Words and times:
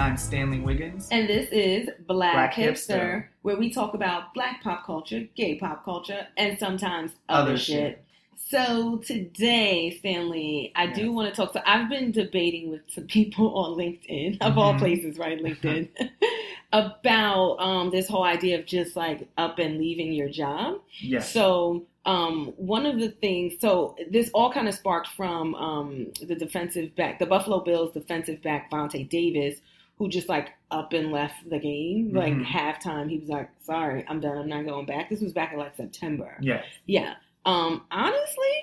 Noah 0.00 0.08
Evans. 0.08 0.26
And 0.26 0.38
I'm 0.40 0.50
Stanley 0.50 0.60
Wiggins. 0.60 1.08
And 1.10 1.28
this 1.28 1.48
is 1.50 1.88
Black, 2.06 2.32
Black 2.32 2.54
Hipster, 2.54 2.88
Hipster. 2.88 3.24
where 3.42 3.56
we 3.56 3.70
talk 3.72 3.94
about 3.94 4.34
black 4.34 4.62
pop 4.62 4.84
culture, 4.86 5.26
gay 5.36 5.56
pop 5.56 5.84
culture, 5.84 6.26
and 6.36 6.58
sometimes 6.58 7.12
Other 7.28 7.50
other, 7.52 7.58
shit. 7.58 8.04
So 8.36 8.96
today, 9.04 9.96
Stanley, 10.00 10.72
I 10.74 10.86
do 10.88 11.12
want 11.12 11.32
to 11.32 11.36
talk. 11.36 11.52
So 11.52 11.60
I've 11.66 11.88
been 11.88 12.10
debating 12.10 12.70
with 12.70 12.82
some 12.88 13.04
people 13.04 13.54
on 13.56 13.76
LinkedIn, 13.78 14.38
of 14.40 14.58
all 14.58 14.74
Mhm. 14.74 14.78
places, 14.78 15.18
right? 15.18 15.38
LinkedIn, 15.40 15.88
about 16.72 17.56
um, 17.60 17.90
this 17.90 18.08
whole 18.08 18.24
idea 18.24 18.58
of 18.58 18.66
just 18.66 18.96
like 18.96 19.28
up 19.36 19.58
and 19.58 19.78
leaving 19.78 20.12
your 20.12 20.28
job. 20.28 20.80
Yes. 21.00 21.30
So 21.32 21.84
um, 22.06 22.54
one 22.56 22.86
of 22.86 22.98
the 22.98 23.10
things, 23.10 23.54
so 23.60 23.94
this 24.10 24.30
all 24.32 24.50
kind 24.50 24.66
of 24.66 24.74
sparked 24.74 25.08
from 25.08 25.54
um, 25.54 26.06
the 26.26 26.34
defensive 26.34 26.96
back, 26.96 27.18
the 27.18 27.26
Buffalo 27.26 27.60
Bills 27.60 27.92
defensive 27.92 28.40
back 28.42 28.70
Vontae 28.70 29.06
Davis, 29.08 29.60
who 30.00 30.08
just 30.08 30.30
like 30.30 30.54
up 30.70 30.94
and 30.94 31.12
left 31.12 31.46
the 31.50 31.58
game. 31.58 32.10
Like 32.14 32.32
Mhm. 32.32 32.46
halftime, 32.46 33.10
he 33.10 33.18
was 33.18 33.28
like, 33.28 33.50
"Sorry, 33.60 34.02
I'm 34.08 34.18
done. 34.18 34.38
I'm 34.38 34.48
not 34.48 34.64
going 34.64 34.86
back." 34.86 35.10
This 35.10 35.20
was 35.20 35.34
back 35.34 35.52
in 35.52 35.58
like 35.58 35.76
September. 35.76 36.38
Yeah. 36.40 36.62
Yeah. 36.86 37.16
Um, 37.44 37.84
honestly, 37.90 38.54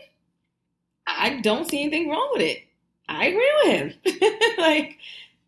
I 1.05 1.40
don't 1.42 1.70
see 1.70 1.81
anything 1.84 2.09
wrong 2.09 2.30
with 2.34 2.42
it. 2.42 2.64
I 3.08 3.28
agree 3.28 3.52
with 3.64 3.72
him. 4.04 4.31
like, 4.58 4.98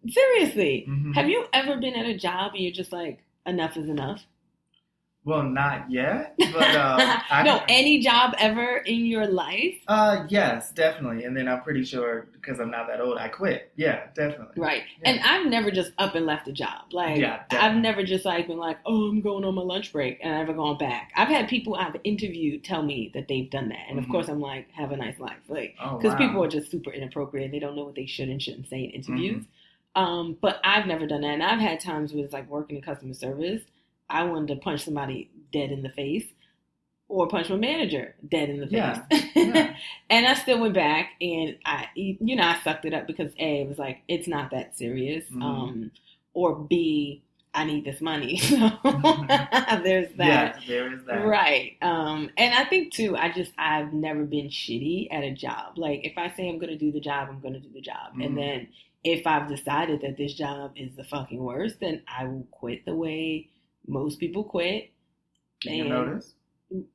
seriously, 0.07 0.85
Mhm. 0.88 1.16
have 1.16 1.27
you 1.27 1.47
ever 1.53 1.77
been 1.77 1.95
at 1.95 2.05
a 2.05 2.13
job 2.16 2.53
and 2.53 2.61
you're 2.63 2.71
just 2.71 2.91
like, 2.91 3.23
enough 3.47 3.75
is 3.75 3.89
enough? 3.89 4.28
Well, 5.25 5.44
not 5.44 5.92
yet, 5.92 6.34
but 6.38 6.75
uh, 6.75 7.20
I, 7.30 7.44
no, 7.44 7.62
any 7.67 8.00
job 8.00 8.34
ever 8.39 8.78
in 8.78 9.06
your 9.06 9.28
life? 9.28 9.75
uh, 9.88 10.25
yes, 10.30 10.72
definitely. 10.72 11.25
And 11.25 11.36
then 11.36 11.48
I'm 11.48 11.62
pretty 11.62 11.84
sure 11.84 12.30
because 12.34 12.59
I'm 12.59 12.72
not 12.72 12.88
that 12.88 13.02
old, 13.02 13.17
I 13.17 13.28
quit. 13.28 13.72
Yeah, 13.75 14.08
definitely. 14.16 14.56
Right. 14.59 14.84
Yeah. 15.03 15.09
And 15.12 15.20
I've 15.22 15.45
never 15.45 15.72
just 15.72 15.92
up 15.97 16.16
and 16.16 16.25
left 16.25 16.47
a 16.47 16.53
job. 16.53 16.94
Like 16.94 17.17
Yeah, 17.20 17.44
I've 17.52 17.75
never 17.75 18.02
just 18.03 18.23
like 18.23 18.47
been 18.47 18.58
like, 18.58 18.78
oh, 18.86 19.09
I'm 19.09 19.20
going 19.22 19.44
on 19.44 19.53
my 19.56 19.62
lunch 19.62 19.92
break 19.92 20.20
and 20.23 20.34
I've 20.34 20.47
never 20.47 20.53
gone 20.58 20.78
back. 20.78 21.12
I've 21.16 21.28
had 21.28 21.50
people 21.50 21.75
I've 21.75 21.97
interviewed 22.06 22.64
tell 22.64 22.81
me 22.81 23.12
that 23.14 23.28
they've 23.28 23.50
done 23.50 23.70
that. 23.70 23.86
And 23.90 24.00
of 24.00 24.06
Mhm. 24.06 24.12
course 24.12 24.30
I'm 24.30 24.40
like, 24.40 24.72
have 24.72 24.92
a 24.92 24.97
nice 24.97 25.20
life. 25.20 25.38
Like 25.50 25.75
Oh, 25.84 25.97
because 25.97 26.14
wow. 26.14 26.17
people 26.17 26.44
are 26.45 26.47
just 26.47 26.72
super 26.72 26.92
inappropriate. 26.92 27.52
They 27.52 27.59
don't 27.59 27.75
know 27.75 27.84
what 27.84 27.95
they 27.95 28.06
should 28.08 28.30
and 28.30 28.42
shouldn't 28.42 28.70
say 28.70 28.80
in 28.86 28.92
interviews. 28.92 29.44
Mm-hmm. 29.44 30.02
Um, 30.02 30.38
but 30.42 30.59
I've 30.64 30.88
never 30.88 31.06
done 31.06 31.22
that. 31.22 31.34
And 31.34 31.44
I've 31.44 31.59
had 31.59 31.81
times 31.81 32.14
where 32.14 32.23
it's 32.23 32.34
like 32.34 32.50
working 32.50 32.78
in 32.78 32.81
customer 32.81 33.14
service. 33.14 33.62
I 34.09 34.23
wanted 34.23 34.55
to 34.55 34.61
punch 34.61 34.85
somebody 34.85 35.29
dead 35.52 35.71
in 35.71 35.81
the 35.83 35.89
face 35.89 36.25
or 37.07 37.27
punch 37.27 37.49
my 37.49 37.55
manager 37.55 38.16
dead 38.29 38.49
in 38.49 38.59
the 38.59 38.67
face. 38.67 38.73
Yeah, 38.75 39.03
yeah. 39.35 39.75
and 40.09 40.27
I 40.27 40.33
still 40.35 40.59
went 40.59 40.75
back 40.75 41.11
and 41.21 41.57
I, 41.66 41.88
you 41.95 42.35
know, 42.35 42.43
I 42.43 42.59
sucked 42.63 42.85
it 42.85 42.93
up 42.93 43.07
because 43.07 43.31
A, 43.39 43.61
it 43.61 43.67
was 43.67 43.79
like, 43.79 44.01
it's 44.07 44.27
not 44.27 44.51
that 44.51 44.77
serious. 44.77 45.25
Mhm. 45.31 45.41
Um, 45.43 45.91
or 46.33 46.55
B, 46.55 47.23
I 47.53 47.63
need 47.63 47.83
this 47.85 47.99
money. 48.01 48.39
So 49.69 49.81
there's 49.83 50.13
that. 50.17 50.55
Yes, 50.57 50.67
there 50.67 50.94
is 50.94 51.03
that. 51.05 51.25
Right. 51.25 51.77
Um, 51.81 52.29
and 52.38 52.53
I 52.53 52.66
think 52.66 52.94
too, 52.94 53.16
I 53.17 53.31
just 53.31 53.51
I've 53.57 53.94
never 53.94 54.23
been 54.23 54.47
shitty 54.49 55.07
at 55.11 55.23
a 55.23 55.31
job. 55.33 55.77
Like 55.77 56.01
if 56.03 56.17
I 56.17 56.29
say 56.35 56.47
I'm 56.49 56.59
gonna 56.59 56.77
do 56.77 56.91
the 56.91 56.99
job, 56.99 57.29
I'm 57.29 57.39
gonna 57.39 57.59
do 57.59 57.69
the 57.73 57.81
job. 57.81 58.13
Mhm. 58.16 58.25
And 58.25 58.38
then 58.38 58.67
if 59.03 59.25
I've 59.25 59.47
decided 59.47 60.01
that 60.01 60.17
this 60.17 60.33
job 60.33 60.73
is 60.75 60.95
the 60.95 61.03
fucking 61.03 61.39
worst, 61.41 61.79
then 61.79 62.01
I 62.07 62.25
will 62.25 62.47
quit 62.51 62.85
the 62.85 62.95
way 62.95 63.47
most 63.89 64.19
people 64.19 64.43
quit. 64.43 64.91
Give 65.61 65.73
you 65.73 65.81
And- 65.83 65.89
notice. 65.89 66.35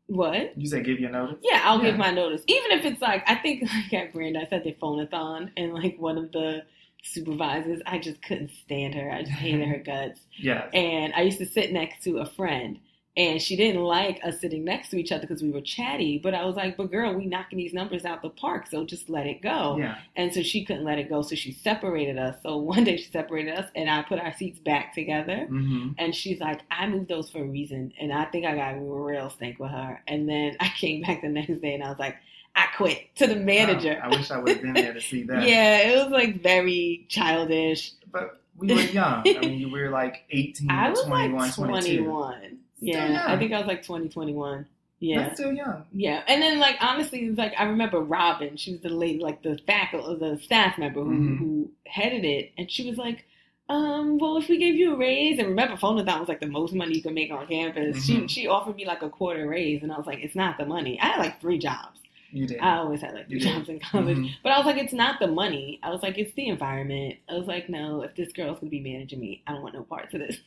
What? 0.06 0.56
You 0.56 0.68
said 0.68 0.84
give 0.84 1.00
your 1.00 1.10
notice. 1.10 1.38
Yeah, 1.42 1.60
I'll 1.64 1.80
give 1.80 1.96
my 1.96 2.12
notice. 2.12 2.42
Even 2.46 2.70
if 2.78 2.84
it's 2.84 3.02
like 3.02 3.24
I 3.28 3.34
think 3.34 3.62
like 3.74 3.92
at 3.92 4.12
Brandeis 4.12 4.46
at 4.52 4.62
the 4.62 4.70
phone-a-thon 4.72 5.50
and 5.56 5.74
like 5.74 5.96
one 5.98 6.16
of 6.16 6.30
the 6.30 6.62
supervisors, 7.02 7.82
I 7.84 7.98
just 7.98 8.22
couldn't 8.22 8.52
stand 8.64 8.94
her. 8.94 9.10
I 9.10 9.22
just 9.22 9.32
hated 9.32 9.66
her 9.68 9.78
guts. 9.78 10.20
Yes. 10.38 10.68
And 10.72 11.12
I 11.14 11.22
used 11.22 11.38
to 11.38 11.46
sit 11.46 11.72
next 11.72 12.04
to 12.04 12.18
a 12.18 12.26
friend, 12.26 12.78
and 13.16 13.40
she 13.40 13.54
didn't 13.54 13.82
like 13.82 14.18
us 14.24 14.40
sitting 14.40 14.64
next 14.64 14.88
to 14.90 14.96
each 14.96 15.12
other 15.12 15.20
because 15.20 15.42
we 15.42 15.50
were 15.50 15.60
chatty. 15.60 16.18
But 16.18 16.34
I 16.34 16.44
was 16.44 16.56
like, 16.56 16.76
"But 16.76 16.90
girl, 16.90 17.14
we 17.14 17.26
knocking 17.26 17.58
these 17.58 17.72
numbers 17.72 18.04
out 18.04 18.22
the 18.22 18.30
park, 18.30 18.66
so 18.66 18.84
just 18.84 19.08
let 19.08 19.26
it 19.26 19.40
go." 19.40 19.76
yeah. 19.78 19.98
And 20.16 20.34
so 20.34 20.42
she 20.42 20.64
couldn't 20.64 20.84
let 20.84 20.98
it 20.98 21.08
go, 21.08 21.22
so 21.22 21.36
she 21.36 21.52
separated 21.52 22.18
us. 22.18 22.36
So 22.42 22.56
one 22.74 22.84
day 22.84 22.96
she 22.96 23.10
separated 23.10 23.54
us, 23.54 23.70
and 23.76 23.88
I 23.88 24.02
put 24.02 24.18
our 24.18 24.32
seats 24.34 24.58
back 24.58 24.94
together. 24.94 25.46
Mm-hmm. 25.48 25.92
And 25.98 26.14
she's 26.14 26.40
like, 26.40 26.62
"I 26.70 26.88
moved 26.88 27.08
those 27.08 27.30
for 27.30 27.38
a 27.38 27.46
reason," 27.46 27.92
and 28.00 28.12
I 28.12 28.24
think 28.26 28.46
I 28.46 28.56
got 28.56 28.72
real 28.80 29.30
stank 29.30 29.60
with 29.60 29.70
her. 29.70 30.02
And 30.08 30.28
then 30.28 30.56
I 30.60 30.68
came 30.68 31.02
back 31.02 31.22
the 31.22 31.28
next 31.28 31.60
day, 31.60 31.74
and 31.74 31.84
I 31.84 31.90
was 31.90 31.98
like, 32.00 32.16
"I 32.56 32.66
quit" 32.76 33.14
to 33.16 33.28
the 33.28 33.36
manager. 33.36 34.00
I 34.02 34.08
wish 34.08 34.30
I 34.32 34.38
would 34.38 34.54
have 34.54 34.62
been 34.62 34.74
there 34.74 34.92
to 34.92 35.00
see 35.00 35.22
that. 35.24 35.42
yeah, 35.48 35.88
it 35.88 36.02
was 36.02 36.10
like 36.10 36.42
very 36.42 37.06
childish. 37.08 37.92
But 38.10 38.40
we 38.56 38.74
were 38.74 38.80
young. 38.80 39.22
I 39.24 39.38
mean, 39.38 39.60
you 39.60 39.70
were 39.70 39.90
like 39.90 40.24
18, 40.30 40.70
I 40.70 40.90
was 40.90 41.02
21, 41.02 41.40
like 41.40 41.54
22. 41.54 42.04
21. 42.04 42.40
Still 42.40 42.58
Yeah, 42.80 43.04
I 43.26 43.30
young. 43.30 43.38
think 43.38 43.52
I 43.52 43.58
was 43.58 43.66
like 43.66 43.84
20, 43.84 44.08
21. 44.08 44.66
Yeah. 45.00 45.22
That's 45.24 45.34
still 45.40 45.52
young. 45.52 45.84
Yeah. 45.92 46.22
And 46.26 46.40
then 46.42 46.58
like 46.58 46.76
honestly, 46.80 47.20
it's 47.26 47.38
like 47.38 47.52
I 47.58 47.64
remember 47.64 48.00
Robin, 48.00 48.56
she 48.56 48.72
was 48.72 48.80
the 48.80 48.88
lady 48.88 49.18
like 49.18 49.42
the 49.42 49.58
faculty 49.66 50.18
the 50.18 50.38
staff 50.42 50.78
member 50.78 51.02
who, 51.02 51.10
Mhm. 51.12 51.38
who 51.38 51.70
headed 51.86 52.24
it 52.24 52.52
and 52.56 52.70
she 52.70 52.88
was 52.88 52.96
like, 52.96 53.24
um, 53.68 54.18
well 54.18 54.36
if 54.36 54.48
we 54.48 54.56
gave 54.58 54.74
you 54.76 54.94
a 54.94 54.96
raise 54.96 55.38
and 55.38 55.48
remember 55.48 55.76
Phonathon 55.76 56.20
was 56.20 56.28
like 56.28 56.40
the 56.40 56.46
most 56.46 56.72
money 56.74 56.94
you 56.94 57.02
could 57.02 57.12
make 57.14 57.30
on 57.30 57.46
campus. 57.46 58.04
She 58.06 58.14
Mhm. 58.16 58.30
she 58.30 58.46
offered 58.46 58.76
me 58.76 58.86
like 58.86 59.02
a 59.02 59.08
quarter 59.10 59.46
raise 59.46 59.82
and 59.82 59.92
I 59.92 59.96
was 59.96 60.06
like, 60.06 60.20
It's 60.20 60.36
not 60.36 60.58
the 60.58 60.66
money. 60.66 60.98
I 61.00 61.06
had 61.06 61.18
like 61.18 61.40
three 61.40 61.58
jobs. 61.58 62.00
You 62.30 62.46
did. 62.48 62.58
I 62.60 62.76
always 62.78 63.00
had 63.00 63.14
like 63.14 63.28
three 63.28 63.38
jobs 63.40 63.68
in 63.68 63.78
college. 63.80 64.16
Mhm. 64.18 64.30
But 64.42 64.52
I 64.52 64.56
was 64.58 64.66
like, 64.66 64.76
it's 64.78 64.92
not 64.92 65.20
the 65.20 65.28
money. 65.28 65.78
I 65.82 65.90
was 65.90 66.02
like, 66.02 66.18
it's 66.18 66.32
the 66.34 66.48
environment. 66.48 67.16
I 67.28 67.34
was 67.34 67.46
like, 67.46 67.68
no, 67.68 68.02
if 68.02 68.14
this 68.16 68.32
girl's 68.32 68.58
gonna 68.58 68.70
be 68.70 68.80
managing 68.80 69.20
me, 69.20 69.42
I 69.46 69.52
don't 69.52 69.62
want 69.62 69.74
no 69.74 69.82
parts 69.82 70.14
of 70.14 70.20
this. 70.20 70.38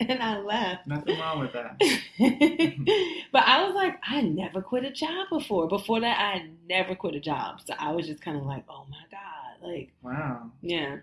And 0.08 0.20
I 0.22 0.38
left. 0.40 0.86
Nothing 0.88 1.18
wrong 1.20 1.38
with 1.40 1.52
that. 1.52 1.78
but 3.32 3.42
I 3.44 3.64
was 3.64 3.74
like, 3.74 3.98
I 4.02 4.20
never 4.22 4.60
quit 4.60 4.84
a 4.84 4.90
job 4.90 5.28
before. 5.30 5.68
Before 5.68 6.00
that, 6.00 6.18
I 6.18 6.38
had 6.38 6.50
never 6.68 6.94
quit 6.94 7.14
a 7.14 7.20
job. 7.20 7.60
So 7.64 7.74
I 7.78 7.92
was 7.92 8.06
just 8.06 8.20
kind 8.20 8.36
of 8.36 8.42
like, 8.44 8.64
oh 8.68 8.84
my 8.90 8.96
God. 9.10 9.68
Like, 9.68 9.92
Wow. 10.02 10.50
yeah. 10.60 10.96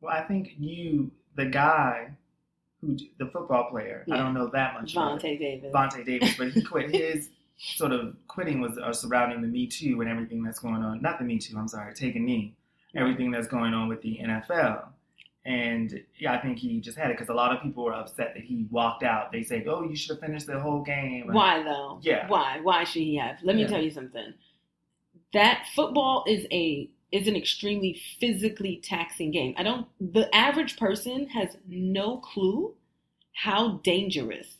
Well, 0.00 0.14
I 0.14 0.22
think 0.22 0.54
you, 0.58 1.10
the 1.36 1.44
guy 1.46 2.10
who, 2.80 2.96
the 3.18 3.26
football 3.26 3.68
player, 3.70 4.04
I 4.10 4.16
don't 4.16 4.32
know 4.34 4.48
that 4.52 4.74
much. 4.74 4.94
Vontae 4.94 5.38
Davis. 5.38 5.72
Vontae 5.74 6.06
Davis, 6.06 6.34
but 6.38 6.48
he 6.50 6.62
quit 6.62 6.90
his 6.94 7.28
sort 7.58 7.92
of 7.92 8.14
quitting 8.28 8.60
was 8.60 8.78
uh, 8.78 8.92
surrounding 8.92 9.42
the 9.42 9.48
Me 9.48 9.66
Too 9.66 10.00
and 10.00 10.08
everything 10.08 10.42
that's 10.42 10.60
going 10.60 10.82
on. 10.82 11.02
Not 11.02 11.18
the 11.18 11.24
Me 11.24 11.38
Too, 11.38 11.58
I'm 11.58 11.68
sorry, 11.68 11.92
Take 11.94 12.16
a 12.16 12.20
Knee. 12.20 12.54
Everything 12.94 13.30
that's 13.30 13.48
going 13.48 13.74
on 13.74 13.88
with 13.88 14.00
the 14.00 14.18
NFL. 14.22 14.86
And 15.48 16.04
yeah, 16.18 16.34
I 16.34 16.38
think 16.42 16.58
he 16.58 16.78
just 16.78 16.98
had 16.98 17.10
it 17.10 17.16
because 17.16 17.30
a 17.30 17.34
lot 17.34 17.56
of 17.56 17.62
people 17.62 17.82
were 17.84 17.94
upset 17.94 18.34
that 18.34 18.44
he 18.44 18.66
walked 18.70 19.02
out. 19.02 19.32
They 19.32 19.42
said, 19.42 19.64
"Oh, 19.66 19.82
you 19.82 19.96
should 19.96 20.10
have 20.16 20.20
finished 20.20 20.46
the 20.46 20.60
whole 20.60 20.82
game." 20.82 21.28
Why 21.32 21.62
though? 21.62 22.00
Yeah. 22.02 22.28
Why? 22.28 22.60
Why 22.60 22.84
should 22.84 23.00
he 23.02 23.16
have? 23.16 23.38
Let 23.42 23.56
me 23.56 23.62
Yeah. 23.62 23.68
tell 23.68 23.82
you 23.82 23.90
something. 23.90 24.34
That 25.32 25.66
football 25.74 26.24
is 26.26 26.46
a 26.52 26.90
is 27.10 27.26
an 27.26 27.34
extremely 27.36 27.98
physically 28.20 28.76
taxing 28.84 29.30
game. 29.30 29.54
I 29.56 29.62
don't 29.62 29.86
the 29.98 30.28
average 30.34 30.76
person 30.76 31.28
has 31.30 31.56
no 31.66 32.18
clue 32.18 32.74
how 33.32 33.78
dangerous 33.82 34.58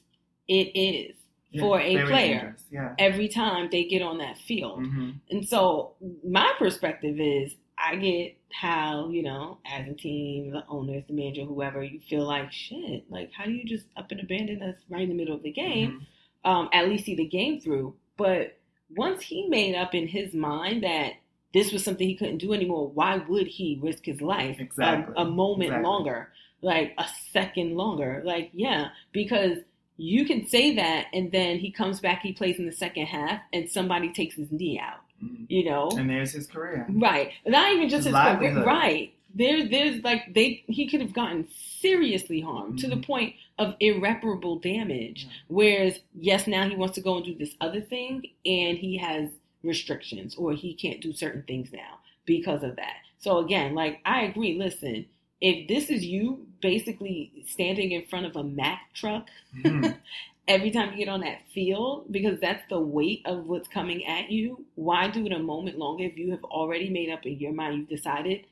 it 0.49 0.69
is 0.75 1.17
Yeah, 1.51 1.61
for 1.61 1.81
a 1.81 2.07
player. 2.07 2.57
Yeah. 2.71 2.95
every 2.99 3.29
time 3.29 3.69
they 3.71 3.85
get 3.85 4.01
on 4.01 4.17
that 4.19 4.39
field. 4.39 4.79
hmm 4.87 5.11
And 5.31 5.47
so 5.47 5.93
my 6.27 6.51
perspective 6.59 7.21
is 7.21 7.57
I 7.81 7.97
get 7.97 8.37
how, 8.53 9.09
you 9.11 9.23
know, 9.23 9.59
as 9.65 9.89
a 9.89 9.95
team, 9.95 10.51
the 10.51 10.65
owners, 10.69 11.05
the 11.07 11.13
manager, 11.15 11.45
whoever, 11.45 11.83
you 11.83 12.01
feel 12.09 12.27
like 12.27 12.51
shit. 12.53 13.05
Like 13.11 13.31
how 13.33 13.45
do 13.45 13.53
you 13.53 13.65
just 13.65 13.87
up 13.97 14.11
and 14.11 14.21
abandon 14.21 14.63
us 14.63 14.77
right 14.91 15.03
in 15.03 15.09
the 15.09 15.15
middle 15.15 15.35
of 15.35 15.43
the 15.43 15.53
game? 15.53 16.01
Mm-hmm. 16.45 16.51
um, 16.51 16.69
at 16.73 16.89
least 16.89 17.05
see 17.05 17.15
the 17.15 17.25
game 17.27 17.61
through. 17.61 17.95
But 18.17 18.59
once 18.97 19.23
he 19.23 19.49
made 19.49 19.75
up 19.75 19.95
in 19.95 20.09
his 20.09 20.35
mind 20.35 20.83
that 20.83 21.13
this 21.55 21.73
was 21.73 21.85
something 21.85 22.07
he 22.09 22.15
couldn't 22.17 22.39
do 22.39 22.53
anymore, 22.53 22.89
why 22.89 23.17
would 23.17 23.47
he 23.47 23.79
risk 23.83 24.05
his 24.07 24.21
life 24.21 24.57
a- 24.59 24.63
Exactly. 24.63 25.15
a, 25.17 25.25
moment 25.25 25.69
Exactly. 25.71 25.89
longer, 25.89 26.33
like 26.63 26.95
a 26.99 27.07
second 27.33 27.75
longer? 27.77 28.23
Like, 28.25 28.51
yeah, 28.55 28.89
because 29.13 29.59
you 29.97 30.25
can 30.25 30.47
say 30.47 30.75
that, 30.77 31.07
and 31.13 31.33
then 31.33 31.59
he 31.59 31.71
comes 31.71 32.01
back, 32.01 32.23
he 32.23 32.33
plays 32.33 32.59
in 32.59 32.67
the 32.67 32.73
second 32.73 33.07
half, 33.07 33.41
and 33.53 33.69
somebody 33.71 34.13
takes 34.13 34.37
his 34.37 34.51
knee 34.53 34.79
out. 34.79 35.01
You 35.49 35.65
know? 35.65 35.89
And 35.97 36.09
there's 36.09 36.33
his 36.33 36.47
career. 36.47 36.87
Right. 36.89 37.33
Not 37.47 37.73
even 37.73 37.89
just 37.89 37.99
His 37.99 38.07
his 38.07 38.13
livelihood. 38.15 38.67
right. 38.67 39.13
There 39.35 39.69
there's 39.69 40.03
like 40.03 40.33
they 40.35 40.65
he 40.69 40.89
could 40.89 41.01
have 41.01 41.13
gotten 41.13 41.47
seriously 41.81 42.41
harmed 42.41 42.79
to 42.81 42.89
the 42.89 42.97
Mhm. 42.97 43.03
point 43.05 43.35
of 43.59 43.77
irreparable 43.81 44.59
damage. 44.59 45.25
Yeah. 45.25 45.33
Whereas 45.49 46.01
yes, 46.19 46.47
now 46.47 46.69
he 46.69 46.75
wants 46.77 46.95
to 46.95 47.01
go 47.03 47.17
and 47.17 47.25
do 47.25 47.35
this 47.35 47.55
other 47.61 47.81
thing 47.81 48.23
and 48.47 48.79
he 48.79 48.97
has 48.99 49.31
restrictions 49.63 50.35
or 50.37 50.53
he 50.55 50.73
can't 50.75 51.01
do 51.01 51.13
certain 51.13 51.43
things 51.43 51.73
now 51.73 51.99
because 52.25 52.63
of 52.63 52.77
that. 52.77 52.97
So 53.19 53.39
again, 53.39 53.75
like 53.75 54.01
I 54.05 54.23
agree, 54.23 54.57
listen, 54.59 55.07
if 55.41 55.69
this 55.69 55.91
is 55.91 56.05
you 56.05 56.47
basically 56.63 57.45
standing 57.47 57.93
in 57.93 58.03
front 58.07 58.27
of 58.27 58.35
a 58.37 58.43
Mack 58.43 58.93
truck 58.95 59.29
Mhm. 59.57 59.97
every 60.49 60.71
time 60.71 60.91
you 60.93 60.99
get 60.99 61.09
on 61.09 61.21
that 61.21 61.43
field 61.55 62.07
because 62.11 62.41
that's 62.41 62.63
the 62.69 62.81
weight 62.81 63.23
of 63.27 63.47
what's 63.47 63.69
coming 63.69 64.05
at 64.07 64.31
you. 64.31 64.65
Why 64.75 65.09
do 65.09 65.25
it 65.27 65.33
a 65.33 65.39
moment 65.39 65.79
longer 65.79 66.05
if 66.05 66.17
you 66.17 66.31
have 66.33 66.45
already 66.45 66.91
made 66.91 67.11
up 67.11 67.27
in 67.27 67.39
your 67.39 67.53
mind, 67.53 67.77
you've 67.79 67.89
decided 67.89 68.47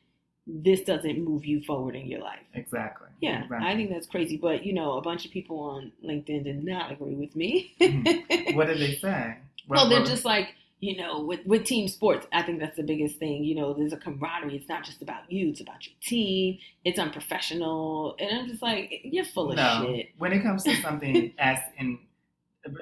this 0.46 0.82
doesn't 0.82 1.24
move 1.24 1.44
you 1.44 1.60
forward 1.62 1.96
in 1.96 2.06
your 2.06 2.20
life. 2.20 2.38
Exactly. 2.54 3.08
Yeah, 3.20 3.42
exactly. 3.42 3.68
I 3.68 3.74
think 3.74 3.90
that's 3.90 4.06
crazy. 4.06 4.36
But 4.36 4.64
you 4.64 4.72
know, 4.74 4.92
a 4.98 5.02
bunch 5.02 5.24
of 5.24 5.32
people 5.32 5.58
on 5.58 5.92
LinkedIn 6.04 6.44
did 6.44 6.62
not 6.64 6.92
agree 6.92 7.14
with 7.14 7.34
me. 7.34 7.74
Mhm. 7.80 8.54
What 8.54 8.68
did 8.68 8.78
they 8.78 8.94
say? 8.94 9.38
Well, 9.68 9.88
they're 9.88 10.04
just 10.04 10.24
like, 10.24 10.54
you 10.80 10.96
know, 10.96 11.22
with 11.22 11.40
with 11.46 11.64
team 11.64 11.88
sports, 11.88 12.26
I 12.32 12.42
think 12.42 12.60
that's 12.60 12.76
the 12.76 12.82
biggest 12.82 13.18
thing. 13.18 13.44
You 13.44 13.54
know, 13.54 13.72
there's 13.72 13.92
a 13.92 13.96
camaraderie. 13.96 14.56
It's 14.56 14.68
not 14.68 14.84
just 14.84 15.00
about 15.02 15.30
you; 15.30 15.48
it's 15.48 15.60
about 15.60 15.86
your 15.86 15.94
team. 16.02 16.58
It's 16.84 16.98
unprofessional, 16.98 18.16
and 18.18 18.40
I'm 18.40 18.46
just 18.46 18.62
like, 18.62 18.92
you're 19.04 19.24
full 19.24 19.50
of 19.50 19.56
no. 19.56 19.82
shit. 19.94 20.10
When 20.18 20.32
it 20.32 20.42
comes 20.42 20.64
to 20.64 20.74
something 20.82 21.32
as 21.38 21.58
in, 21.78 21.98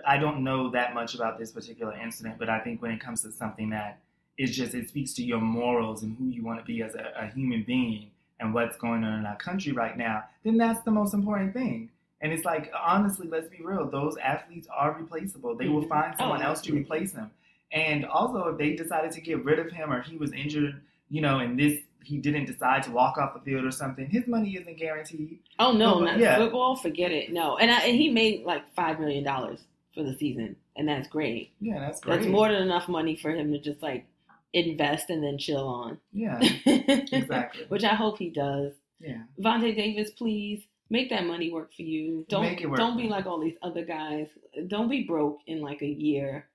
I 0.07 0.19
don't 0.19 0.43
know 0.43 0.71
that 0.71 0.95
much 0.95 1.15
about 1.15 1.39
this 1.39 1.53
particular 1.53 1.97
incident, 1.97 2.37
but 2.39 2.49
I 2.49 2.61
think 2.61 2.83
when 2.83 2.91
it 2.91 3.01
comes 3.01 3.23
to 3.23 3.33
something 3.33 3.71
that 3.71 4.01
is 4.37 4.57
just 4.57 4.75
it 4.75 4.89
speaks 4.89 5.13
to 5.15 5.23
your 5.23 5.41
morals 5.41 6.03
and 6.03 6.17
who 6.17 6.27
you 6.27 6.43
want 6.45 6.59
to 6.59 6.65
be 6.65 6.83
as 6.83 6.97
a, 6.97 7.13
a 7.17 7.27
human 7.29 7.63
being 7.63 8.11
and 8.41 8.53
what's 8.53 8.77
going 8.77 9.05
on 9.05 9.21
in 9.21 9.27
our 9.27 9.37
country 9.37 9.71
right 9.71 9.97
now, 9.97 10.25
then 10.43 10.57
that's 10.57 10.83
the 10.83 10.91
most 10.91 11.15
important 11.15 11.53
thing. 11.53 11.91
And 12.21 12.33
it's 12.33 12.45
like 12.45 12.73
honestly, 12.77 13.29
let's 13.29 13.49
be 13.49 13.63
real; 13.63 13.89
those 13.89 14.17
athletes 14.17 14.67
are 14.75 14.93
replaceable. 14.99 15.55
They 15.55 15.69
will 15.69 15.85
Mhm. 15.85 15.89
find 15.89 16.17
someone 16.19 16.43
Oh, 16.43 16.47
else 16.47 16.61
to 16.63 16.73
replace 16.75 17.13
them. 17.13 17.31
And 17.73 18.05
also, 18.05 18.49
if 18.49 18.59
they 18.59 18.75
decided 18.75 19.13
to 19.13 19.21
get 19.21 19.45
rid 19.45 19.59
of 19.59 19.71
him 19.71 19.93
or 19.93 20.03
he 20.03 20.17
was 20.17 20.33
injured, 20.33 20.81
you 21.09 21.21
know, 21.21 21.39
and 21.39 21.59
this 21.59 21.81
he 22.05 22.19
didn't 22.19 22.45
decide 22.45 22.83
to 22.85 22.91
walk 22.91 23.19
off 23.19 23.35
the 23.35 23.41
field 23.41 23.65
or 23.65 23.71
something, 23.71 24.09
his 24.09 24.27
money 24.27 24.57
isn't 24.57 24.79
guaranteed. 24.79 25.41
Oh 25.59 25.73
no, 25.73 25.99
but 25.99 26.05
not 26.05 26.19
yeah. 26.19 26.37
football. 26.37 26.77
Forget 26.77 27.11
it. 27.11 27.33
No, 27.33 27.57
and, 27.57 27.71
I, 27.71 27.81
and 27.81 27.97
he 27.97 28.11
made 28.11 28.45
like 28.45 28.73
five 28.75 29.01
million 29.01 29.25
dollars 29.25 29.67
for 29.95 30.03
the 30.03 30.17
season, 30.17 30.57
and 30.77 30.89
that's 30.89 31.09
great. 31.09 31.53
Yeah, 31.61 31.81
that's 31.81 32.01
great. 32.01 32.17
That's 32.17 32.29
more 32.29 32.51
than 32.51 32.63
enough 32.63 32.89
money 32.89 33.17
for 33.17 33.31
him 33.31 33.53
to 33.53 33.59
just 33.59 33.83
like 33.83 34.07
invest 34.53 35.11
and 35.11 35.23
then 35.23 35.39
chill 35.39 35.67
on. 35.67 35.99
Yeah, 36.13 36.39
exactly. 36.67 37.65
Which 37.69 37.85
I 37.85 37.95
hope 37.95 38.19
he 38.19 38.31
does. 38.31 38.73
Yeah, 39.01 39.23
Vontae 39.41 39.75
Davis, 39.75 40.11
please 40.11 40.65
make 40.91 41.11
that 41.11 41.27
money 41.27 41.51
work 41.51 41.75
for 41.75 41.83
you. 41.83 42.25
Don't 42.29 42.43
Make 42.43 42.61
it 42.61 42.69
work 42.69 42.79
don't 42.79 42.97
be 42.97 43.09
like 43.09 43.27
all 43.27 43.41
these 43.41 43.57
other 43.63 43.85
guys. 43.85 44.29
Don't 44.69 44.89
be 44.89 45.03
broke 45.03 45.41
in 45.47 45.61
like 45.61 45.83
a 45.83 45.87
year. 45.87 46.47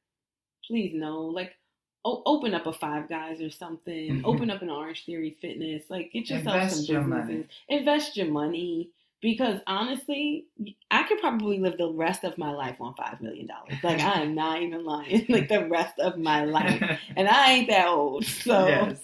Please 0.69 0.93
no. 0.93 1.21
Like 1.23 1.57
o- 2.05 2.23
open 2.25 2.53
up 2.53 2.65
a 2.67 2.71
Five 2.71 3.09
Guys 3.09 3.41
or 3.41 3.49
something. 3.49 4.19
Mhm. 4.21 4.21
Open 4.23 4.49
up 4.49 4.61
an 4.61 4.69
Orange 4.69 5.03
Theory 5.05 5.35
Fitness. 5.41 5.83
Like 5.89 6.13
get 6.13 6.29
yourself 6.29 6.55
Invest 6.55 6.75
some 6.85 6.85
your 6.95 7.01
businesses. 7.03 7.27
money. 7.29 7.47
Invest 7.67 8.15
your 8.17 8.27
money. 8.27 8.89
Because 9.21 9.59
honestly, 9.67 10.45
I 10.89 11.03
could 11.03 11.19
probably 11.19 11.59
live 11.59 11.77
the 11.77 11.89
rest 11.91 12.23
of 12.23 12.37
my 12.37 12.51
life 12.51 12.79
on 12.79 12.93
five 12.93 13.19
million 13.19 13.47
dollars. 13.47 13.73
Like 13.83 13.99
I 13.99 14.21
am 14.21 14.33
not 14.33 14.61
even 14.61 14.85
lying. 14.85 15.25
Like 15.29 15.49
the 15.49 15.67
rest 15.67 15.99
of 15.99 16.17
my 16.17 16.45
life 16.45 16.81
and 17.17 17.27
I 17.27 17.51
ain't 17.51 17.67
that 17.67 17.89
old, 17.89 18.23
so 18.23 18.95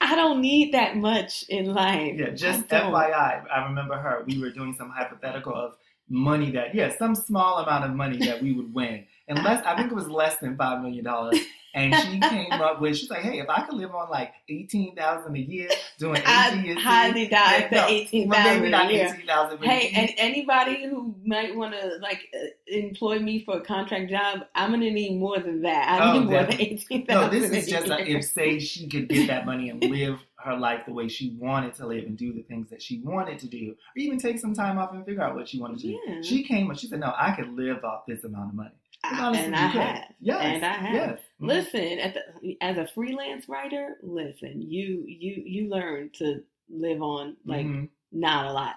I 0.00 0.14
don't 0.14 0.40
need 0.40 0.74
that 0.74 0.96
much 0.96 1.44
in 1.48 1.72
life. 1.72 2.16
yeah. 2.18 2.30
Just 2.30 2.70
I. 2.72 2.80
FYI, 2.80 3.44
I 3.50 3.64
remember 3.66 3.96
her. 3.96 4.24
We 4.26 4.38
were 4.40 4.50
doing 4.50 4.74
some 4.76 4.90
hypothetical 4.90 5.54
of 5.54 5.76
money 6.08 6.50
that, 6.52 6.74
yeah, 6.74 6.90
some 6.96 7.14
small 7.14 7.58
amount 7.58 7.84
of 7.84 7.94
money 7.96 8.18
that 8.26 8.42
we 8.42 8.52
would 8.52 8.72
win, 8.74 9.06
and 9.28 9.42
less. 9.44 9.64
I 9.64 9.76
think 9.76 9.92
it 9.92 9.94
was 9.94 10.08
less 10.08 10.36
than 10.38 10.56
five 10.56 10.82
million 10.82 11.04
dollars. 11.04 11.38
And 11.74 11.94
she 11.94 12.18
came 12.18 12.50
up 12.50 12.80
with, 12.80 12.96
she's 12.96 13.10
like, 13.10 13.20
hey, 13.20 13.38
if 13.40 13.48
I 13.48 13.60
could 13.60 13.74
live 13.76 13.94
on 13.94 14.08
like 14.08 14.32
eighteen 14.48 14.96
thousand 14.96 15.36
a 15.36 15.38
year 15.38 15.68
doing 15.98 16.20
I 16.24 16.74
highly 16.80 17.28
doubt 17.28 17.60
yeah, 17.60 17.68
for 17.68 17.92
eighteen 17.92 18.28
well, 18.28 18.42
maybe 18.42 18.70
thousand 18.70 19.26
not 19.26 19.52
a 19.52 19.58
year. 19.58 19.60
Hey, 19.60 19.92
and 19.94 20.10
anybody 20.16 20.88
who 20.88 21.14
might 21.24 21.54
want 21.54 21.74
to 21.74 21.98
like 22.00 22.20
uh, 22.34 22.46
employ 22.66 23.18
me 23.18 23.44
for 23.44 23.58
a 23.58 23.60
contract 23.60 24.10
job, 24.10 24.40
I'm 24.54 24.70
gonna 24.70 24.90
need 24.90 25.18
more 25.20 25.38
than 25.38 25.60
that. 25.62 26.00
I 26.00 26.10
Oh, 26.10 26.12
need 26.14 26.24
more 26.24 26.38
than 26.38 26.46
definitely. 26.46 26.72
eighteen 26.72 27.06
No, 27.08 27.20
thousand. 27.20 27.40
this 27.42 27.50
is 27.50 27.70
just 27.70 27.88
a, 27.88 28.10
if 28.10 28.24
say 28.24 28.58
she 28.58 28.88
could 28.88 29.08
get 29.08 29.26
that 29.28 29.44
money 29.44 29.68
and 29.68 29.84
live 29.84 30.18
her 30.36 30.56
life 30.56 30.86
the 30.86 30.92
way 30.92 31.08
she 31.08 31.36
wanted 31.38 31.74
to 31.74 31.86
live 31.86 32.04
and 32.04 32.16
do 32.16 32.32
the 32.32 32.42
things 32.42 32.70
that 32.70 32.80
she 32.80 33.00
wanted 33.00 33.38
to 33.40 33.46
do, 33.46 33.72
or 33.72 33.98
even 33.98 34.18
take 34.18 34.38
some 34.38 34.54
time 34.54 34.78
off 34.78 34.92
and 34.94 35.04
figure 35.04 35.22
out 35.22 35.34
what 35.34 35.46
she 35.48 35.60
wanted 35.60 35.78
to 35.80 35.88
do. 35.88 36.22
She 36.22 36.42
came 36.44 36.70
up, 36.70 36.78
she 36.78 36.86
said, 36.86 37.00
"No, 37.00 37.12
I 37.16 37.32
could 37.32 37.52
live 37.52 37.84
off 37.84 38.06
this 38.06 38.24
amount 38.24 38.50
of 38.50 38.54
money." 38.54 38.70
I- 39.04 39.36
and 39.38 39.54
I 39.56 39.66
have. 39.68 40.04
Yes, 40.20 40.42
And 40.42 40.64
I 40.64 40.72
have. 40.72 40.94
Yes. 40.94 41.20
Mhm. 41.40 41.46
Listen, 41.46 41.98
at 42.00 42.14
the, 42.14 42.56
as 42.60 42.76
a 42.78 42.86
freelance 42.88 43.48
writer, 43.48 43.96
listen, 44.02 44.60
you 44.60 45.04
you 45.06 45.42
you 45.46 45.68
learn 45.68 46.10
to 46.14 46.42
live 46.68 47.00
on 47.02 47.36
like 47.44 47.66
Mhm. 47.66 47.88
not 48.12 48.46
a 48.46 48.52
lot. 48.52 48.74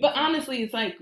But 0.00 0.14
honestly, 0.16 0.62
it's 0.62 0.72
like 0.74 0.96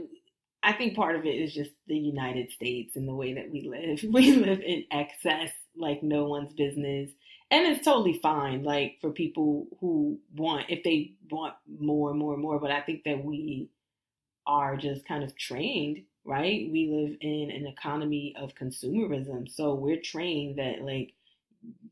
I 0.63 0.73
think 0.73 0.97
part 0.97 1.17
of 1.17 1.27
it 1.27 1.35
is 1.35 1.53
just 1.53 1.73
the 1.89 1.97
United 1.99 2.51
States 2.51 2.97
and 2.97 3.07
the 3.07 3.15
way 3.15 3.35
that 3.35 3.51
we 3.51 3.69
live. 3.69 4.03
We 4.13 4.33
live 4.33 4.61
in 4.63 4.85
excess 4.91 5.51
like 5.77 6.03
no 6.03 6.27
one's 6.29 6.55
business. 6.55 7.11
And 7.51 7.67
it's 7.67 7.85
totally 7.85 8.19
fine, 8.23 8.63
like 8.65 8.97
for 9.03 9.11
people 9.13 9.67
who 9.81 10.19
want, 10.35 10.71
if 10.71 10.83
they 10.83 11.13
want 11.31 11.55
more 11.79 12.11
and 12.11 12.19
more 12.19 12.33
and 12.33 12.43
more. 12.43 12.59
But 12.59 12.71
I 12.71 12.81
think 12.81 13.05
that 13.05 13.23
we 13.23 13.69
are 14.47 14.77
just 14.77 15.05
kind 15.07 15.23
of 15.23 15.37
trained, 15.37 16.05
right? 16.25 16.69
We 16.71 16.89
live 16.91 17.17
in 17.21 17.51
an 17.51 17.67
economy 17.67 18.35
of 18.39 18.55
consumerism. 18.55 19.51
So 19.51 19.75
we're 19.75 20.01
trained 20.01 20.59
that, 20.59 20.83
like, 20.83 21.15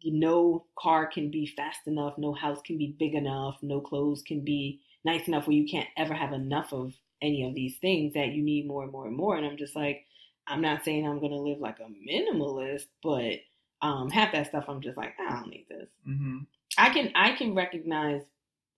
no 0.05 0.67
car 0.79 1.07
can 1.07 1.31
be 1.31 1.47
fast 1.47 1.81
enough, 1.87 2.19
no 2.19 2.33
house 2.33 2.61
can 2.65 2.79
be 2.79 2.95
big 2.99 3.15
enough, 3.15 3.59
no 3.63 3.81
clothes 3.81 4.23
can 4.23 4.41
be 4.41 4.81
nice 5.05 5.27
enough 5.29 5.47
where 5.47 5.57
you 5.57 5.67
can't 5.67 5.89
ever 5.97 6.15
have 6.15 6.33
enough 6.33 6.73
of 6.73 6.93
any 7.21 7.47
of 7.47 7.55
these 7.55 7.77
things 7.79 8.15
that 8.15 8.29
you 8.29 8.43
need 8.43 8.67
more 8.67 8.83
and 8.83 8.93
more 8.93 9.07
and 9.07 9.17
more. 9.17 9.37
And 9.37 9.47
I'm 9.47 9.57
just 9.57 9.77
like, 9.77 10.07
I'm 10.47 10.61
not 10.61 10.85
saying 10.85 11.07
I'm 11.07 11.21
gonna 11.21 11.37
live 11.37 11.59
like 11.61 11.79
a 11.81 11.85
minimalist, 11.85 12.87
but 13.03 13.41
um, 13.81 14.11
half 14.11 14.33
that 14.33 14.49
stuff 14.49 14.65
I'm 14.69 14.81
just 14.81 14.97
like, 14.97 15.15
I 15.19 15.31
don't 15.31 15.49
need 15.49 15.67
this. 15.69 15.89
Mhm. 16.07 16.47
I 16.79 16.91
can 16.91 17.13
I 17.15 17.33
can 17.33 17.55
recognize 17.55 18.23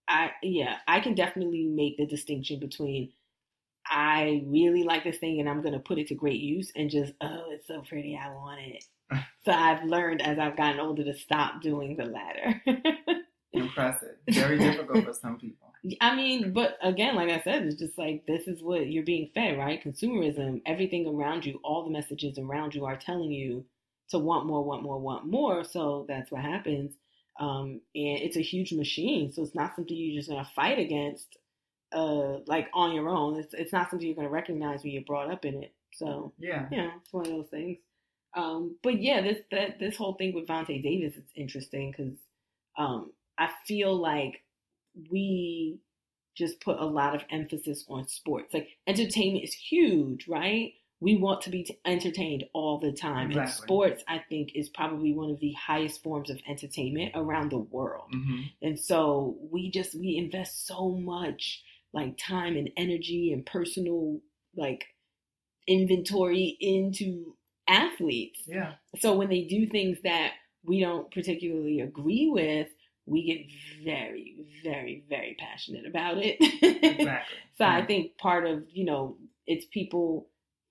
I 0.08 0.32
yeah, 0.42 0.78
I 0.86 1.00
can 1.00 1.14
definitely 1.14 1.64
make 1.64 1.96
the 1.96 2.06
distinction 2.06 2.60
between 2.60 3.12
I 3.94 4.42
really 4.46 4.82
like 4.82 5.04
this 5.04 5.18
thing 5.18 5.38
and 5.38 5.48
I'm 5.48 5.62
gonna 5.62 5.78
put 5.78 5.98
it 5.98 6.08
to 6.08 6.14
great 6.14 6.40
use 6.40 6.72
and 6.74 6.90
just, 6.90 7.12
oh, 7.20 7.44
it's 7.50 7.68
so 7.68 7.82
pretty, 7.88 8.18
I 8.20 8.28
want 8.34 8.60
it. 8.60 8.84
so 9.44 9.52
I've 9.52 9.84
learned 9.84 10.20
as 10.20 10.38
I've 10.38 10.56
gotten 10.56 10.80
older 10.80 11.04
to 11.04 11.14
stop 11.14 11.62
doing 11.62 11.96
the 11.96 12.04
latter. 12.04 12.60
Impressive. 13.52 14.16
Very 14.28 14.58
difficult 14.58 15.04
for 15.04 15.14
some 15.14 15.38
people. 15.38 15.72
I 16.00 16.16
mean, 16.16 16.52
but 16.52 16.76
again, 16.82 17.14
like 17.14 17.30
I 17.30 17.40
said, 17.42 17.64
it's 17.64 17.78
just 17.78 17.96
like 17.96 18.26
this 18.26 18.48
is 18.48 18.62
what 18.62 18.90
you're 18.90 19.04
being 19.04 19.30
fed, 19.32 19.58
right? 19.58 19.82
Consumerism, 19.82 20.60
everything 20.66 21.06
around 21.06 21.46
you, 21.46 21.60
all 21.62 21.84
the 21.84 21.90
messages 21.90 22.36
around 22.38 22.74
you 22.74 22.84
are 22.86 22.96
telling 22.96 23.30
you 23.30 23.64
to 24.10 24.18
want 24.18 24.46
more, 24.46 24.64
want 24.64 24.82
more, 24.82 24.98
want 24.98 25.26
more. 25.26 25.62
So 25.62 26.04
that's 26.08 26.32
what 26.32 26.42
happens. 26.42 26.94
Um, 27.38 27.80
and 27.94 28.18
it's 28.18 28.36
a 28.36 28.42
huge 28.42 28.72
machine. 28.72 29.32
So 29.32 29.42
it's 29.42 29.54
not 29.54 29.76
something 29.76 29.96
you're 29.96 30.18
just 30.18 30.30
going 30.30 30.44
to 30.44 30.50
fight 30.52 30.78
against, 30.78 31.36
uh, 31.94 32.40
like 32.46 32.68
on 32.74 32.94
your 32.94 33.08
own. 33.08 33.38
It's, 33.38 33.54
it's 33.54 33.72
not 33.72 33.88
something 33.90 34.06
you're 34.06 34.16
going 34.16 34.26
to 34.28 34.32
recognize 34.32 34.82
when 34.82 34.92
you're 34.92 35.04
brought 35.04 35.30
up 35.30 35.44
in 35.44 35.62
it. 35.62 35.72
So, 35.94 36.32
Yeah. 36.38 36.66
yeah, 36.70 36.90
it's 37.00 37.12
one 37.12 37.26
of 37.26 37.32
those 37.32 37.48
things. 37.48 37.78
Um, 38.34 38.76
but 38.82 39.00
yeah, 39.00 39.22
this 39.22 39.38
that 39.52 39.78
this 39.78 39.96
whole 39.96 40.14
thing 40.14 40.34
with 40.34 40.48
Vontae 40.48 40.82
Davis 40.82 41.14
is 41.16 41.22
interesting 41.36 41.92
because 41.92 42.14
um, 42.76 43.12
I 43.38 43.48
feel 43.66 43.94
like 43.96 44.42
we 45.10 45.78
just 46.34 46.60
put 46.60 46.78
a 46.80 46.84
lot 46.84 47.14
of 47.14 47.22
emphasis 47.30 47.84
on 47.88 48.08
sports. 48.08 48.52
Like 48.52 48.68
entertainment 48.88 49.44
is 49.44 49.54
huge, 49.54 50.26
right? 50.26 50.72
We 51.00 51.16
want 51.16 51.42
to 51.42 51.50
be 51.50 51.64
t- 51.64 51.78
entertained 51.84 52.44
all 52.54 52.78
the 52.78 52.90
time, 52.92 53.30
and 53.30 53.48
sports, 53.50 54.02
I 54.08 54.18
think, 54.28 54.52
is 54.54 54.68
probably 54.68 55.12
one 55.12 55.30
of 55.30 55.38
the 55.38 55.52
highest 55.52 56.02
forms 56.02 56.30
of 56.30 56.40
entertainment 56.48 57.12
around 57.14 57.50
the 57.50 57.58
world. 57.58 58.08
hmm 58.10 58.42
And 58.62 58.78
so 58.78 59.36
we 59.50 59.70
just 59.70 59.94
we 59.94 60.16
invest 60.16 60.66
so 60.66 60.88
much 60.90 61.62
like 61.94 62.18
time 62.18 62.56
and 62.56 62.70
energy 62.76 63.32
and 63.32 63.46
personal 63.46 64.20
like 64.56 64.84
inventory 65.66 66.56
into 66.60 67.36
athletes. 67.68 68.42
Yeah. 68.46 68.74
So 68.98 69.14
when 69.16 69.28
they 69.28 69.42
do 69.42 69.66
things 69.66 69.98
that 70.04 70.32
we 70.64 70.80
don't 70.80 71.10
particularly 71.10 71.80
agree 71.80 72.28
with, 72.28 72.68
we 73.06 73.24
get 73.24 73.84
very, 73.84 74.36
very, 74.62 75.04
very 75.08 75.36
passionate 75.38 75.86
about 75.86 76.18
it. 76.18 76.36
Exactly. 76.40 77.36
so 77.58 77.64
I 77.64 77.84
think 77.84 78.16
part 78.18 78.46
of, 78.46 78.64
you 78.72 78.84
know, 78.84 79.16
it's 79.46 79.66
people 79.66 80.28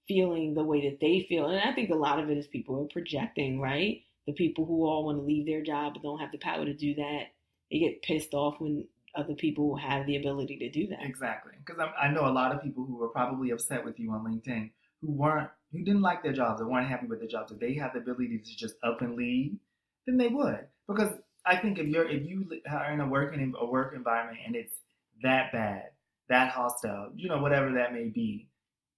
feeling 0.08 0.54
the 0.54 0.64
way 0.64 0.90
that 0.90 1.00
they 1.00 1.26
feel. 1.30 1.48
And 1.48 1.60
I 1.60 1.74
think 1.74 1.90
a 1.90 1.96
lot 1.96 2.20
of 2.20 2.30
it 2.30 2.38
is 2.38 2.48
people 2.48 2.82
are 2.82 2.88
projecting, 2.88 3.60
right? 3.60 4.02
The 4.26 4.34
people 4.34 4.66
who 4.66 4.86
all 4.86 5.06
want 5.06 5.20
to 5.20 5.24
leave 5.24 5.46
their 5.46 5.62
job 5.62 5.94
but 5.94 6.04
don't 6.04 6.20
have 6.20 6.32
the 6.32 6.38
power 6.38 6.66
to 6.66 6.74
do 6.74 6.96
that, 6.96 7.24
they 7.72 7.80
get 7.80 8.02
pissed 8.02 8.34
off 8.34 8.60
when 8.60 8.88
other 9.16 9.36
people 9.36 9.76
have 9.76 10.06
the 10.06 10.18
ability 10.18 10.58
to 10.58 10.70
do 10.70 10.88
that. 10.88 11.04
Exactly. 11.04 11.54
Because 11.64 11.82
I 12.00 12.08
know 12.10 12.26
a 12.26 12.32
lot 12.32 12.54
of 12.54 12.62
people 12.64 12.86
who 12.86 12.96
were 12.98 13.10
probably 13.10 13.52
upset 13.52 13.86
with 13.86 14.00
you 14.00 14.12
on 14.12 14.24
LinkedIn 14.26 14.72
who 15.02 15.12
weren't, 15.12 15.50
who 15.72 15.84
didn't 15.84 16.02
like 16.02 16.24
their 16.24 16.34
jobs 16.34 16.62
or 16.62 16.68
weren't 16.68 16.88
happy 16.88 17.08
with 17.08 17.20
their 17.20 17.28
jobs. 17.28 17.52
If 17.52 17.60
they 17.60 17.74
had 17.74 17.92
the 17.94 18.00
ability 18.00 18.40
to 18.40 18.58
just 18.58 18.76
up 18.84 19.02
and 19.02 19.16
leave, 19.16 19.58
then 20.06 20.18
they 20.18 20.30
would. 20.30 20.68
Because 20.88 21.14
I 21.46 21.58
think 21.58 21.78
if 21.78 21.88
you're, 21.88 22.08
if 22.10 22.26
you 22.26 22.50
are 22.70 22.92
in 22.92 23.02
a 23.02 23.08
working 23.08 23.54
a 23.60 23.66
work 23.66 23.94
environment 23.96 24.40
and 24.46 24.56
it's 24.56 24.76
that 25.22 25.52
bad, 25.52 25.90
that 26.30 26.52
hostile, 26.52 27.12
you 27.16 27.28
know, 27.30 27.40
whatever 27.40 27.74
that 27.74 27.94
may 27.94 28.06
be, 28.06 28.48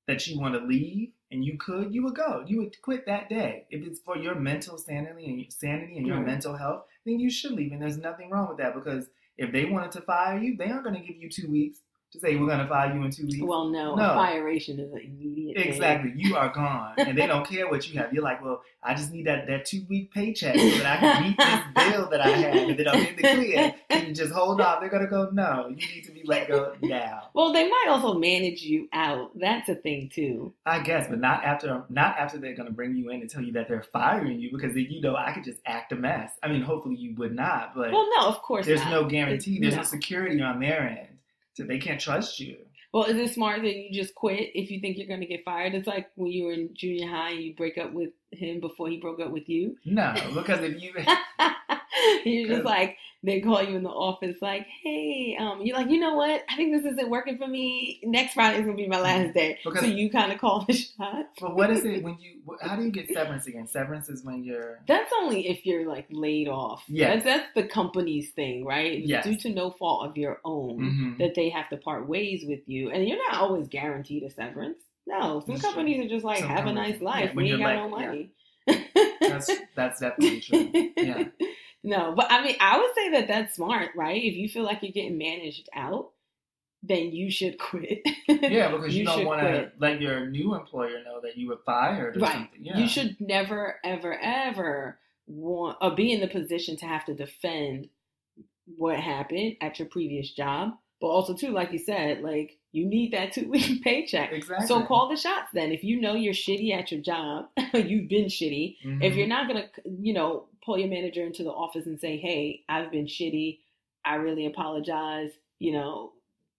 that 0.07 0.27
you 0.27 0.39
want 0.39 0.53
to 0.53 0.59
leave 0.59 1.09
and 1.31 1.43
you 1.43 1.57
could, 1.57 1.93
you 1.93 2.03
would 2.03 2.15
go. 2.15 2.43
You 2.45 2.59
would 2.59 2.79
quit 2.83 3.07
that 3.07 3.27
day. 3.27 3.65
If 3.71 3.85
it's 3.85 3.99
for 3.99 4.15
your 4.17 4.35
mental 4.35 4.77
sanity 4.77 5.25
and 5.25 5.51
sanity 5.51 5.97
and 5.97 6.05
your 6.05 6.17
Right. 6.17 6.27
mental 6.27 6.55
health, 6.55 6.85
then 7.05 7.19
you 7.19 7.31
should 7.31 7.53
leave. 7.53 7.71
And 7.71 7.81
there's 7.81 7.97
nothing 7.97 8.29
wrong 8.29 8.47
with 8.49 8.57
that 8.59 8.75
because 8.75 9.09
If 9.37 9.51
they 9.51 9.65
wanted 9.65 9.91
to 9.93 10.01
fire 10.01 10.37
you, 10.37 10.55
they 10.55 10.69
aren't 10.69 10.85
going 10.85 10.95
to 10.95 11.05
give 11.05 11.17
you 11.17 11.29
two 11.29 11.49
weeks 11.49 11.79
to 12.15 12.19
say 12.21 12.35
we're 12.35 12.47
going 12.47 12.59
to 12.59 12.67
fire 12.67 12.93
you 12.93 13.03
in 13.03 13.11
two 13.11 13.25
weeks. 13.25 13.37
Well, 13.41 13.69
no, 13.69 13.95
No. 13.95 14.13
firation 14.13 14.79
is 14.79 14.91
an 14.91 14.99
immediate. 14.99 15.57
thing. 15.57 15.67
Exactly. 15.67 16.13
You 16.15 16.35
are 16.35 16.49
gone. 16.53 16.93
And 16.97 17.17
they 17.17 17.27
don't 17.27 17.47
care 17.47 17.69
what 17.69 17.87
you 17.91 17.99
have. 17.99 18.11
You're 18.13 18.23
like, 18.23 18.43
well, 18.43 18.61
I 18.83 18.93
just 18.93 19.11
need 19.11 19.27
that, 19.27 19.47
that 19.47 19.65
two 19.65 19.83
week 19.89 20.11
paycheck 20.13 20.55
so 20.57 20.69
that 20.79 20.85
I 20.85 20.97
can 20.97 21.23
meet 21.23 21.37
this 21.37 21.91
bill 21.91 22.09
that 22.09 22.21
I 22.21 22.27
have 22.29 22.55
and 22.69 22.79
then 22.79 22.87
I'm 22.87 23.05
in 23.05 23.15
the 23.15 23.21
clear. 23.21 23.75
Can 23.89 24.07
you 24.07 24.13
just 24.13 24.31
hold 24.33 24.61
off? 24.61 24.79
They're 24.79 24.89
going 24.89 25.03
to 25.03 25.09
go, 25.09 25.29
no, 25.31 25.67
you 25.69 25.75
need 25.75 26.03
to 26.05 26.11
be 26.11 26.21
let 26.25 26.47
go 26.47 26.73
now. 26.81 27.29
Well, 27.33 27.51
they 27.53 27.67
might 27.67 27.85
also 27.89 28.13
manage 28.17 28.61
you 28.61 28.87
out. 28.93 29.31
That's 29.39 29.69
a 29.69 29.75
thing 29.75 30.09
too. 30.13 30.53
I 30.65 30.79
guess, 30.79 31.07
but 31.09 31.19
not 31.19 31.43
after 31.43 31.83
not 31.89 32.17
after 32.17 32.37
they're 32.37 32.55
going 32.55 32.67
to 32.67 32.73
bring 32.73 32.95
you 32.95 33.09
in 33.09 33.21
and 33.21 33.29
tell 33.29 33.41
you 33.41 33.53
that 33.53 33.67
they're 33.67 33.85
firing 33.93 34.39
you 34.39 34.51
because 34.51 34.73
then 34.73 34.87
you 34.89 35.01
know 35.01 35.15
I 35.15 35.31
could 35.31 35.43
just 35.43 35.59
act 35.65 35.91
a 35.91 35.95
mess. 35.95 36.31
I 36.43 36.47
mean, 36.47 36.61
hopefully 36.61 36.95
you 36.95 37.15
would 37.15 37.35
not, 37.35 37.73
but 37.75 37.91
Well, 37.91 38.07
no, 38.19 38.27
of 38.27 38.41
course 38.41 38.65
there's 38.65 38.81
not. 38.81 38.91
no 38.91 39.03
guarantee. 39.05 39.59
There's 39.59 39.73
no. 39.75 39.81
No. 39.81 39.83
security 39.83 40.41
on 40.41 40.59
their 40.59 40.81
end. 40.81 41.14
So 41.55 41.63
they 41.63 41.79
can't 41.79 41.99
trust 41.99 42.39
you. 42.39 42.57
Well, 42.93 43.05
is 43.05 43.17
it 43.17 43.33
smart 43.33 43.61
that 43.63 43.75
you 43.75 43.91
just 43.91 44.15
quit 44.15 44.51
if 44.53 44.69
you 44.71 44.79
think 44.79 44.97
you're 44.97 45.07
going 45.07 45.21
to 45.21 45.25
get 45.25 45.43
fired? 45.43 45.73
It's 45.73 45.87
like 45.87 46.11
when 46.15 46.31
you 46.31 46.45
were 46.45 46.53
in 46.53 46.69
junior 46.73 47.09
high 47.09 47.31
and 47.31 47.43
you 47.43 47.55
break 47.55 47.77
up 47.77 47.91
with 47.91 48.11
him 48.31 48.59
before 48.59 48.89
he 48.89 48.97
broke 48.97 49.19
up 49.19 49.31
with 49.31 49.49
you. 49.49 49.75
No, 49.85 50.13
because 50.33 50.61
if 50.61 50.81
you 50.81 50.93
you're 52.25 52.47
just 52.49 52.65
like 52.65 52.97
they 53.23 53.41
call 53.41 53.63
you 53.63 53.75
in 53.75 53.81
the 53.81 53.89
office, 53.89 54.37
like, 54.39 54.67
"Hey, 54.83 55.35
um," 55.39 55.61
you're 55.63 55.75
like, 55.75 55.89
"You 55.89 55.99
know 55.99 56.13
what? 56.13 56.43
I 56.47 56.55
think 56.55 56.75
this 56.79 56.91
isn't 56.93 57.09
working 57.09 57.39
for 57.39 57.47
me. 57.47 57.99
Next 58.03 58.35
Friday 58.35 58.59
is 58.59 58.65
gonna 58.65 58.77
be 58.77 58.87
my 58.87 58.99
last 58.99 59.33
day." 59.33 59.57
Because- 59.63 59.79
so 59.81 59.87
you 59.87 60.11
kind 60.11 60.31
of 60.31 60.37
call 60.39 60.63
the 60.67 60.73
shot. 60.97 61.25
but 61.41 61.55
what 61.55 61.71
is 61.71 61.83
it 61.85 62.03
when 62.03 62.17
you 62.19 62.33
how 62.61 62.75
do 62.75 62.83
you 62.83 62.91
get 62.91 63.09
severance 63.11 63.47
again? 63.47 63.65
Severance 63.67 64.09
is 64.09 64.23
when 64.23 64.43
you're 64.43 64.79
That's 64.87 65.11
only 65.21 65.47
if 65.47 65.65
you're 65.65 65.87
like 65.87 66.05
laid 66.11 66.47
off. 66.47 66.83
Yes. 66.87 67.23
That's, 67.23 67.37
that's 67.45 67.53
the 67.55 67.63
company's 67.73 68.29
thing, 68.31 68.63
right? 68.63 68.99
Yes. 69.03 69.23
due 69.25 69.37
to 69.37 69.49
no 69.49 69.71
fault 69.71 70.07
of 70.07 70.17
your 70.17 70.39
own 70.45 70.79
Mhm. 70.79 71.17
that 71.17 71.33
they 71.33 71.49
have 71.49 71.67
to 71.69 71.77
part 71.77 72.07
ways 72.07 72.43
with 72.47 72.61
you. 72.67 72.91
And 72.91 73.07
you're 73.07 73.17
not 73.31 73.41
always 73.41 73.67
guaranteed 73.67 74.21
a 74.23 74.29
severance. 74.29 74.77
No, 75.07 75.39
some 75.39 75.55
That's 75.55 75.61
true. 75.61 75.69
companies 75.71 76.05
are 76.05 76.09
just 76.09 76.25
like, 76.25 76.39
Some 76.39 76.49
have 76.49 76.67
a 76.67 76.73
nice 76.73 77.01
life. 77.01 77.29
yeah, 77.29 77.35
when 77.35 77.45
we 77.45 77.51
ain't 77.53 77.61
got 77.61 77.75
no 77.75 77.87
like- 77.95 78.07
money. 78.07 78.31
that's 79.21 79.49
that's 79.75 79.99
definitely 79.99 80.41
true. 80.41 80.71
Yeah. 80.97 81.23
No, 81.85 82.13
but 82.15 82.31
I 82.31 82.43
mean, 82.43 82.55
I 82.59 82.79
would 82.79 82.93
say 82.95 83.11
that 83.11 83.27
that's 83.27 83.55
smart, 83.55 83.91
right? 83.95 84.21
If 84.21 84.35
you 84.35 84.49
feel 84.49 84.63
like 84.63 84.81
you're 84.81 84.91
getting 84.91 85.17
managed 85.17 85.69
out, 85.73 86.09
then 86.81 87.11
you 87.11 87.29
should 87.31 87.57
quit. 87.59 88.01
Yeah, 88.27 88.71
because 88.71 88.93
you, 88.95 89.01
You 89.01 89.05
don't 89.05 89.25
want 89.25 89.41
to 89.41 89.71
let 89.79 90.01
your 90.01 90.25
new 90.29 90.55
employer 90.55 91.03
know 91.03 91.21
that 91.21 91.37
you 91.37 91.47
were 91.49 91.59
fired 91.65 92.17
or 92.17 92.19
Right. 92.21 92.33
something. 92.33 92.59
Yeah. 92.65 92.77
You 92.77 92.87
should 92.87 93.17
never, 93.21 93.75
ever, 93.83 94.17
ever 94.19 94.97
want 95.27 95.77
or 95.81 95.91
be 95.95 96.11
in 96.11 96.21
the 96.21 96.27
position 96.27 96.75
to 96.77 96.85
have 96.85 97.05
to 97.05 97.13
defend 97.13 97.89
what 98.77 98.99
happened 98.99 99.57
at 99.61 99.77
your 99.79 99.87
previous 99.87 100.31
job. 100.31 100.71
But 101.01 101.07
also, 101.07 101.35
too, 101.35 101.51
like 101.51 101.71
you 101.71 101.77
said, 101.79 102.21
like 102.21 102.57
you 102.71 102.85
need 102.85 103.11
that 103.13 103.31
two 103.33 103.49
week 103.49 103.83
paycheck. 103.83 104.31
Exactly. 104.31 104.65
So 104.67 104.83
call 104.85 105.09
the 105.09 105.15
shots 105.17 105.49
then. 105.53 105.71
If 105.71 105.83
you 105.83 105.99
know 106.01 106.15
you're 106.15 106.33
shitty 106.33 106.71
at 106.73 106.91
your 106.91 107.01
job, 107.01 107.49
you've 107.73 108.09
been 108.09 108.25
shitty. 108.25 108.77
Mhm. 108.83 109.03
If 109.03 109.15
you're 109.15 109.27
not 109.27 109.47
gonna, 109.47 109.65
you 109.99 110.13
know, 110.13 110.45
pull 110.65 110.77
your 110.77 110.89
manager 110.89 111.23
into 111.23 111.43
the 111.43 111.51
office 111.51 111.85
and 111.85 111.99
say, 111.99 112.17
"Hey, 112.17 112.63
I've 112.69 112.91
been 112.91 113.05
shitty. 113.05 113.59
I 114.05 114.15
really 114.15 114.45
apologize. 114.45 115.31
You 115.59 115.73
know, 115.73 116.13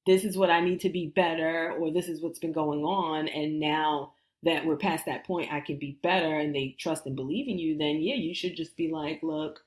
this 0.06 0.24
is 0.24 0.36
what 0.36 0.50
I 0.50 0.60
need 0.60 0.80
to 0.80 0.90
be 0.90 1.08
better, 1.08 1.72
or 1.72 1.90
this 1.90 2.08
is 2.08 2.22
what's 2.22 2.38
been 2.38 2.52
going 2.52 2.84
on, 2.84 3.28
and 3.28 3.60
now 3.60 4.14
that 4.42 4.64
we're 4.64 4.76
past 4.76 5.06
that 5.06 5.26
point, 5.26 5.52
I 5.52 5.60
can 5.60 5.78
be 5.78 5.98
better." 6.02 6.38
And 6.38 6.54
they 6.54 6.76
trust 6.78 7.06
and 7.06 7.16
believe 7.16 7.48
in 7.48 7.58
you. 7.58 7.76
Then 7.78 8.00
yeah, 8.00 8.16
you 8.16 8.34
should 8.34 8.56
just 8.56 8.76
be 8.76 8.90
like, 8.90 9.22
"Look, 9.22 9.64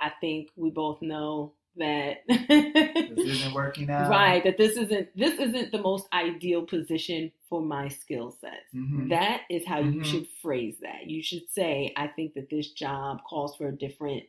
I 0.00 0.10
think 0.20 0.48
we 0.56 0.70
both 0.70 1.02
know 1.02 1.54
that." 1.78 2.18
this 2.28 3.24
isn't 3.26 3.54
working 3.54 3.88
out. 3.98 4.10
right 4.10 4.44
that 4.44 4.56
this 4.58 4.76
isn't 4.76 5.08
this 5.16 5.38
isn't 5.38 5.72
the 5.72 5.80
most 5.82 6.06
ideal 6.12 6.62
position 6.66 7.32
for 7.48 7.60
my 7.62 7.88
skill 7.88 8.36
sets 8.40 8.70
that 9.08 9.42
is 9.50 9.66
how 9.66 9.80
you 9.80 10.00
Mhm. 10.00 10.04
should 10.04 10.26
phrase 10.42 10.76
that 10.82 11.06
you 11.06 11.22
should 11.22 11.48
say 11.50 11.92
i 11.96 12.06
think 12.08 12.34
that 12.34 12.50
this 12.50 12.70
job 12.72 13.18
calls 13.28 13.56
for 13.56 13.68
a 13.68 13.76
different 13.76 14.24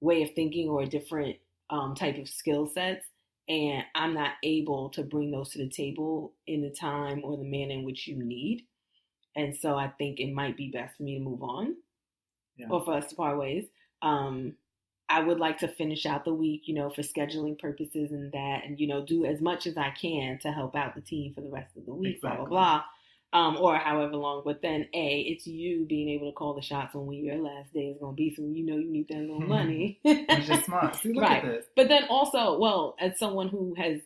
way 0.00 0.22
of 0.22 0.32
thinking 0.34 0.68
or 0.68 0.82
a 0.82 0.86
different 0.86 1.36
um, 1.70 1.94
type 1.94 2.18
of 2.18 2.28
skill 2.28 2.66
sets 2.66 3.06
and 3.48 3.84
i'm 3.94 4.14
not 4.14 4.32
able 4.42 4.88
to 4.90 5.02
bring 5.02 5.30
those 5.30 5.50
to 5.50 5.58
the 5.58 5.68
table 5.68 6.34
in 6.46 6.62
the 6.62 6.70
time 6.70 7.20
or 7.24 7.36
the 7.36 7.44
manner 7.44 7.72
in 7.72 7.84
which 7.84 8.06
you 8.06 8.16
need 8.22 8.66
and 9.36 9.56
so 9.56 9.76
i 9.76 9.88
think 9.98 10.20
it 10.20 10.32
might 10.32 10.56
be 10.56 10.70
best 10.70 10.96
for 10.96 11.02
me 11.04 11.18
to 11.18 11.24
move 11.24 11.42
on 11.42 11.76
Yeah. 12.56 12.68
or 12.70 12.84
for 12.84 12.94
us 12.94 13.08
to 13.08 13.14
part 13.16 13.38
ways 13.38 13.66
um, 14.02 14.56
I 15.12 15.20
would 15.20 15.38
like 15.38 15.58
to 15.58 15.68
finish 15.68 16.06
out 16.06 16.24
the 16.24 16.32
week, 16.34 16.62
you 16.66 16.74
know, 16.74 16.88
for 16.90 17.02
scheduling 17.02 17.58
purposes 17.58 18.12
and 18.12 18.32
that, 18.32 18.60
and 18.64 18.80
you 18.80 18.86
know, 18.86 19.04
do 19.04 19.24
as 19.26 19.40
much 19.40 19.66
as 19.66 19.76
I 19.76 19.90
can 19.90 20.38
to 20.42 20.50
help 20.52 20.74
out 20.74 20.94
the 20.94 21.00
team 21.02 21.34
for 21.34 21.40
the 21.42 21.50
rest 21.50 21.76
of 21.76 21.84
the 21.86 21.94
week, 21.94 22.16
Exactly. 22.16 22.46
blah 22.46 22.46
blah 22.48 22.82
blah, 23.32 23.40
um, 23.40 23.56
or 23.58 23.76
however 23.76 24.16
long. 24.16 24.42
But 24.44 24.62
then, 24.62 24.88
a, 24.94 25.20
it's 25.20 25.46
you 25.46 25.84
being 25.86 26.08
able 26.10 26.30
to 26.30 26.34
call 26.34 26.54
the 26.54 26.62
shots 26.62 26.94
on 26.94 27.06
when 27.06 27.18
your 27.18 27.36
last 27.38 27.72
day 27.74 27.88
is 27.92 27.98
going 28.00 28.14
to 28.14 28.16
be, 28.16 28.34
so 28.34 28.42
you 28.42 28.64
know 28.64 28.76
you 28.76 28.90
need 28.90 29.08
that 29.08 29.18
little 29.18 29.40
money. 29.58 29.98
Which 30.02 30.48
is 30.48 30.64
smart. 30.64 30.96
See, 31.02 31.12
look 31.12 31.24
Right. 31.24 31.44
at 31.44 31.50
this. 31.50 31.66
But 31.76 31.88
then 31.88 32.04
also, 32.08 32.58
well, 32.58 32.96
as 32.98 33.18
someone 33.18 33.48
who 33.48 33.74
has 33.76 34.00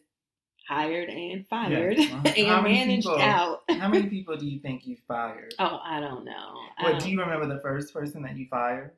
hired 0.69 1.09
and 1.09 1.47
fired 1.49 1.97
Uh-huh. 1.99 2.23
And 2.37 2.65
managed 2.65 3.07
people- 3.07 3.21
out, 3.21 3.63
How 3.69 3.89
many 3.89 4.09
people 4.09 4.37
do 4.37 4.47
you 4.47 4.59
think 4.59 4.87
you 4.87 4.97
fired? 5.07 5.55
oh, 5.61 5.79
I 5.85 6.01
don't 6.01 6.25
know. 6.25 6.55
What 6.81 6.99
do 7.01 7.11
you 7.11 7.21
remember 7.21 7.47
the 7.47 7.61
first 7.61 7.93
person 7.95 8.23
that 8.23 8.37
you 8.37 8.47
fired? 8.51 8.91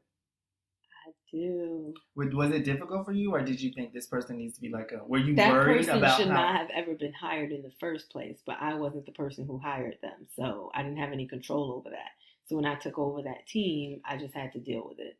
Do. 1.32 1.94
Was 2.16 2.50
it 2.52 2.64
difficult 2.64 3.04
for 3.04 3.12
you, 3.12 3.32
or 3.32 3.42
did 3.42 3.60
you 3.60 3.72
think 3.72 3.92
this 3.92 4.06
person 4.06 4.38
needs 4.38 4.54
to 4.54 4.60
be 4.60 4.70
like 4.70 4.92
a? 4.92 5.04
Were 5.04 5.18
you 5.18 5.34
that 5.36 5.52
worried 5.52 5.78
person 5.86 5.98
about 5.98 6.16
should 6.18 6.28
how? 6.28 6.34
not 6.34 6.56
have 6.56 6.68
ever 6.74 6.94
been 6.94 7.12
hired 7.12 7.52
in 7.52 7.62
the 7.62 7.72
first 7.80 8.10
place 8.10 8.38
but 8.46 8.56
i 8.60 8.74
wasn't 8.74 9.04
the 9.06 9.12
person 9.12 9.44
who 9.46 9.58
hired 9.58 9.96
them 10.02 10.26
so 10.36 10.70
i 10.74 10.82
didn't 10.82 10.98
have 10.98 11.12
any 11.12 11.26
control 11.26 11.72
over 11.72 11.90
that 11.90 12.12
so 12.46 12.56
when 12.56 12.64
i 12.64 12.74
took 12.74 12.98
over 12.98 13.22
that 13.22 13.46
team 13.46 14.00
i 14.04 14.16
just 14.16 14.34
had 14.34 14.52
to 14.52 14.58
deal 14.58 14.84
with 14.88 14.98
it 14.98 15.16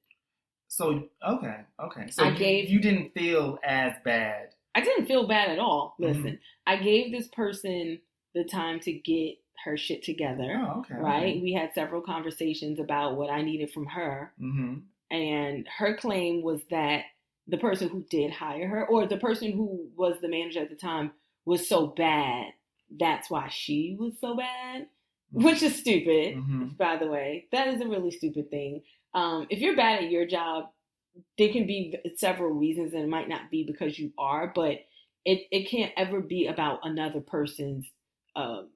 So 0.69 1.09
okay, 1.27 1.61
okay. 1.81 2.11
So 2.11 2.25
I 2.25 2.29
you, 2.31 2.37
gave- 2.37 2.69
you 2.71 2.81
didn't 2.81 3.13
feel 3.15 3.59
as 3.65 3.93
bad. 4.05 4.55
i 4.75 4.81
didn't 4.81 5.07
feel 5.07 5.27
bad 5.27 5.51
at 5.51 5.59
all 5.59 5.95
Mhm. 6.01 6.09
listen 6.09 6.39
i 6.67 6.77
gave 6.77 7.13
this 7.13 7.29
person 7.29 8.01
the 8.35 8.45
time 8.45 8.81
to 8.81 8.93
get 8.93 9.37
her 9.65 9.77
shit 9.77 10.03
together 10.05 10.61
Oh, 10.65 10.81
okay. 10.81 10.95
right 10.95 11.43
we 11.43 11.53
had 11.53 11.73
several 11.75 12.01
conversations 12.01 12.79
about 12.81 13.17
what 13.17 13.31
i 13.31 13.43
needed 13.43 13.71
from 13.73 13.87
her 13.87 14.33
Mm-hmm. 14.41 14.75
And 15.11 15.67
her 15.79 15.95
claim 15.95 16.43
was 16.43 16.61
that 16.71 17.05
the 17.47 17.59
person 17.59 17.89
who 17.89 18.05
did 18.11 18.31
hire 18.31 18.69
her 18.69 18.87
or 18.87 19.07
the 19.07 19.17
person 19.17 19.53
who 19.53 19.89
was 19.97 20.21
the 20.21 20.29
manager 20.29 20.61
at 20.61 20.71
the 20.71 20.77
time 20.77 21.13
was 21.45 21.69
so 21.69 21.87
bad. 21.87 22.47
That's 22.99 23.31
why 23.31 23.49
she 23.49 23.97
was 23.99 24.15
so 24.21 24.37
bad. 24.37 24.87
Which 25.31 25.63
is 25.63 25.77
stupid 25.77 26.35
hmm 26.35 26.69
by 26.79 26.97
the 26.97 27.07
way. 27.07 27.47
That 27.53 27.69
is 27.69 27.81
a 27.81 27.89
really 27.89 28.11
stupid 28.11 28.51
thing. 28.51 28.83
Um, 29.15 29.47
if 29.51 29.61
you're 29.61 29.77
bad 29.77 30.05
at 30.05 30.11
your 30.11 30.27
job 30.27 30.67
there 31.37 31.53
can 31.53 31.67
be 31.67 31.97
several 32.17 32.51
reasons 32.51 32.93
and 32.93 33.03
it 33.03 33.09
might 33.09 33.29
not 33.29 33.51
be 33.51 33.65
because 33.65 33.99
you 33.99 34.13
are 34.19 34.53
but 34.55 34.79
it, 35.25 35.47
it 35.51 35.69
can't 35.69 35.93
ever 35.97 36.21
be 36.21 36.47
about 36.47 36.81
another 36.85 37.21
person's 37.21 37.87
um, 38.37 38.69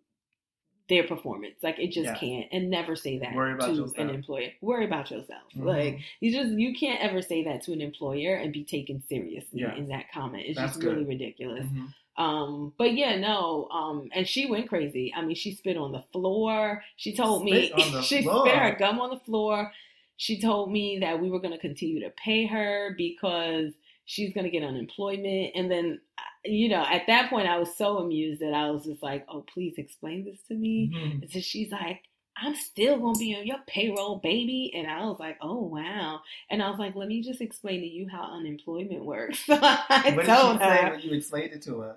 their 0.92 1.04
performance 1.04 1.54
like 1.62 1.78
it 1.78 1.88
just 1.88 2.04
Yeah. 2.06 2.14
can't 2.14 2.46
and 2.52 2.68
never 2.70 2.94
say 2.94 3.18
that 3.18 3.32
to 3.32 3.72
yourself. 3.72 3.98
an 3.98 4.10
employer 4.10 4.50
worry 4.60 4.84
about 4.84 5.10
yourself 5.10 5.42
Mhm. 5.56 5.64
like 5.64 5.98
you 6.20 6.30
just 6.30 6.52
you 6.58 6.74
can't 6.74 7.00
ever 7.00 7.22
say 7.22 7.42
that 7.44 7.62
to 7.62 7.72
an 7.72 7.80
employer 7.80 8.34
and 8.36 8.52
be 8.52 8.62
taken 8.62 9.02
seriously 9.08 9.60
Yeah. 9.62 9.74
in 9.76 9.88
that 9.88 10.10
comment. 10.12 10.44
It's 10.46 10.58
That's 10.58 10.72
just 10.74 10.84
really 10.84 10.98
good. 11.04 11.08
ridiculous. 11.08 11.66
hmm 11.66 11.86
Um, 12.22 12.74
but 12.76 12.92
yeah, 12.92 13.16
no. 13.16 13.68
Um, 13.70 14.10
and 14.12 14.28
she 14.28 14.44
went 14.44 14.68
crazy. 14.68 15.14
I 15.16 15.22
mean, 15.22 15.34
she 15.34 15.52
spit 15.52 15.78
on 15.78 15.92
the 15.92 16.02
floor. 16.12 16.84
She 16.96 17.14
told 17.14 17.42
me 17.42 17.68
Spit 17.68 17.76
the 17.92 18.02
she 18.10 18.22
floor. 18.22 18.46
spit 18.46 18.58
her 18.58 18.76
gum 18.78 19.00
on 19.00 19.08
the 19.10 19.20
floor. 19.20 19.72
She 20.18 20.38
told 20.38 20.70
me 20.70 20.98
that 20.98 21.20
we 21.22 21.30
were 21.30 21.40
going 21.40 21.54
to 21.54 21.58
continue 21.68 22.00
to 22.00 22.10
pay 22.10 22.44
her 22.46 22.94
because 22.98 23.72
she's 24.12 24.32
going 24.34 24.44
to 24.44 24.50
get 24.50 24.62
unemployment. 24.62 25.52
And 25.54 25.70
then, 25.70 26.00
uh, 26.18 26.22
you 26.44 26.68
know, 26.68 26.84
at 26.84 27.06
that 27.06 27.30
point, 27.30 27.48
I 27.48 27.58
was 27.58 27.76
so 27.76 27.98
amused 27.98 28.40
that 28.42 28.52
I 28.54 28.70
was 28.70 28.84
just 28.84 29.02
like, 29.02 29.24
"Oh, 29.28 29.42
please 29.52 29.74
explain 29.78 30.24
this 30.24 30.38
to 30.48 30.54
me." 30.54 30.92
hmm 30.92 31.18
And 31.22 31.30
so 31.30 31.40
she's 31.40 31.70
like, 31.70 32.02
I'm 32.36 32.54
still 32.56 32.98
gonna 32.98 33.18
be 33.18 33.34
on 33.36 33.46
your 33.46 33.58
payroll, 33.66 34.16
baby. 34.18 34.72
And 34.74 34.86
I 34.86 35.04
was 35.04 35.18
like, 35.20 35.36
oh 35.42 35.62
wow. 35.62 36.20
And 36.50 36.62
I 36.62 36.70
was 36.70 36.78
like, 36.78 36.94
let 36.96 37.08
me 37.08 37.22
just 37.22 37.40
explain 37.42 37.80
to 37.80 37.86
you 37.86 38.08
how 38.08 38.22
unemployment 38.38 39.04
works. 39.04 39.38
So 39.46 39.58
I 39.62 40.16
What 40.16 40.26
did 40.26 40.36
told 40.36 40.38
she 40.38 40.60
say 40.60 40.84
her. 40.84 40.90
when 40.90 41.00
you 41.00 41.12
explained 41.12 41.52
it 41.52 41.62
to 41.62 41.80
her? 41.80 41.96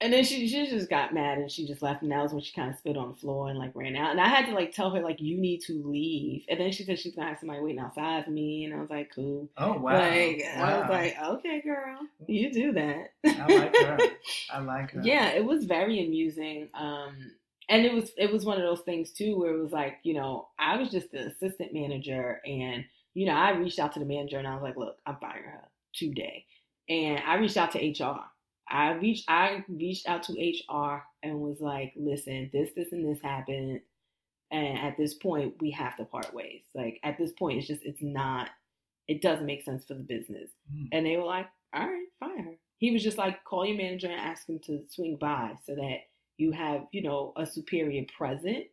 And 0.00 0.12
then 0.12 0.24
she 0.24 0.46
she 0.46 0.66
just 0.66 0.90
got 0.90 1.14
mad 1.14 1.38
and 1.38 1.50
she 1.50 1.66
just 1.66 1.80
left. 1.80 2.02
And 2.02 2.12
that 2.12 2.22
was 2.22 2.32
when 2.32 2.42
she 2.42 2.52
kind 2.54 2.70
of 2.70 2.76
spit 2.78 2.98
on 2.98 3.08
the 3.08 3.14
floor 3.16 3.48
and 3.48 3.58
like 3.58 3.72
ran 3.74 3.96
out. 3.96 4.10
And 4.10 4.20
I 4.20 4.28
had 4.28 4.44
to 4.46 4.52
like 4.52 4.72
tell 4.72 4.90
her 4.90 5.00
like 5.00 5.20
you 5.22 5.38
need 5.38 5.62
to 5.62 5.82
leave. 5.86 6.44
And 6.50 6.60
then 6.60 6.70
she 6.70 6.84
said 6.84 6.98
she's 6.98 7.14
gonna 7.14 7.28
have 7.28 7.38
somebody 7.38 7.60
waiting 7.60 7.80
outside 7.80 8.24
for 8.26 8.30
me. 8.30 8.64
And 8.66 8.74
I 8.74 8.80
was 8.80 8.90
like, 8.90 9.10
cool. 9.14 9.48
Oh 9.56 9.72
wow! 9.72 9.94
Like 9.98 10.42
I 10.56 10.78
was 10.80 10.88
like, 10.90 11.16
okay, 11.22 11.62
girl, 11.62 11.98
you 12.26 12.52
do 12.52 12.72
that. 12.72 13.12
I 13.24 13.46
like 13.46 13.76
her. 13.76 13.98
I 14.52 14.58
like 14.60 14.90
her. 14.90 15.00
yeah, 15.02 15.28
it 15.30 15.44
was 15.44 15.64
very 15.64 16.04
amusing. 16.04 16.68
Um, 16.74 17.32
and 17.70 17.86
it 17.86 17.92
was 17.94 18.10
it 18.18 18.30
was 18.30 18.44
one 18.44 18.58
of 18.58 18.64
those 18.64 18.84
things 18.84 19.12
too 19.12 19.38
where 19.38 19.54
it 19.54 19.62
was 19.62 19.72
like, 19.72 19.96
you 20.02 20.12
know, 20.12 20.48
I 20.58 20.76
was 20.76 20.90
just 20.90 21.10
the 21.10 21.28
assistant 21.28 21.72
manager, 21.72 22.40
and 22.44 22.84
you 23.14 23.24
know, 23.24 23.32
I 23.32 23.52
reached 23.52 23.78
out 23.78 23.94
to 23.94 23.98
the 23.98 24.04
manager 24.04 24.36
and 24.38 24.46
I 24.46 24.52
was 24.52 24.62
like, 24.62 24.76
look, 24.76 24.98
I'm 25.06 25.16
firing 25.22 25.44
her 25.44 25.64
today. 25.94 26.44
and 26.86 27.18
I 27.26 27.36
reached 27.36 27.56
out 27.56 27.72
to 27.72 27.78
HR. 27.78 28.20
I 28.68 28.92
reached 28.92 29.24
I 29.28 29.64
reached 29.68 30.08
out 30.08 30.22
to 30.24 30.32
HR 30.32 31.02
and 31.22 31.40
was 31.40 31.60
like, 31.60 31.92
listen, 31.96 32.50
this, 32.52 32.70
this, 32.74 32.92
and 32.92 33.06
this 33.06 33.22
happened. 33.22 33.80
And 34.50 34.78
at 34.78 34.96
this 34.96 35.14
point, 35.14 35.54
we 35.60 35.70
have 35.72 35.96
to 35.96 36.04
part 36.04 36.32
ways. 36.34 36.62
Like 36.74 37.00
at 37.02 37.18
this 37.18 37.32
point, 37.32 37.58
it's 37.58 37.68
just 37.68 37.84
it's 37.84 38.02
not 38.02 38.50
it 39.08 39.22
doesn't 39.22 39.46
make 39.46 39.62
sense 39.64 39.84
for 39.84 39.94
the 39.94 40.02
business. 40.02 40.50
Mm. 40.72 40.88
And 40.92 41.06
they 41.06 41.16
were 41.16 41.24
like, 41.24 41.46
all 41.74 41.86
right, 41.86 42.06
fire 42.18 42.42
her. 42.42 42.54
He 42.78 42.90
was 42.90 43.02
just 43.02 43.18
like, 43.18 43.42
call 43.44 43.64
your 43.64 43.76
manager 43.76 44.08
and 44.08 44.20
ask 44.20 44.48
him 44.48 44.58
to 44.66 44.82
swing 44.90 45.16
by 45.16 45.52
so 45.64 45.74
that 45.76 45.98
you 46.38 46.52
have, 46.52 46.82
you 46.92 47.02
know, 47.02 47.32
a 47.36 47.46
superior 47.46 48.04
present 48.16 48.66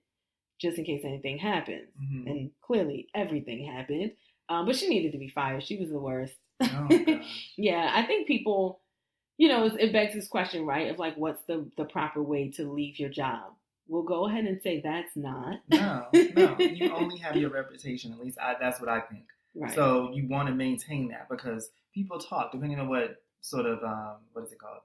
just 0.59 0.77
in 0.77 0.85
case 0.85 1.03
anything 1.03 1.37
happens. 1.37 1.89
Mhm. 2.01 2.29
And 2.29 2.51
clearly 2.61 3.09
everything 3.13 3.65
happened. 3.65 4.11
Um, 4.49 4.65
but 4.65 4.75
she 4.75 4.89
needed 4.89 5.11
to 5.13 5.17
be 5.17 5.29
fired. 5.29 5.63
She 5.63 5.77
was 5.77 5.89
the 5.89 5.99
worst. 5.99 6.35
Oh, 6.61 6.87
yeah, 7.57 7.91
I 7.93 8.03
think 8.03 8.27
people, 8.27 8.81
you 9.37 9.47
know, 9.47 9.65
it 9.65 9.91
begs 9.91 10.13
this 10.13 10.27
question, 10.27 10.65
right? 10.65 10.89
Of 10.89 10.99
like, 10.99 11.15
what's 11.15 11.43
the, 11.47 11.65
the 11.77 11.85
proper 11.85 12.21
way 12.21 12.49
to 12.51 12.71
leave 12.71 12.99
your 12.99 13.09
job? 13.09 13.53
We'll 13.87 14.03
go 14.03 14.27
ahead 14.27 14.45
and 14.45 14.61
say 14.61 14.81
that's 14.81 15.15
not. 15.15 15.57
No, 15.69 16.07
no. 16.13 16.55
You 16.59 16.93
only 16.93 17.17
have 17.17 17.35
your 17.35 17.49
reputation. 17.49 18.13
At 18.13 18.19
least 18.19 18.37
I, 18.39 18.55
that's 18.59 18.79
what 18.79 18.89
I 18.89 19.01
think. 19.01 19.25
Right. 19.55 19.73
So 19.73 20.11
you 20.13 20.27
want 20.27 20.47
to 20.47 20.53
maintain 20.53 21.09
that 21.09 21.27
because 21.29 21.69
people 21.93 22.19
talk 22.19 22.51
depending 22.51 22.79
on 22.79 22.87
what 22.87 23.17
sort 23.41 23.65
of 23.65 23.83
um, 23.83 24.15
what 24.31 24.45
is 24.45 24.51
it 24.51 24.59
called? 24.59 24.79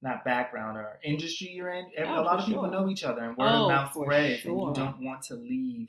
Not 0.00 0.24
background 0.24 0.76
or 0.76 0.98
industry 1.02 1.48
you're 1.48 1.70
in. 1.70 1.86
Oh, 1.98 2.20
a 2.20 2.22
lot 2.22 2.38
of 2.38 2.46
people 2.46 2.62
sure. 2.64 2.70
know 2.70 2.88
each 2.88 3.02
other, 3.04 3.22
and 3.22 3.36
word 3.36 3.48
Oh, 3.48 3.64
of 3.64 3.68
mouth 3.68 3.92
spreads, 3.92 4.44
and 4.44 4.60
you 4.60 4.72
don't 4.72 5.02
want 5.02 5.22
to 5.24 5.34
leave 5.34 5.88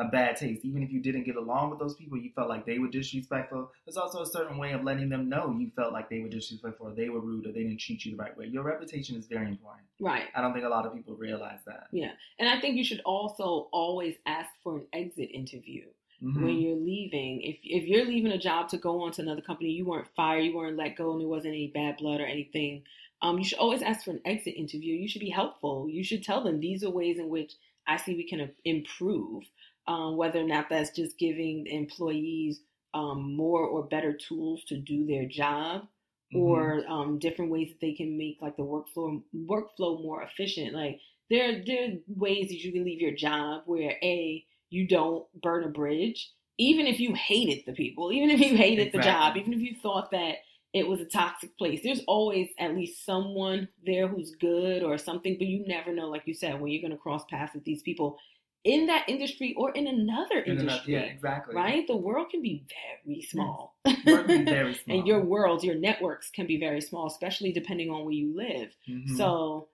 a 0.00 0.04
bad 0.08 0.36
taste. 0.36 0.64
Even 0.64 0.82
if 0.82 0.90
you 0.90 1.00
didn't 1.00 1.24
get 1.24 1.36
along 1.36 1.70
with 1.70 1.78
those 1.78 1.94
people, 1.94 2.16
you 2.18 2.30
felt 2.34 2.48
like 2.48 2.64
they 2.66 2.78
were 2.78 2.88
disrespectful. 2.88 3.70
There's 3.84 3.96
also 3.96 4.22
a 4.22 4.26
certain 4.26 4.56
way 4.58 4.72
of 4.72 4.82
letting 4.82 5.08
them 5.08 5.28
know 5.28 5.54
you 5.58 5.70
felt 5.70 5.92
like 5.92 6.08
they 6.08 6.20
were 6.20 6.28
disrespectful, 6.28 6.88
or 6.88 6.94
they 6.94 7.08
were 7.10 7.20
rude, 7.20 7.46
or 7.46 7.52
they 7.52 7.62
didn't 7.64 7.80
treat 7.80 8.04
you 8.04 8.12
the 8.12 8.16
right 8.16 8.36
way. 8.36 8.46
Your 8.46 8.62
reputation 8.64 9.16
is 9.16 9.26
very 9.26 9.48
important. 9.48 9.86
right. 10.00 10.24
I 10.34 10.40
don't 10.40 10.52
think 10.54 10.64
a 10.64 10.68
lot 10.68 10.86
of 10.86 10.94
people 10.94 11.14
realize 11.16 11.60
that. 11.66 11.88
Yeah. 11.92 12.12
And 12.38 12.48
I 12.48 12.60
think 12.60 12.76
you 12.76 12.84
should 12.84 13.00
also 13.04 13.68
always 13.72 14.16
ask 14.26 14.48
for 14.62 14.78
an 14.78 14.86
exit 14.94 15.28
interview 15.32 15.84
Mhm. 16.22 16.42
when 16.44 16.56
you're 16.62 16.76
leaving. 16.92 17.42
If 17.42 17.58
if 17.62 17.86
you're 17.86 18.06
leaving 18.06 18.32
a 18.32 18.38
job 18.38 18.68
to 18.70 18.78
go 18.78 19.02
on 19.02 19.12
to 19.12 19.22
another 19.22 19.42
company, 19.42 19.70
you 19.70 19.84
weren't 19.84 20.08
fired, 20.16 20.44
you 20.44 20.54
weren't 20.56 20.76
let 20.78 20.96
go, 20.96 21.12
and 21.12 21.20
there 21.20 21.28
wasn't 21.28 21.54
any 21.54 21.68
bad 21.68 21.98
blood 21.98 22.20
or 22.22 22.26
anything. 22.26 22.82
Um, 23.22 23.36
you 23.38 23.44
should 23.44 23.58
always 23.58 23.82
ask 23.82 24.04
for 24.06 24.12
an 24.12 24.22
exit 24.24 24.54
interview. 24.56 24.94
You 24.94 25.08
should 25.08 25.20
be 25.20 25.28
helpful. 25.30 25.88
You 25.90 26.02
should 26.02 26.22
tell 26.24 26.42
them 26.42 26.60
these 26.60 26.82
are 26.84 26.90
ways 26.90 27.18
in 27.18 27.28
which 27.28 27.52
I 27.86 27.96
see 27.98 28.14
we 28.14 28.24
can 28.24 28.50
improve. 28.64 29.44
Um, 29.90 30.16
whether 30.16 30.40
or 30.40 30.44
not 30.54 30.68
that's 30.70 30.90
just 31.00 31.18
giving 31.18 31.66
employees 31.66 32.60
um, 32.94 33.36
more 33.36 33.62
or 33.66 33.82
better 33.94 34.12
tools 34.28 34.64
to 34.68 34.76
do 34.78 35.06
their 35.06 35.26
job, 35.26 35.88
Mhm. 36.32 36.40
or 36.40 36.84
um, 36.88 37.18
different 37.18 37.50
ways 37.50 37.70
that 37.70 37.80
they 37.80 37.94
can 37.94 38.16
make 38.16 38.38
like 38.40 38.56
the 38.56 38.62
workflow 38.62 39.22
workflow 39.34 40.00
more 40.02 40.22
efficient. 40.22 40.74
Like 40.74 41.00
there 41.28 41.62
there 41.66 41.84
are 41.88 41.92
ways 42.06 42.48
that 42.48 42.62
you 42.64 42.72
can 42.72 42.84
leave 42.84 43.00
your 43.00 43.16
job 43.28 43.62
where 43.66 43.96
a 44.02 44.44
you 44.70 44.86
don't 44.86 45.26
burn 45.42 45.64
a 45.64 45.68
bridge, 45.68 46.30
even 46.58 46.86
if 46.86 47.00
you 47.00 47.14
hated 47.14 47.64
the 47.66 47.72
people, 47.72 48.12
even 48.12 48.30
if 48.30 48.40
you 48.40 48.56
hated 48.56 48.92
the 48.92 49.00
job, 49.00 49.36
even 49.36 49.52
if 49.52 49.60
you 49.60 49.74
thought 49.82 50.10
that 50.12 50.36
it 50.72 50.86
was 50.86 51.00
a 51.00 51.06
toxic 51.06 51.56
place. 51.58 51.80
There's 51.82 52.04
always 52.06 52.48
at 52.58 52.76
least 52.76 53.04
someone 53.04 53.68
there 53.84 54.06
who's 54.06 54.36
good 54.36 54.84
or 54.84 54.98
something, 54.98 55.36
but 55.38 55.48
you 55.48 55.64
never 55.66 55.92
know, 55.92 56.08
like 56.08 56.22
you 56.26 56.34
said, 56.34 56.60
when 56.60 56.70
you're 56.70 56.80
going 56.82 56.92
to 56.92 56.96
cross 57.06 57.24
paths 57.28 57.54
with 57.54 57.64
these 57.64 57.82
people 57.82 58.18
in 58.64 58.86
that 58.86 59.08
industry 59.08 59.54
or 59.56 59.70
in 59.72 59.86
another 59.86 60.40
In 60.40 60.52
another- 60.52 60.60
industry. 60.68 60.92
yeah, 60.94 61.00
exactly. 61.00 61.54
Right? 61.54 61.86
The 61.86 61.96
world 61.96 62.28
can 62.30 62.42
be 62.42 62.64
very 63.04 63.22
small. 63.22 63.76
Be 63.84 63.94
very 64.04 64.74
small. 64.74 64.84
and 64.98 65.06
your 65.06 65.20
worlds, 65.20 65.64
your 65.64 65.76
networks 65.76 66.30
can 66.30 66.46
be 66.46 66.58
very 66.58 66.80
small, 66.80 67.06
especially 67.06 67.52
depending 67.52 67.90
on 67.90 68.04
where 68.04 68.12
you 68.14 68.34
live. 68.36 68.76
Mhm. 68.88 69.16
So, 69.16 69.68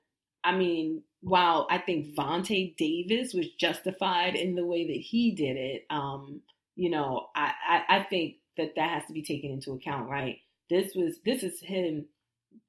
I 0.45 0.57
mean, 0.57 1.03
while 1.23 1.67
I 1.69 1.79
think 1.79 2.15
Vontae 2.15 2.77
Davis 2.77 3.35
was 3.35 3.49
justified 3.59 4.37
in 4.37 4.55
the 4.55 4.65
way 4.65 4.87
that 4.87 5.01
he 5.01 5.33
did 5.33 5.57
it, 5.57 5.87
um, 5.91 6.41
you 6.77 6.91
know, 6.91 7.29
I, 7.35 7.53
I, 7.69 7.85
I 7.97 8.03
think 8.05 8.37
that 8.57 8.75
that 8.77 8.91
has 8.91 9.07
to 9.07 9.13
be 9.13 9.23
taken 9.23 9.51
into 9.51 9.73
account, 9.73 10.09
right? 10.09 10.39
This 10.71 10.95
was 10.95 11.17
this 11.25 11.43
is 11.43 11.61
him 11.61 12.07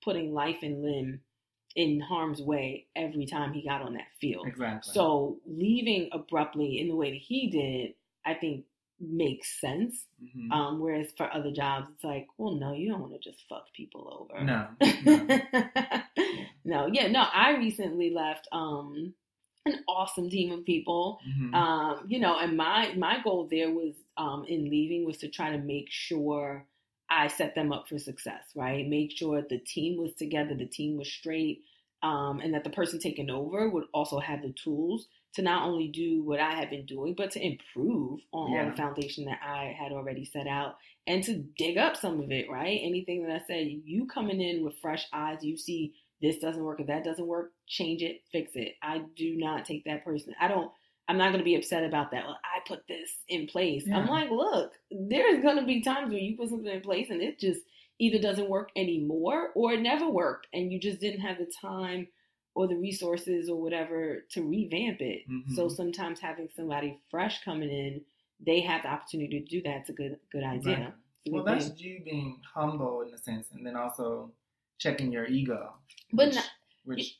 putting 0.04 0.34
life 0.34 0.58
and 0.64 0.82
limb 0.82 1.22
in 1.78 2.00
harm's 2.02 2.42
way 2.42 2.88
every 2.96 3.26
time 3.28 3.54
he 3.54 3.62
got 3.62 3.82
on 3.84 3.94
that 3.94 4.08
field. 4.20 4.48
exactly. 4.48 4.92
So 4.94 5.38
leaving 5.46 6.10
abruptly 6.12 6.80
in 6.82 6.88
the 6.90 6.96
way 6.96 7.12
that 7.12 7.22
he 7.22 7.50
did, 7.50 7.94
I 8.26 8.34
think 8.34 8.66
makes 9.00 9.62
sense. 9.62 10.06
Mhm. 10.22 10.52
Um, 10.52 10.80
whereas 10.80 11.12
for 11.16 11.32
other 11.32 11.52
jobs, 11.52 11.88
it's 11.94 12.04
like, 12.04 12.28
well, 12.40 12.56
no, 12.56 12.74
you 12.74 12.90
don't 12.90 13.00
want 13.00 13.14
to 13.14 13.20
just 13.20 13.44
fuck 13.48 13.72
people 13.74 14.10
over. 14.20 14.44
no, 14.44 14.68
no. 15.06 15.40
no, 16.66 16.88
yeah, 16.92 17.08
no. 17.08 17.26
I 17.32 17.56
recently 17.58 18.10
left 18.10 18.48
um 18.52 19.14
an 19.68 19.84
awesome 19.88 20.30
team 20.32 20.52
of 20.52 20.66
people. 20.66 21.20
Mhm. 21.30 21.54
Um, 21.54 22.06
you 22.08 22.20
know, 22.20 22.40
and 22.40 22.58
my 22.58 22.94
my 22.96 23.22
goal 23.24 23.48
there 23.52 23.70
was 23.70 23.94
um 24.18 24.46
in 24.48 24.70
leaving 24.70 25.06
was 25.06 25.18
to 25.18 25.28
try 25.30 25.52
to 25.52 25.60
make 25.60 25.92
sure 25.92 26.66
I 27.18 27.28
set 27.28 27.56
them 27.56 27.72
up 27.74 27.88
for 27.90 27.98
success, 28.00 28.44
right? 28.56 28.88
Make 28.88 29.12
sure 29.18 29.42
the 29.42 29.58
team 29.60 29.98
was 30.02 30.14
together, 30.14 30.54
the 30.56 30.68
team 30.68 30.98
was 30.98 31.12
straight, 31.12 31.64
um, 32.04 32.40
and 32.42 32.54
that 32.54 32.64
the 32.64 32.70
person 32.70 33.00
taking 33.00 33.30
over 33.32 33.70
would 33.70 33.86
also 33.94 34.20
have 34.20 34.42
the 34.44 34.54
tools 34.54 35.08
to 35.34 35.42
not 35.42 35.68
only 35.68 35.88
do 35.88 36.24
what 36.24 36.40
I 36.40 36.52
had 36.54 36.70
been 36.70 36.86
doing, 36.86 37.16
but 37.18 37.32
to 37.32 37.44
improve 37.46 38.22
on, 38.32 38.52
on 38.52 38.54
Yeah. 38.54 38.70
the 38.70 38.78
foundation 38.78 39.26
that 39.26 39.40
I 39.44 39.76
had 39.78 39.92
already 39.92 40.26
set 40.26 40.48
out 40.48 40.78
and 41.08 41.24
to 41.24 41.34
dig 41.58 41.78
up 41.78 41.98
some 41.98 42.20
of 42.22 42.32
it, 42.32 42.50
right? 42.50 42.80
Anything 42.84 43.24
that 43.24 43.32
I 43.42 43.46
said, 43.48 43.68
you 43.68 44.06
coming 44.08 44.42
in 44.42 44.64
with 44.64 44.78
fresh 44.82 45.06
eyes, 45.12 45.44
you 45.44 45.58
see 45.58 45.94
this 46.22 46.38
doesn't 46.40 46.64
work, 46.64 46.80
if 46.80 46.88
that 46.88 47.04
doesn't 47.04 47.28
work, 47.28 47.52
change 47.68 48.02
it, 48.02 48.22
fix 48.32 48.52
it. 48.56 48.76
I 48.82 49.04
do 49.16 49.36
not 49.36 49.66
take 49.66 49.84
that 49.86 50.04
person. 50.04 50.34
I 50.40 50.48
don't 50.48 50.72
I'm 51.08 51.18
not 51.18 51.30
going 51.30 51.40
to 51.40 51.46
be 51.46 51.56
upset 51.56 51.84
about 51.84 52.12
that. 52.12 52.26
Well, 52.26 52.38
I 52.44 52.60
put 52.68 52.86
this 52.88 53.10
in 53.30 53.48
place. 53.48 53.86
I'm 53.94 54.08
like, 54.08 54.30
look, 54.30 54.74
there's 54.92 55.42
going 55.42 55.58
to 55.58 55.66
be 55.66 55.82
times 55.82 56.12
where 56.12 56.20
you 56.20 56.36
put 56.36 56.50
something 56.50 56.72
in 56.72 56.82
place 56.82 57.10
and 57.10 57.22
it 57.22 57.40
just 57.40 57.62
either 58.00 58.20
doesn't 58.20 58.50
work 58.50 58.70
anymore 58.76 59.52
or 59.56 59.74
it 59.74 59.82
never 59.82 60.10
worked 60.10 60.48
and 60.54 60.72
you 60.72 60.80
just 60.80 61.00
didn't 61.00 61.22
have 61.22 61.38
the 61.38 61.52
time 61.62 62.08
or 62.56 62.68
the 62.68 62.76
resources 62.76 63.50
or 63.50 63.62
whatever 63.62 64.26
to 64.32 64.44
revamp 64.44 65.00
it. 65.02 65.24
So 65.56 65.68
Mhm. 65.68 65.72
sometimes 65.72 66.20
having 66.20 66.50
somebody 66.50 66.98
fresh 67.10 67.44
coming 67.44 67.70
in, 67.70 68.02
they 68.40 68.62
have 68.62 68.84
the 68.84 68.90
opportunity 68.90 69.40
to 69.40 69.46
do 69.46 69.62
that. 69.62 69.82
It's 69.82 69.90
a 69.90 69.94
good 69.94 70.20
good 70.32 70.44
idea. 70.44 70.80
Right. 70.80 70.94
Well, 71.34 71.44
that's 71.44 71.68
thing. 71.70 71.78
you 71.78 72.04
being 72.04 72.42
humble 72.54 73.02
in 73.02 73.14
a 73.14 73.18
sense, 73.18 73.52
and 73.52 73.66
then 73.66 73.76
also 73.76 74.32
checking 74.78 75.12
your 75.12 75.26
ego, 75.28 75.74
But 76.14 76.28
which, 76.28 76.36
not, 76.36 76.50
which 76.86 77.20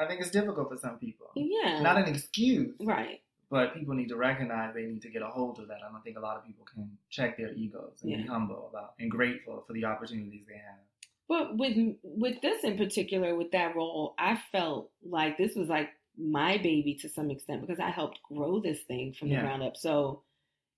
I 0.00 0.06
think 0.06 0.20
it's 0.20 0.30
difficult 0.30 0.70
for 0.70 0.76
some 0.78 0.98
people. 0.98 1.26
yeah. 1.34 1.80
Not 1.82 1.98
an 1.98 2.06
excuse, 2.06 2.74
right. 2.80 3.20
but 3.50 3.74
people 3.74 3.94
need 3.94 4.08
to 4.08 4.16
recognize 4.16 4.74
they 4.74 4.84
need 4.86 5.02
to 5.02 5.10
get 5.10 5.22
a 5.22 5.28
hold 5.28 5.58
of 5.58 5.68
that. 5.68 5.78
I 5.86 5.92
don't 5.92 6.02
think 6.02 6.16
a 6.16 6.20
lot 6.20 6.36
of 6.36 6.46
people 6.46 6.64
can 6.72 6.96
check 7.10 7.36
their 7.36 7.52
egos 7.52 7.98
and 8.02 8.16
be 8.16 8.26
humble 8.26 8.68
about 8.72 8.94
and 8.98 9.10
grateful 9.10 9.62
for 9.66 9.72
the 9.74 9.84
opportunities 9.84 10.44
they 10.48 10.54
have. 10.54 10.78
But 11.28 11.56
with 11.56 11.76
with 12.02 12.40
this 12.42 12.64
in 12.64 12.76
particular, 12.76 13.36
with 13.36 13.52
that 13.52 13.76
role, 13.76 14.14
I 14.18 14.40
felt 14.50 14.90
like 15.04 15.38
this 15.38 15.54
was 15.54 15.68
like 15.68 15.90
my 16.18 16.56
baby 16.58 16.94
to 17.02 17.08
some 17.08 17.30
extent 17.30 17.60
because 17.60 17.78
I 17.78 17.90
helped 17.90 18.18
grow 18.24 18.60
this 18.60 18.80
thing 18.82 19.12
from 19.12 19.28
the 19.28 19.34
Yeah. 19.36 19.42
ground 19.42 19.62
up. 19.62 19.76
So, 19.76 20.22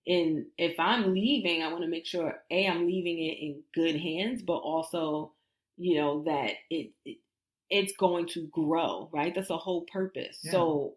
in 0.05 0.47
if 0.59 0.79
I'm 0.79 1.15
leaving, 1.15 1.63
I 1.63 1.69
want 1.73 1.85
to 1.85 1.89
make 1.89 2.05
sure 2.07 2.43
a 2.51 2.67
I'm 2.67 2.87
leaving 2.87 3.19
it 3.19 3.39
in 3.41 3.63
good 3.75 3.99
hands, 3.99 4.43
but 4.43 4.59
also, 4.59 5.33
you 5.79 5.95
know, 5.97 6.23
that 6.25 6.53
it, 6.69 6.91
it 7.07 7.17
it's 7.73 7.95
going 7.97 8.27
to 8.29 8.47
grow. 8.53 9.09
Right, 9.13 9.35
that's 9.35 9.49
the 9.49 9.57
whole 9.57 9.83
purpose. 9.93 10.39
Yeah. 10.43 10.53
So, 10.53 10.95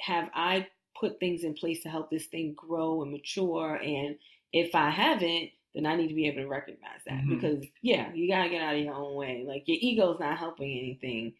have 0.00 0.30
I 0.34 0.68
put 1.00 1.18
things 1.18 1.42
in 1.42 1.54
place 1.54 1.82
to 1.82 1.88
help 1.88 2.10
this 2.10 2.26
thing 2.26 2.54
grow 2.54 3.02
and 3.02 3.10
mature? 3.10 3.76
And 3.82 4.16
if 4.52 4.74
I 4.74 4.90
haven't, 4.90 5.50
then 5.74 5.86
I 5.86 5.96
need 5.96 6.08
to 6.08 6.14
be 6.14 6.26
able 6.28 6.42
to 6.42 6.48
recognize 6.48 7.00
that 7.06 7.22
Mhm. 7.24 7.30
because 7.30 7.64
yeah, 7.80 8.12
you 8.12 8.28
gotta 8.28 8.50
get 8.50 8.62
out 8.62 8.76
of 8.76 8.82
your 8.82 8.94
own 8.94 9.14
way. 9.16 9.42
Like 9.46 9.64
your 9.66 9.78
ego's 9.80 10.20
not 10.20 10.38
helping 10.38 10.70
anything. 10.78 11.34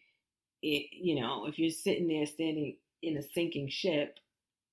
It 0.63 0.87
you 0.93 1.21
know, 1.21 1.47
if 1.47 1.59
you're 1.59 1.71
sitting 1.71 2.09
there 2.09 2.25
standing 2.27 2.77
in 3.03 3.19
a 3.19 3.23
sinking 3.23 3.69
ship, 3.69 4.19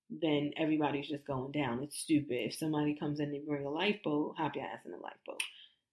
then 0.10 0.54
everybody's 0.56 1.10
just 1.10 1.28
going 1.28 1.52
down. 1.52 1.84
It's 1.84 2.00
stupid. 2.00 2.46
If 2.46 2.56
somebody 2.56 2.96
comes 2.96 3.20
in 3.20 3.36
and 3.36 3.46
bring 3.46 3.66
a 3.66 3.70
lifeboat, 3.70 4.38
hop 4.38 4.56
your 4.56 4.66
ass 4.66 4.86
in 4.86 4.92
the 4.92 4.98
lifeboat. 4.98 5.42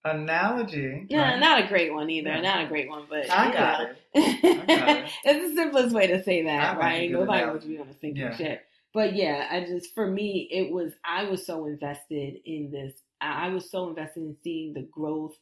Analogy. 0.05 1.07
Yeah, 1.09 1.33
right? 1.33 1.41
not 1.41 1.65
a 1.65 1.67
great 1.67 1.93
one 1.93 2.09
either. 2.11 2.31
Yeah. 2.31 2.41
Not 2.41 2.65
a 2.65 2.69
great 2.69 2.89
one, 2.89 3.05
but 3.09 3.29
I 3.31 3.53
got 3.53 3.81
it. 3.83 3.97
got 4.69 4.89
it. 4.89 5.11
it's 5.25 5.51
the 5.51 5.55
simplest 5.57 5.95
way 5.95 6.07
to 6.07 6.23
say 6.23 6.43
that, 6.45 6.77
a 6.77 6.79
right? 6.79 7.11
Nobody 7.11 7.59
to 7.61 7.67
be 7.67 7.79
on 7.79 7.89
a 7.89 7.95
sinking 7.99 8.17
Yeah. 8.23 8.37
ship. 8.37 8.63
But 8.95 9.15
yeah, 9.15 9.49
I 9.51 9.61
just 9.61 9.95
for 9.95 10.07
me, 10.07 10.49
it 10.51 10.73
was 10.73 10.93
I 11.05 11.25
was 11.25 11.45
so 11.45 11.67
invested 11.67 12.37
in 12.45 12.71
this. 12.71 12.95
I 13.21 13.47
I 13.47 13.49
was 13.49 13.71
so 13.71 13.89
invested 13.89 14.23
in 14.23 14.37
seeing 14.43 14.75
the 14.75 14.83
growth 14.91 15.35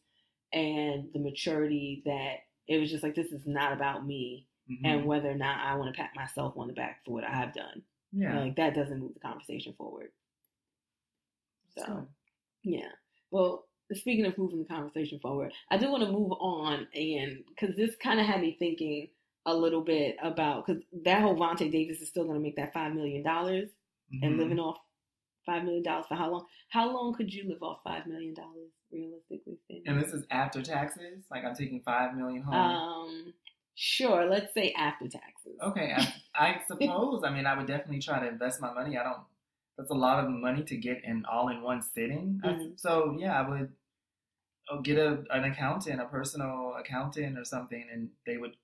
and 0.53 1.09
the 1.13 1.19
maturity 1.21 2.03
that 2.07 2.37
it 2.67 2.79
was 2.79 2.91
just 2.91 3.03
like 3.03 3.15
this 3.15 3.33
is 3.33 3.43
not 3.47 3.73
about 3.73 4.07
me 4.07 4.47
Mhm. 4.71 4.79
and 4.85 5.05
whether 5.07 5.31
or 5.31 5.35
not 5.35 5.59
I 5.61 5.75
want 5.77 5.95
to 5.95 6.01
pat 6.01 6.13
myself 6.17 6.57
on 6.57 6.69
the 6.69 6.73
back 6.73 7.05
for 7.05 7.11
what 7.13 7.25
I've 7.25 7.53
done. 7.53 7.83
yeah. 8.13 8.41
Like 8.41 8.57
that 8.57 8.75
doesn't 8.75 8.99
move 8.99 9.13
the 9.13 9.21
conversation 9.21 9.75
forward. 9.75 10.11
So 11.77 12.07
yeah. 12.63 12.89
Well, 13.31 13.67
speaking 13.93 14.25
of 14.27 14.37
moving 14.39 14.59
the 14.61 14.65
conversation 14.65 15.19
forward, 15.19 15.53
I 15.71 15.77
do 15.77 15.91
want 15.91 16.03
to 16.05 16.11
move 16.13 16.33
on, 16.33 16.87
and 16.95 17.45
because 17.49 17.77
this 17.77 17.95
kind 18.03 18.19
of 18.21 18.27
had 18.27 18.41
me 18.41 18.57
thinking 18.59 19.09
a 19.47 19.55
little 19.55 19.83
bit 19.83 20.17
about 20.23 20.65
because 20.67 20.83
that 21.05 21.21
whole 21.21 21.37
Vontae 21.37 21.71
Davis 21.71 22.01
is 22.01 22.09
still 22.09 22.25
going 22.25 22.37
to 22.37 22.43
make 22.43 22.57
that 22.57 22.73
five 22.73 22.95
million 22.95 23.23
dollars 23.23 23.69
and 24.23 24.35
Mhm. 24.35 24.39
living 24.39 24.59
off 24.59 24.79
five 25.45 25.65
million 25.65 25.83
dollars 25.83 26.07
for 26.09 26.15
how 26.15 26.31
long? 26.31 26.47
How 26.71 26.91
long 26.91 27.13
could 27.15 27.33
you 27.33 27.47
live 27.49 27.63
off 27.63 27.81
five 27.85 28.07
million 28.07 28.33
dollars 28.35 28.71
realistically? 28.91 29.59
And 29.87 30.01
this 30.03 30.13
is 30.15 30.25
after 30.31 30.63
taxes. 30.63 31.25
Like 31.31 31.45
I'm 31.45 31.55
taking 31.55 31.83
five 31.83 32.15
million 32.17 32.43
home. 32.43 32.55
um, 32.55 33.35
sure. 33.75 34.25
Let's 34.25 34.55
say 34.55 34.73
after 34.79 35.09
taxes. 35.09 35.59
okay, 35.61 35.93
I, 35.95 36.15
I 36.35 36.61
suppose. 36.67 37.23
I 37.25 37.31
mean, 37.31 37.45
I 37.47 37.57
would 37.57 37.67
definitely 37.67 38.01
try 38.01 38.21
to 38.21 38.29
invest 38.29 38.61
my 38.63 38.73
money. 38.73 38.97
I 38.97 39.03
don't. 39.05 39.21
That's 39.77 39.91
a 39.91 39.95
lot 39.95 40.25
of 40.25 40.31
money 40.31 40.63
to 40.65 40.77
get 40.77 41.03
in 41.05 41.25
all 41.27 41.49
in 41.49 41.63
one 41.63 41.83
sitting. 41.83 42.41
I- 42.45 42.49
Mhm. 42.53 42.79
so 42.79 43.17
yeah, 43.19 43.41
I 43.41 43.49
would 43.49 43.73
oh, 44.71 44.81
get 44.81 44.99
a 44.99 45.25
an 45.31 45.45
accountant, 45.45 46.01
a 46.01 46.07
personal 46.07 46.75
accountant 46.79 47.39
or 47.39 47.45
something, 47.45 47.85
and 47.93 48.11
they 48.27 48.37
would 48.37 48.57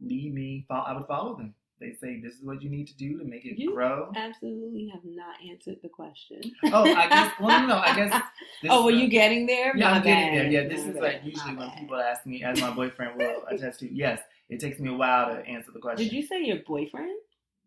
lead 0.00 0.32
me. 0.34 0.64
I 0.70 0.92
would 0.94 1.06
follow 1.06 1.36
them. 1.36 1.54
They 1.80 1.92
say 1.92 2.20
this 2.20 2.34
is 2.34 2.42
what 2.42 2.60
you 2.60 2.70
need 2.70 2.88
to 2.88 2.96
do 2.96 3.18
to 3.18 3.24
make 3.24 3.44
it 3.44 3.56
You 3.56 3.72
grow. 3.72 4.10
Absolutely 4.16 4.88
have 4.92 5.04
not 5.04 5.36
answered 5.48 5.76
the 5.80 5.88
question. 5.88 6.40
Oh, 6.64 6.82
I 6.92 7.08
guess. 7.08 7.32
Well, 7.38 7.60
no, 7.60 7.66
no. 7.68 7.76
I 7.78 7.94
guess. 7.94 8.22
This 8.62 8.72
oh, 8.72 8.84
were 8.84 8.90
you 8.90 9.06
getting 9.08 9.46
there? 9.46 9.76
Yeah, 9.76 9.90
My 9.90 9.96
I'm 9.98 10.02
getting 10.02 10.34
there. 10.34 10.50
Yeah, 10.50 10.66
this 10.68 10.82
My 10.82 10.88
is 10.88 10.94
bad. 10.94 11.02
like 11.02 11.24
usually 11.24 11.52
My 11.52 11.60
when 11.60 11.68
bad. 11.68 11.78
people 11.78 11.96
ask 12.00 12.26
me, 12.26 12.42
as 12.42 12.60
my 12.60 12.72
boyfriend 12.74 13.16
will 13.16 13.44
attest 13.50 13.78
to. 13.80 13.94
Yes, 13.94 14.20
it 14.48 14.58
takes 14.58 14.80
me 14.80 14.88
a 14.90 14.94
while 14.94 15.26
to 15.36 15.46
answer 15.46 15.70
the 15.70 15.78
question. 15.78 16.04
Did 16.08 16.12
you 16.12 16.22
say 16.26 16.42
your 16.42 16.58
boyfriend? 16.66 17.16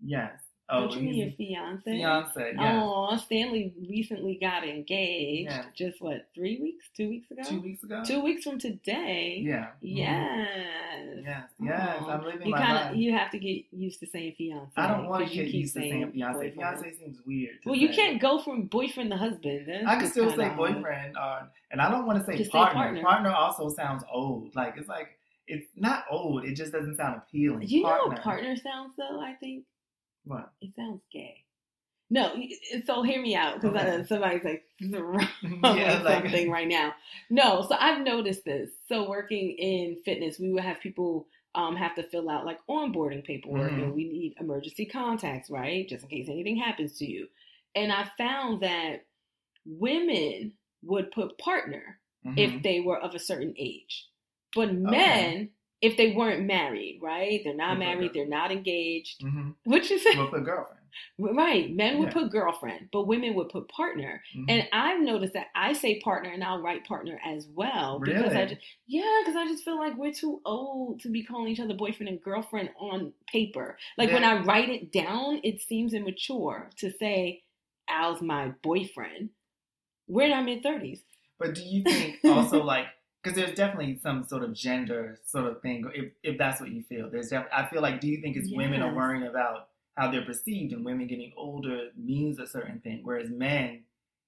Yes. 0.03 0.33
Oh, 0.73 0.87
Don't 0.87 0.93
you 0.93 1.01
mean 1.01 1.15
your 1.15 1.31
fiance? 1.31 1.83
fiance. 1.83 2.53
Yes. 2.57 2.81
Oh, 2.81 3.17
Stanley 3.17 3.73
recently 3.89 4.37
got 4.39 4.63
engaged. 4.65 5.51
Yeah. 5.51 5.65
Just 5.75 6.01
what, 6.01 6.27
three 6.33 6.59
weeks? 6.61 6.85
Two 6.95 7.09
weeks 7.09 7.29
ago? 7.29 7.41
Two 7.43 7.59
weeks 7.61 7.83
ago. 7.83 8.03
Two 8.05 8.21
weeks 8.23 8.43
from 8.45 8.57
today. 8.57 9.41
Yeah. 9.43 9.67
Yes. 9.81 10.47
Yes. 11.23 11.43
Yes. 11.59 12.03
I'm 12.07 12.23
living 12.23 12.47
You 12.47 12.51
my 12.51 12.61
kind 12.61 12.73
life. 12.75 12.91
of 12.91 12.95
you 12.97 13.11
have 13.11 13.31
to 13.31 13.39
get 13.39 13.65
used 13.71 13.99
to 13.99 14.07
saying 14.07 14.33
fiance. 14.37 14.71
I 14.77 14.87
don't 14.87 15.07
want 15.07 15.27
to 15.27 15.33
get 15.35 15.45
keep 15.47 15.55
used 15.55 15.73
to 15.73 15.81
saying 15.81 16.11
fiance. 16.11 16.33
boyfriend. 16.33 16.53
Fiance 16.55 16.97
seems 16.99 17.17
weird. 17.25 17.55
Well, 17.65 17.75
you 17.75 17.89
can't 17.89 18.21
go 18.21 18.41
from 18.41 18.63
boyfriend 18.63 19.11
to 19.11 19.17
husband. 19.17 19.67
That's 19.67 19.85
I 19.87 19.95
can 19.99 20.09
still 20.09 20.33
say 20.35 20.45
odd. 20.45 20.57
boyfriend, 20.57 21.17
uh, 21.17 21.41
and 21.71 21.81
I 21.81 21.91
don't 21.91 22.05
want 22.05 22.19
to 22.19 22.25
say 22.25 22.41
say 22.41 22.49
partner. 22.49 22.81
partner. 22.81 23.01
partner. 23.01 23.31
also 23.31 23.69
sounds 23.69 24.03
old. 24.11 24.55
Like 24.55 24.75
it's 24.77 24.87
like 24.87 25.17
it's 25.47 25.67
not 25.75 26.05
old. 26.09 26.45
It 26.45 26.53
just 26.55 26.71
doesn't 26.71 26.95
sound 26.95 27.17
appealing. 27.17 27.67
Do 27.67 27.75
you 27.75 27.83
know 27.83 28.05
what 28.07 28.21
partner 28.21 28.55
sounds 28.55 28.93
though? 28.97 29.19
I 29.19 29.33
think 29.33 29.65
What? 30.25 30.51
it 30.61 30.73
sounds 30.75 31.01
gay. 31.11 31.43
No, 32.09 32.35
so 32.85 33.03
hear 33.03 33.21
me 33.21 33.35
out 33.35 33.61
because 33.61 33.75
Okay. 33.75 34.05
somebody's 34.07 34.43
like 34.43 34.63
yeah, 34.79 36.01
like 36.03 36.23
something 36.23 36.49
right 36.51 36.67
now. 36.67 36.93
No, 37.29 37.65
so 37.67 37.75
I've 37.79 38.01
noticed 38.03 38.43
this. 38.43 38.69
So 38.89 39.09
working 39.09 39.51
in 39.51 40.01
fitness, 40.03 40.37
we 40.37 40.51
would 40.51 40.63
have 40.63 40.81
people 40.81 41.27
um, 41.55 41.75
have 41.75 41.95
to 41.95 42.03
fill 42.03 42.29
out 42.29 42.45
like 42.45 42.59
onboarding 42.69 43.23
paperwork, 43.23 43.71
Mhm. 43.71 43.83
and 43.83 43.93
we 43.93 44.03
need 44.05 44.35
emergency 44.39 44.85
contacts, 44.85 45.49
right, 45.49 45.87
just 45.87 46.03
in 46.03 46.09
case 46.09 46.27
anything 46.29 46.57
happens 46.57 46.97
to 46.97 47.05
you. 47.05 47.27
And 47.75 47.91
I 47.91 48.09
found 48.17 48.61
that 48.61 49.05
women 49.65 50.53
would 50.83 51.11
put 51.11 51.37
partner 51.37 51.99
Mhm. 52.25 52.37
if 52.37 52.63
they 52.63 52.79
were 52.81 52.99
of 52.99 53.15
a 53.15 53.19
certain 53.19 53.53
age, 53.57 54.07
but 54.55 54.73
men. 54.73 55.51
If 55.81 55.97
they 55.97 56.11
weren't 56.13 56.45
married, 56.45 56.99
right? 57.01 57.41
They're 57.43 57.55
not 57.55 57.71
put 57.77 57.79
married, 57.79 58.11
they're 58.13 58.27
not 58.27 58.51
engaged. 58.51 59.21
Mhm. 59.21 59.55
What 59.63 59.89
you 59.89 59.97
say? 59.97 60.15
We'll 60.15 60.27
put 60.29 60.43
girlfriend. 60.45 60.77
Right. 61.17 61.73
Men 61.73 61.99
would 61.99 62.09
Yeah. 62.09 62.13
put 62.13 62.31
girlfriend, 62.31 62.89
but 62.91 63.07
women 63.07 63.33
would 63.35 63.47
put 63.47 63.69
partner. 63.69 64.21
Mhm. 64.35 64.45
And 64.49 64.67
I've 64.73 65.01
noticed 65.01 65.33
that 65.33 65.47
I 65.55 65.71
say 65.71 65.99
partner 66.01 66.29
and 66.31 66.43
I'll 66.43 66.61
write 66.61 66.85
partner 66.85 67.19
as 67.23 67.47
well. 67.47 67.97
Because 67.99 68.33
I 68.33 68.45
just, 68.45 68.61
yeah, 68.87 69.21
because 69.21 69.37
I 69.37 69.45
just 69.45 69.63
feel 69.63 69.77
like 69.77 69.95
we're 69.95 70.11
too 70.11 70.41
old 70.45 70.99
to 71.01 71.09
be 71.09 71.23
calling 71.23 71.47
each 71.47 71.61
other 71.61 71.73
boyfriend 71.75 72.09
and 72.09 72.21
girlfriend 72.21 72.71
on 72.77 73.13
paper. 73.31 73.77
Like 73.97 74.11
when 74.11 74.25
I 74.25 74.43
write 74.43 74.67
it 74.69 74.91
down, 74.91 75.39
it 75.43 75.61
seems 75.61 75.93
immature 75.93 76.69
to 76.77 76.91
say 76.91 77.43
Al's 77.87 78.21
my 78.21 78.49
boyfriend. 78.61 79.29
We're 80.07 80.27
in 80.27 80.33
our 80.33 80.43
mid 80.43 80.61
thirties. 80.61 81.01
But 81.39 81.55
do 81.55 81.61
you 81.63 81.83
think 81.83 82.19
also 82.25 82.61
like 82.63 82.87
because 83.21 83.35
there's 83.35 83.55
definitely 83.55 83.99
some 84.01 84.25
sort 84.27 84.43
of 84.43 84.53
gender 84.53 85.19
sort 85.25 85.45
of 85.45 85.61
thing 85.61 85.89
if, 85.93 86.11
if 86.23 86.37
that's 86.37 86.59
what 86.59 86.71
you 86.71 86.83
feel 86.83 87.09
there's 87.09 87.29
def- 87.29 87.47
I 87.53 87.65
feel 87.67 87.81
like 87.81 87.99
do 87.99 88.07
you 88.07 88.21
think 88.21 88.37
it's 88.37 88.51
women 88.51 88.81
are 88.81 88.93
worrying 88.93 89.27
about 89.27 89.67
how 89.95 90.09
they're 90.09 90.25
perceived 90.25 90.73
and 90.73 90.85
women 90.85 91.07
getting 91.07 91.33
older 91.37 91.89
means 91.97 92.39
a 92.39 92.47
certain 92.47 92.79
thing 92.79 93.01
whereas 93.03 93.29
men 93.29 93.83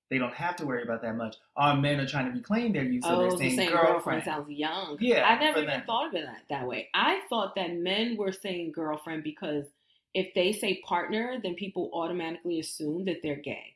they 0.10 0.18
don't 0.20 0.34
have 0.34 0.56
to 0.58 0.66
worry 0.66 0.84
about 0.84 1.02
that 1.02 1.16
much 1.16 1.38
our 1.56 1.76
men 1.76 2.00
are 2.00 2.08
trying 2.08 2.26
to 2.26 2.32
reclaim 2.32 2.72
their 2.74 2.84
youth 2.84 3.04
so 3.04 3.16
oh, 3.16 3.20
they're 3.22 3.32
the 3.32 3.38
saying 3.38 3.56
saying 3.56 3.70
girlfriend, 3.72 3.94
girlfriend 3.94 4.24
sounds 4.24 4.50
young. 4.50 4.98
Yeah, 5.00 5.28
I 5.28 5.40
never 5.40 5.60
even 5.60 5.70
them. 5.70 5.84
thought 5.86 6.08
of 6.08 6.14
it 6.14 6.26
that, 6.26 6.44
that 6.50 6.68
way. 6.68 6.90
I 6.94 7.22
thought 7.30 7.56
that 7.56 7.74
men 7.74 8.18
were 8.18 8.32
saying 8.32 8.74
girlfriend 8.74 9.24
because 9.24 9.66
if 10.14 10.34
they 10.36 10.54
say 10.54 10.82
partner, 10.88 11.40
then 11.42 11.56
people 11.56 11.90
automatically 11.94 12.60
assume 12.60 13.06
that 13.06 13.22
they're 13.24 13.36
gay. 13.36 13.73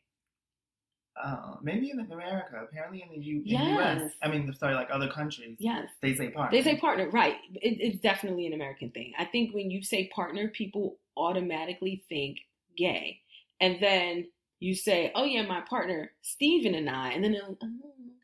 Uh, 1.24 1.56
maybe 1.62 1.90
in 1.90 2.00
America 2.00 2.62
apparently 2.64 3.02
in 3.02 3.10
the 3.10 3.26
U- 3.26 3.38
in 3.40 3.44
Yes. 3.46 4.02
US 4.02 4.12
I 4.22 4.28
mean 4.28 4.54
sorry 4.54 4.76
like 4.76 4.90
other 4.92 5.08
countries 5.10 5.56
Yes. 5.60 5.90
they 6.02 6.16
say 6.16 6.30
partner 6.30 6.58
They 6.58 6.64
say 6.64 6.78
partner, 6.78 7.10
right. 7.10 7.36
It, 7.56 7.78
it's 7.82 8.00
definitely 8.02 8.46
an 8.48 8.54
American 8.54 8.92
thing. 8.92 9.14
I 9.18 9.26
think 9.26 9.54
when 9.54 9.72
you 9.72 9.82
say 9.84 10.08
partner, 10.14 10.48
people 10.50 10.98
automatically 11.16 12.04
think 12.10 12.40
gay. 12.78 13.22
And 13.60 13.78
then 13.82 14.28
you 14.60 14.76
say, 14.76 15.12
oh, 15.16 15.24
yeah, 15.24 15.44
my 15.44 15.62
partner, 15.62 16.12
Steven 16.22 16.76
and 16.76 16.90
I. 16.90 17.10
And 17.10 17.24
then 17.24 17.32
they're 17.32 17.48
like, 17.48 17.58
oh, 17.64 17.82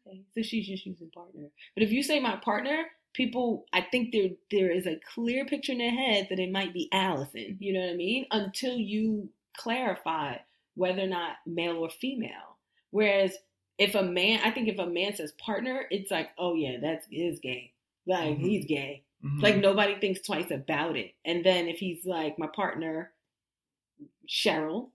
okay. 0.08 0.22
So 0.36 0.42
she's 0.44 0.68
just 0.68 0.86
using 0.86 1.10
partner. 1.10 1.50
But 1.76 1.84
if 1.84 1.92
you 1.92 2.04
say 2.04 2.20
my 2.20 2.36
partner, 2.38 2.86
people, 3.14 3.66
I 3.74 3.82
think 3.82 4.12
there 4.12 4.30
there 4.52 4.72
is 4.72 4.86
a 4.88 5.00
clear 5.14 5.46
picture 5.46 5.72
in 5.72 5.80
their 5.80 5.92
head 5.92 6.28
that 6.30 6.40
it 6.40 6.52
might 6.52 6.74
be 6.74 6.90
Allison. 6.92 7.58
You 7.60 7.74
know 7.74 7.82
what 7.82 7.92
I 7.94 7.96
mean? 7.96 8.26
Until 8.32 8.76
you 8.78 9.30
clarify 9.58 10.38
whether 10.76 11.02
or 11.04 11.08
not 11.08 11.38
male 11.46 11.78
or 11.78 11.90
female. 11.90 12.53
Whereas 12.94 13.36
if 13.80 13.96
a 13.96 14.04
man, 14.04 14.42
I 14.46 14.52
think 14.52 14.70
if 14.70 14.80
a 14.80 14.86
man 14.88 15.16
says 15.16 15.34
partner, 15.34 15.88
it's 15.92 16.12
like, 16.12 16.30
oh 16.38 16.56
yeah, 16.56 16.78
that's 16.80 17.08
is 17.12 17.40
gay. 17.40 17.74
Like 18.06 18.38
Mhm. 18.38 18.42
he's 18.42 18.66
gay. 18.68 19.04
Mhm. 19.26 19.42
Like 19.42 19.58
nobody 19.58 19.96
thinks 20.00 20.22
twice 20.22 20.52
about 20.52 20.96
it. 20.98 21.16
And 21.26 21.44
then 21.44 21.68
if 21.70 21.80
he's 21.80 22.06
like 22.06 22.40
my 22.40 22.48
partner, 22.48 23.14
Cheryl, 24.28 24.92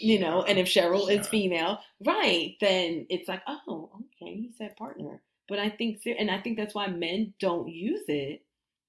you 0.00 0.18
know, 0.20 0.42
and 0.44 0.58
if 0.58 0.68
Cheryl 0.68 1.10
is 1.10 1.28
female, 1.28 1.80
right, 2.04 2.56
then 2.60 3.06
it's 3.10 3.28
like, 3.28 3.42
oh, 3.48 3.90
okay, 4.22 4.34
he 4.36 4.52
said 4.56 4.76
partner. 4.76 5.22
But 5.48 5.58
I 5.58 5.70
think, 5.70 6.06
and 6.06 6.30
I 6.30 6.40
think 6.40 6.56
that's 6.58 6.74
why 6.74 6.88
men 6.88 7.34
don't 7.40 7.68
use 7.68 8.04
it. 8.08 8.44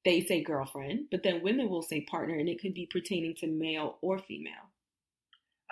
They 0.06 0.22
say 0.22 0.44
girlfriend, 0.44 1.10
but 1.12 1.24
then 1.24 1.42
women 1.44 1.70
will 1.70 1.82
say 1.82 2.02
partner, 2.02 2.36
and 2.36 2.50
it 2.50 2.62
could 2.62 2.74
be 2.76 2.86
pertaining 2.86 3.36
to 3.36 3.48
male 3.48 3.98
or 4.02 4.20
female. 4.20 4.69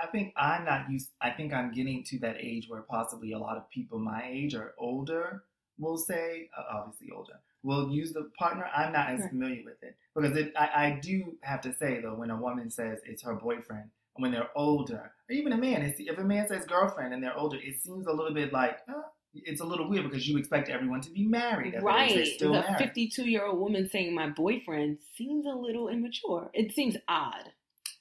I 0.02 0.08
think 0.08 0.34
I'm 0.38 0.66
not 0.66 0.90
used. 0.90 1.10
I 1.22 1.32
think 1.32 1.54
I'm 1.54 1.72
getting 1.74 2.04
to 2.06 2.20
that 2.20 2.38
age 2.40 2.68
where 2.70 2.82
possibly 2.82 3.32
a 3.34 3.40
lot 3.40 3.58
of 3.58 3.70
people 3.70 4.00
my 4.00 4.24
age 4.28 4.54
or 4.56 4.74
older 4.78 5.44
will 5.80 5.98
say, 5.98 6.50
uh, 6.58 6.64
obviously 6.78 7.10
older, 7.16 7.40
will 7.64 7.90
use 7.90 8.14
the 8.14 8.30
partner. 8.38 8.66
I'm 8.76 8.94
not 8.94 9.10
as 9.10 9.28
familiar 9.28 9.62
with 9.66 9.82
it 9.84 9.96
because 10.16 10.36
it, 10.38 10.54
I, 10.58 10.66
I 10.86 11.00
do 11.02 11.36
have 11.42 11.62
to 11.62 11.74
say 11.74 12.00
though, 12.02 12.16
when 12.16 12.30
a 12.30 12.38
woman 12.38 12.70
says 12.72 13.00
it's 13.06 13.24
her 13.24 13.36
boyfriend, 13.36 13.90
when 14.16 14.32
they're 14.32 14.50
older, 14.56 15.12
or 15.30 15.34
even 15.34 15.54
a 15.54 15.58
man, 15.58 15.82
it's, 15.84 16.00
if 16.00 16.18
a 16.18 16.24
man 16.24 16.48
says 16.48 16.66
girlfriend 16.66 17.14
and 17.14 17.22
they're 17.24 17.38
older, 17.38 17.58
it 17.58 17.82
seems 17.82 18.08
a 18.08 18.12
little 18.12 18.34
bit 18.34 18.52
like 18.54 18.80
uh, 18.90 19.02
it's 19.34 19.62
a 19.62 19.66
little 19.66 19.88
weird 19.90 20.10
because 20.10 20.28
you 20.28 20.38
expect 20.38 20.70
everyone 20.70 21.02
to 21.02 21.12
be 21.12 21.24
married. 21.28 21.76
at 21.76 21.84
that 21.84 22.00
age. 22.10 22.10
They're 22.10 22.18
Right. 22.24 22.28
still 22.28 22.54
The 22.54 22.62
married. 22.62 22.78
52 22.80 23.30
year 23.30 23.46
old 23.46 23.60
woman 23.60 23.88
saying 23.90 24.14
my 24.16 24.30
boyfriend 24.30 24.98
seems 25.16 25.46
a 25.46 25.56
little 25.56 25.90
immature. 25.90 26.50
It 26.54 26.74
seems 26.74 26.96
odd. 27.08 27.52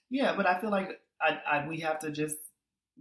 Yeah, 0.09 0.35
but 0.37 0.47
I 0.47 0.61
feel 0.61 0.71
like 0.71 1.01
I, 1.21 1.39
I 1.59 1.69
we 1.69 1.81
have 1.81 1.99
to 2.01 2.11
just 2.11 2.37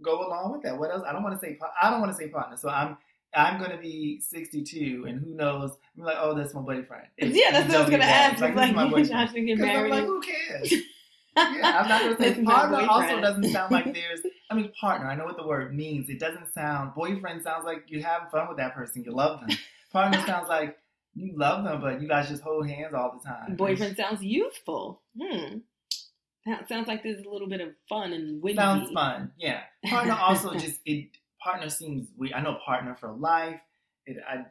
go 0.02 0.26
along 0.26 0.52
with 0.52 0.62
that. 0.62 0.78
What 0.78 0.90
else? 0.90 1.02
I 1.06 1.12
don't 1.12 1.22
want 1.22 1.38
to 1.40 1.46
say 1.46 1.58
I 1.80 1.90
don't 1.90 2.00
want 2.00 2.12
to 2.12 2.18
say 2.18 2.28
partner. 2.28 2.56
So 2.56 2.68
I'm 2.68 2.96
I'm 3.34 3.60
gonna 3.60 3.76
be 3.78 4.20
62, 4.20 5.04
and 5.06 5.20
who 5.20 5.34
knows? 5.34 5.72
I'm 5.96 6.04
like, 6.04 6.16
oh, 6.18 6.34
that's 6.34 6.54
my 6.54 6.60
boyfriend. 6.62 7.08
It's- 7.18 7.36
yeah, 7.36 7.50
that's 7.52 7.68
what 7.68 7.76
I 7.76 7.80
was 7.80 7.90
gonna 7.90 8.02
get 8.02 8.32
ask. 8.32 8.40
Like, 8.40 8.54
Like, 8.54 8.74
my 8.74 8.84
boyfriend. 8.90 9.30
To 9.30 9.64
I'm 9.64 9.90
like, 9.90 10.04
who 10.04 10.20
cares? 10.22 10.72
yeah, 11.36 11.80
I'm 11.82 11.88
not 11.88 12.02
gonna 12.02 12.16
say 12.16 12.28
That's 12.30 12.40
my 12.40 12.54
partner. 12.54 12.86
Also, 12.88 13.20
doesn't 13.20 13.44
sound 13.50 13.72
like 13.72 13.92
there's. 13.92 14.20
I 14.50 14.54
mean, 14.54 14.72
partner. 14.80 15.08
I 15.08 15.16
know 15.16 15.24
what 15.24 15.36
the 15.36 15.46
word 15.46 15.74
means. 15.74 16.08
It 16.08 16.18
doesn't 16.20 16.52
sound. 16.54 16.94
Boyfriend 16.94 17.42
sounds 17.42 17.64
like 17.64 17.84
you're 17.88 18.06
having 18.06 18.28
fun 18.30 18.48
with 18.48 18.56
that 18.58 18.74
person. 18.74 19.02
You 19.04 19.12
love 19.12 19.40
them. 19.40 19.56
Partner 19.92 20.22
sounds 20.24 20.48
like 20.48 20.78
you 21.14 21.36
love 21.36 21.64
them, 21.64 21.80
but 21.80 22.00
you 22.00 22.08
guys 22.08 22.28
just 22.28 22.42
hold 22.42 22.68
hands 22.68 22.94
all 22.94 23.18
the 23.20 23.28
time. 23.28 23.56
Boyfriend 23.56 23.96
sounds 23.96 24.22
youthful. 24.22 25.02
Hmm. 25.20 25.58
That 26.46 26.68
sounds 26.68 26.86
like 26.86 27.02
there's 27.02 27.24
a 27.24 27.28
little 27.28 27.48
bit 27.48 27.60
of 27.60 27.70
fun 27.88 28.12
and 28.12 28.40
windy. 28.40 28.56
Sounds 28.56 28.90
fun. 28.92 29.32
Yeah. 29.36 29.62
Partner 29.84 30.16
also 30.20 30.54
just 30.54 30.80
it. 30.86 31.08
Partner 31.42 31.68
seems 31.68 32.08
we. 32.16 32.32
I 32.32 32.40
know 32.40 32.58
partner 32.64 32.96
for 32.98 33.12
life. 33.12 33.60
It. 34.06 34.16
I. 34.26 34.44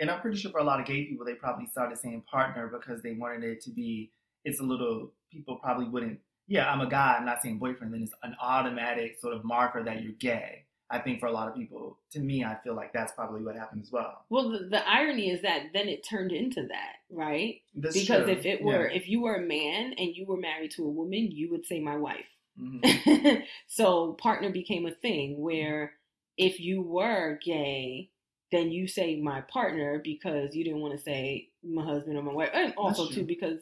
And 0.00 0.10
I'm 0.10 0.20
pretty 0.20 0.38
sure 0.38 0.50
for 0.50 0.58
a 0.58 0.64
lot 0.64 0.80
of 0.80 0.86
gay 0.86 1.04
people, 1.04 1.24
they 1.24 1.34
probably 1.34 1.66
started 1.66 1.98
saying 1.98 2.24
partner 2.28 2.66
because 2.66 3.00
they 3.02 3.12
wanted 3.12 3.44
it 3.44 3.62
to 3.62 3.70
be. 3.70 4.10
It's 4.44 4.60
a 4.60 4.64
little. 4.64 5.12
People 5.30 5.56
probably 5.62 5.86
wouldn't. 5.86 6.18
Yeah, 6.46 6.70
I'm 6.70 6.80
a 6.80 6.88
guy. 6.88 7.16
I'm 7.18 7.26
not 7.26 7.42
saying 7.42 7.58
boyfriend. 7.58 7.92
Then 7.92 8.02
it's 8.02 8.12
an 8.22 8.34
automatic 8.40 9.18
sort 9.20 9.34
of 9.34 9.44
marker 9.44 9.82
that 9.84 10.02
you're 10.02 10.12
gay. 10.12 10.63
I 10.90 10.98
think 10.98 11.18
for 11.18 11.26
a 11.26 11.32
lot 11.32 11.48
of 11.48 11.54
people, 11.54 11.98
to 12.12 12.20
me, 12.20 12.44
I 12.44 12.56
feel 12.62 12.74
like 12.74 12.92
that's 12.92 13.12
probably 13.12 13.42
what 13.42 13.56
happened 13.56 13.82
as 13.82 13.90
well. 13.90 14.24
Well, 14.28 14.50
the, 14.50 14.68
the 14.68 14.88
irony 14.88 15.30
is 15.30 15.42
that 15.42 15.72
then 15.72 15.88
it 15.88 16.06
turned 16.06 16.30
into 16.30 16.66
that, 16.68 16.96
right? 17.10 17.62
That's 17.74 17.98
because 17.98 18.24
true. 18.24 18.32
if 18.32 18.44
it 18.44 18.62
were, 18.62 18.88
Yeah. 18.88 18.96
if 18.96 19.08
you 19.08 19.22
were 19.22 19.36
a 19.36 19.40
man 19.40 19.94
and 19.96 20.14
you 20.14 20.26
were 20.26 20.36
married 20.36 20.72
to 20.72 20.84
a 20.84 20.88
woman, 20.90 21.30
you 21.30 21.50
would 21.50 21.64
say 21.66 21.80
my 21.80 21.96
wife. 21.96 22.26
Mhm. 22.60 23.42
so 23.66 24.12
partner 24.14 24.50
became 24.50 24.86
a 24.86 24.92
thing 24.94 25.40
where 25.40 25.94
if 26.36 26.60
you 26.60 26.82
were 26.82 27.38
gay, 27.42 28.10
then 28.52 28.70
you 28.70 28.86
say 28.86 29.20
my 29.20 29.40
partner 29.40 30.00
because 30.04 30.54
you 30.54 30.64
didn't 30.64 30.80
want 30.80 30.94
to 30.96 31.02
say 31.02 31.48
my 31.64 31.84
husband 31.84 32.16
or 32.16 32.22
my 32.22 32.32
wife, 32.32 32.50
and 32.52 32.74
also 32.76 33.08
too 33.08 33.24
because 33.24 33.58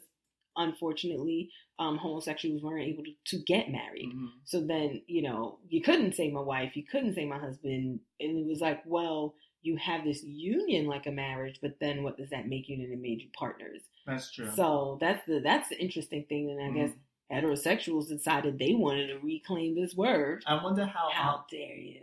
unfortunately 0.57 1.49
um, 1.79 1.97
homosexuals 1.97 2.61
weren't 2.61 2.87
able 2.87 3.03
to, 3.03 3.11
to 3.25 3.43
get 3.43 3.71
married. 3.71 4.11
Mhm. 4.13 4.29
So 4.45 4.61
then 4.61 5.01
you 5.07 5.21
know 5.23 5.59
you 5.69 5.81
couldn't 5.81 6.15
say 6.15 6.29
my 6.31 6.41
wife, 6.41 6.75
you 6.75 6.83
couldn't 6.83 7.15
say 7.15 7.25
my 7.25 7.39
husband, 7.39 7.99
and 8.19 8.37
it 8.39 8.45
was 8.47 8.61
like, 8.61 8.81
well, 8.85 9.35
you 9.61 9.75
have 9.77 10.03
this 10.03 10.21
union 10.23 10.87
like 10.87 11.05
a 11.07 11.11
marriage, 11.11 11.59
but 11.61 11.79
then 11.79 12.03
what 12.03 12.17
does 12.17 12.29
that 12.31 12.47
make 12.47 12.67
you? 12.69 12.75
And 12.75 12.91
it 12.93 12.99
made 12.99 13.21
you 13.21 13.29
partners. 13.37 13.81
That's 14.05 14.31
true. 14.31 14.49
So 14.55 14.97
that's 15.01 15.25
the 15.25 15.39
that's 15.39 15.69
the 15.69 15.79
interesting 15.79 16.25
thing, 16.29 16.49
and 16.51 16.61
I 16.61 16.69
Mhm. 16.69 16.75
guess 16.75 16.91
heterosexuals 17.31 18.07
decided 18.07 18.59
they 18.59 18.73
wanted 18.73 19.07
to 19.07 19.19
reclaim 19.19 19.75
this 19.75 19.95
word. 19.95 20.43
I 20.45 20.61
wonder 20.63 20.85
how. 20.85 21.09
How 21.11 21.45
dare 21.49 21.75
you? 21.77 22.01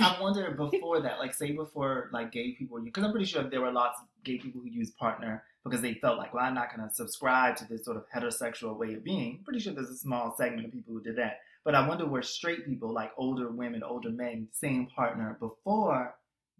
I 0.00 0.18
wonder 0.20 0.50
before 0.56 1.00
that, 1.02 1.18
like 1.18 1.34
say 1.34 1.52
before 1.52 2.08
like 2.12 2.32
gay 2.32 2.52
people, 2.52 2.80
because 2.80 3.04
I'm 3.04 3.10
pretty 3.10 3.26
sure 3.26 3.42
there 3.44 3.60
were 3.60 3.70
lots 3.72 4.00
of 4.00 4.06
gay 4.24 4.38
people 4.38 4.60
who 4.62 4.68
used 4.68 4.96
partner 4.96 5.44
because 5.64 5.80
they 5.80 5.94
felt 5.94 6.18
like, 6.18 6.34
well, 6.34 6.44
I'm 6.44 6.54
not 6.54 6.74
going 6.74 6.86
to 6.88 6.94
subscribe 6.94 7.56
to 7.56 7.68
this 7.68 7.84
sort 7.84 7.96
of 7.96 8.04
heterosexual 8.10 8.76
way 8.76 8.94
of 8.94 9.04
being. 9.04 9.40
Pretty 9.44 9.60
sure 9.60 9.72
there's 9.72 9.90
a 9.90 9.96
small 9.96 10.34
segment 10.36 10.66
of 10.66 10.72
people 10.72 10.92
who 10.94 11.00
did 11.00 11.16
that. 11.16 11.40
But 11.64 11.74
I 11.76 11.86
wonder 11.86 12.06
where 12.06 12.22
straight 12.22 12.66
people, 12.66 12.92
like 12.92 13.12
older 13.16 13.48
women, 13.50 13.82
older 13.84 14.10
men, 14.10 14.48
same 14.50 14.86
partner 14.86 15.36
before 15.38 16.14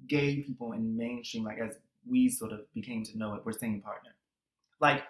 gay 0.06 0.36
people 0.42 0.72
in 0.72 0.96
mainstream, 0.96 1.44
like 1.44 1.58
as 1.58 1.76
we 2.08 2.28
sort 2.28 2.52
of 2.52 2.60
became 2.74 3.02
to 3.04 3.18
know 3.18 3.34
it, 3.34 3.44
were 3.44 3.52
same 3.52 3.80
partner. 3.80 4.10
Like 4.80 5.02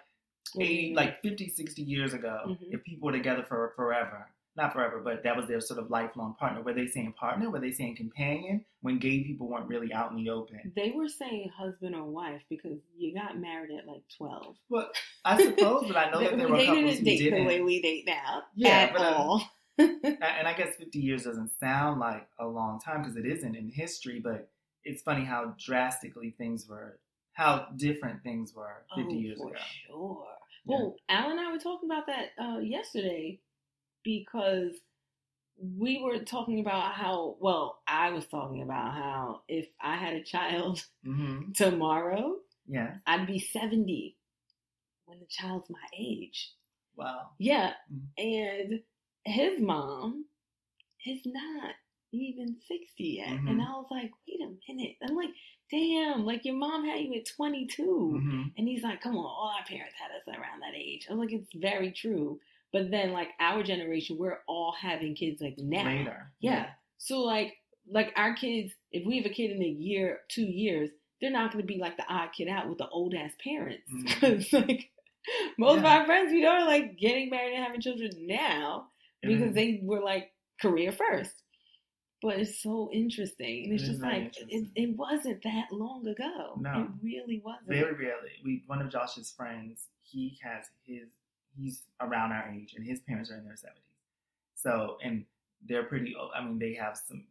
eight, 0.59 0.95
like 0.95 1.21
50, 1.21 1.49
60 1.49 1.81
years 1.83 2.13
ago, 2.13 2.41
Mhm. 2.47 2.57
if 2.73 2.83
people 2.83 3.05
were 3.07 3.11
together 3.11 3.43
for 3.43 3.73
forever, 3.75 4.27
not 4.55 4.73
forever, 4.73 5.01
but 5.03 5.23
that 5.23 5.35
was 5.35 5.47
their 5.47 5.61
sort 5.61 5.79
of 5.79 5.89
lifelong 5.89 6.35
partner. 6.39 6.61
Were 6.61 6.73
they 6.73 6.87
saying 6.87 7.13
partner? 7.13 7.49
Were 7.49 7.59
they 7.59 7.71
saying 7.71 7.95
companion? 7.95 8.65
When 8.81 8.99
gay 8.99 9.23
people 9.23 9.47
weren't 9.47 9.67
really 9.67 9.93
out 9.93 10.11
in 10.11 10.17
the 10.17 10.29
open. 10.29 10.71
They 10.75 10.91
were 10.95 11.07
saying 11.07 11.49
husband 11.57 11.95
or 11.95 12.03
wife 12.03 12.41
because 12.49 12.79
you 12.97 13.13
got 13.15 13.39
married 13.39 13.71
at 13.77 13.87
like 13.87 14.03
twelve. 14.15 14.57
Well, 14.69 14.89
I 15.25 15.41
suppose, 15.41 15.85
but 15.87 15.97
I 15.97 16.11
know 16.11 16.19
that 16.23 16.37
there 16.37 16.47
were 16.47 16.57
they 16.57 16.65
couples 16.65 16.83
didn't 16.85 16.99
who 16.99 17.05
date 17.05 17.17
didn't. 17.19 17.39
the 17.39 17.45
way 17.45 17.61
we 17.61 17.81
date 17.81 18.03
now 18.05 18.43
Yeah, 18.55 18.91
at 18.93 18.95
uh, 18.95 19.13
all. 19.17 19.43
And 19.79 20.47
I 20.47 20.53
guess 20.55 20.75
50 20.77 20.99
years 20.99 21.23
doesn't 21.23 21.49
sound 21.59 21.99
like 21.99 22.27
a 22.39 22.45
long 22.45 22.79
time 22.79 23.01
because 23.01 23.17
it 23.17 23.25
isn't 23.25 23.55
in 23.55 23.69
history, 23.69 24.19
but 24.19 24.51
it's 24.83 25.01
funny 25.01 25.25
how 25.25 25.55
drastically 25.57 26.29
things 26.29 26.67
were, 26.67 26.99
how 27.33 27.67
different 27.75 28.21
things 28.21 28.53
were 28.53 28.85
50 28.95 29.09
oh, 29.09 29.17
years 29.17 29.39
ago. 29.39 29.51
sure. 29.87 30.25
Yeah. 30.65 30.75
Well, 30.77 30.95
Al 31.09 31.31
and 31.31 31.39
I 31.39 31.51
were 31.51 31.57
talking 31.57 31.89
about 31.89 32.05
that 32.05 32.27
uh, 32.39 32.59
yesterday 32.59 33.39
because 34.03 34.71
we 35.57 36.01
were 36.01 36.19
talking 36.19 36.59
about 36.59 36.93
how. 36.93 37.37
Well, 37.39 37.79
I 37.87 38.11
was 38.11 38.25
talking 38.27 38.61
about 38.63 38.93
how 38.93 39.41
if 39.47 39.67
I 39.81 39.95
had 39.95 40.13
a 40.15 40.23
child 40.23 40.83
hmm 41.05 41.51
tomorrow, 41.53 42.37
Yeah. 42.67 42.95
I'd 43.05 43.27
be 43.27 43.39
seventy 43.39 44.17
when 45.05 45.19
the 45.19 45.27
child's 45.27 45.69
my 45.69 45.85
age. 45.97 46.51
Wow. 46.95 47.29
Yeah, 47.39 47.73
Mhm. 47.91 48.07
and 48.17 48.81
his 49.25 49.59
mom 49.59 50.25
is 51.05 51.21
not 51.25 51.75
even 52.11 52.55
60 52.67 52.85
yet. 53.03 53.27
Mhm. 53.29 53.49
And 53.49 53.61
I 53.61 53.71
was 53.71 53.87
like, 53.89 54.11
wait 54.27 54.39
a 54.41 54.53
minute. 54.71 54.97
I'm 55.01 55.15
like, 55.15 55.31
damn, 55.71 56.25
like 56.25 56.45
your 56.45 56.55
mom 56.55 56.85
had 56.85 57.01
you 57.01 57.13
at 57.15 57.25
22. 57.25 58.19
hmm 58.19 58.43
And 58.57 58.67
he's 58.67 58.83
like, 58.83 59.01
come 59.01 59.17
on, 59.17 59.25
all 59.25 59.51
our 59.57 59.65
parents 59.65 59.95
had 59.97 60.11
us 60.11 60.27
around 60.27 60.59
that 60.61 60.75
age. 60.75 61.07
I'm 61.09 61.17
like, 61.17 61.31
it's 61.33 61.51
very 61.55 61.91
true. 61.91 62.39
But 62.73 62.89
then, 62.91 63.11
like, 63.13 63.29
our 63.39 63.61
generation, 63.63 64.17
we're 64.17 64.39
all 64.47 64.73
having 64.77 65.13
kids 65.15 65.39
like 65.41 65.55
now. 65.57 65.85
Later. 65.85 66.31
Yeah. 66.41 66.65
So, 66.97 67.19
like, 67.19 67.53
like 67.89 68.11
our 68.15 68.33
kids, 68.33 68.73
if 68.91 69.05
we 69.05 69.17
have 69.17 69.25
a 69.25 69.33
kid 69.33 69.51
in 69.51 69.61
a 69.61 69.67
year, 69.67 70.19
two 70.29 70.43
years, 70.43 70.89
they're 71.21 71.31
not 71.31 71.51
going 71.53 71.61
to 71.63 71.67
be 71.71 71.79
like 71.79 71.95
the 71.97 72.05
odd 72.09 72.29
kid 72.35 72.47
out 72.49 72.67
with 72.67 72.79
the 72.79 72.87
old 72.89 73.13
ass 73.13 73.31
parents. 73.43 73.83
Because, 74.03 74.51
like, 74.53 74.89
most 75.57 75.77
of 75.79 75.85
our 75.85 76.05
friends 76.05 76.31
we 76.33 76.41
know 76.41 76.49
are 76.49 76.65
like 76.65 76.97
getting 76.97 77.29
married 77.29 77.53
and 77.55 77.63
having 77.63 77.79
children 77.79 78.09
now 78.19 78.87
because 79.21 79.51
Mhm. 79.51 79.53
they 79.53 79.79
were 79.83 80.01
like 80.01 80.33
career 80.61 80.91
first. 80.91 81.31
But 82.21 82.39
it's 82.39 82.61
so 82.61 82.89
interesting. 82.91 83.65
And 83.65 83.73
it's 83.73 83.83
It 83.83 83.87
just 83.87 84.01
like, 84.01 84.33
it, 84.49 84.67
it 84.75 84.95
wasn't 84.97 85.43
that 85.43 85.67
long 85.71 86.07
ago. 86.07 86.55
No. 86.59 86.81
It 86.81 86.87
really 87.03 87.41
wasn't. 87.43 87.67
Very 87.67 87.93
rarely. 87.93 88.31
We 88.43 88.63
one 88.67 88.81
of 88.81 88.89
Josh's 88.89 89.31
friends, 89.31 89.87
he 90.03 90.37
has 90.43 90.65
his 90.85 91.07
he's 91.57 91.83
around 92.01 92.31
our 92.31 92.49
age 92.53 92.73
and 92.75 92.85
his 92.85 92.99
parents 93.01 93.31
are 93.31 93.37
in 93.37 93.45
their 93.45 93.55
seventies. 93.55 93.83
So 94.55 94.97
and 95.03 95.25
they're 95.67 95.83
pretty 95.83 96.15
old. 96.15 96.31
I 96.35 96.43
mean 96.43 96.59
they 96.59 96.73
have 96.75 96.97
some 96.97 97.25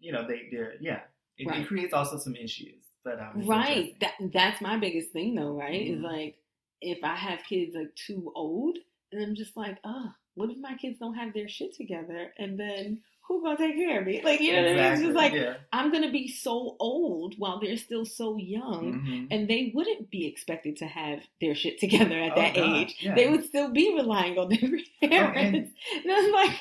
you 0.00 0.12
know, 0.12 0.26
they 0.26 0.48
they're 0.50 0.74
yeah. 0.80 1.00
It, 1.38 1.48
Right. 1.48 1.60
it 1.62 1.66
creates 1.68 1.92
also 1.94 2.18
some 2.18 2.36
issues. 2.36 2.84
But 3.04 3.18
um 3.20 3.44
Right. 3.46 3.98
That 4.00 4.14
that's 4.32 4.60
my 4.60 4.76
biggest 4.78 5.10
thing 5.12 5.34
though, 5.34 5.52
right? 5.58 5.80
Is 5.88 5.98
Mhm. 5.98 6.02
like 6.04 6.38
if 6.80 7.02
I 7.04 7.14
have 7.16 7.40
kids 7.48 7.74
like 7.74 7.94
too 7.94 8.32
old 8.34 8.78
and 9.12 9.22
I'm 9.22 9.34
just 9.34 9.56
like, 9.56 9.78
oh, 9.84 10.12
what 10.34 10.50
if 10.50 10.58
my 10.58 10.74
kids 10.76 10.98
don't 10.98 11.14
have 11.14 11.32
their 11.34 11.48
shit 11.48 11.74
together 11.74 12.32
and 12.38 12.58
then 12.58 13.02
who 13.32 13.42
gonna 13.44 13.56
take 13.56 13.76
care 13.76 14.00
of 14.00 14.06
me? 14.06 14.20
Like 14.22 14.40
you 14.40 14.52
know 14.52 14.62
what 14.62 14.70
I 14.70 14.74
mean? 14.74 14.92
It's 14.92 15.02
just 15.02 15.14
like 15.14 15.32
yeah. 15.32 15.54
I'm 15.72 15.90
gonna 15.92 16.10
be 16.10 16.28
so 16.28 16.76
old 16.80 17.34
while 17.38 17.58
they're 17.60 17.76
still 17.76 18.04
so 18.04 18.36
young. 18.36 19.02
Mhm. 19.04 19.28
And 19.30 19.48
they 19.48 19.72
wouldn't 19.74 20.10
be 20.10 20.26
expected 20.26 20.76
to 20.78 20.86
have 20.86 21.20
their 21.40 21.54
shit 21.54 21.78
together 21.80 22.18
at 22.18 22.32
Oh, 22.32 22.40
that 22.40 22.54
God, 22.54 22.76
age. 22.76 22.96
yeah. 23.00 23.14
They 23.14 23.28
would 23.28 23.44
still 23.44 23.70
be 23.70 23.94
relying 23.94 24.38
on 24.38 24.48
their 24.48 24.58
parents. 25.10 25.72
and- 25.92 26.04
and, 26.04 26.12
I'm 26.12 26.32
like, 26.32 26.56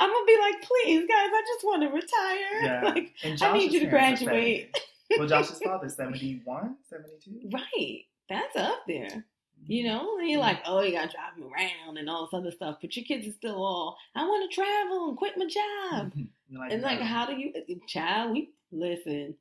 I'm 0.00 0.10
gonna 0.10 0.26
be 0.26 0.38
like, 0.40 0.62
please, 0.62 1.00
guys, 1.00 1.30
I 1.32 1.42
just 1.54 1.64
want 1.64 1.82
to 1.82 1.88
retire. 1.88 2.62
Yeah. 2.62 2.82
Like, 2.94 3.14
I 3.42 3.56
need 3.58 3.72
you 3.72 3.80
to 3.80 3.86
graduate. 3.86 4.76
well 5.18 5.26
Josh's 5.28 5.58
father's 5.64 5.94
71, 5.96 6.76
72. 6.90 7.50
right. 7.52 8.00
That's 8.28 8.56
up 8.56 8.82
there. 8.88 9.24
You 9.66 9.84
know, 9.84 10.18
and 10.18 10.28
you're 10.28 10.40
mm-hmm. 10.40 10.48
like, 10.48 10.62
oh, 10.66 10.80
you 10.80 10.92
gotta 10.92 11.12
drive 11.12 11.36
them 11.36 11.52
around 11.52 11.98
and 11.98 12.08
all 12.08 12.26
this 12.26 12.34
other 12.34 12.50
stuff, 12.50 12.78
but 12.80 12.96
your 12.96 13.04
kids 13.04 13.26
are 13.26 13.32
still 13.32 13.64
all, 13.64 13.96
I 14.14 14.24
want 14.24 14.50
to 14.50 14.54
travel 14.54 15.08
and 15.08 15.16
quit 15.16 15.36
my 15.36 15.46
job. 15.46 16.12
Mm-hmm. 16.12 16.58
Like, 16.58 16.72
and 16.72 16.82
like, 16.82 17.00
no. 17.00 17.06
how 17.06 17.26
do 17.26 17.34
you, 17.34 17.52
uh, 17.56 17.74
child? 17.88 18.32
We 18.32 18.50
listen, 18.70 19.34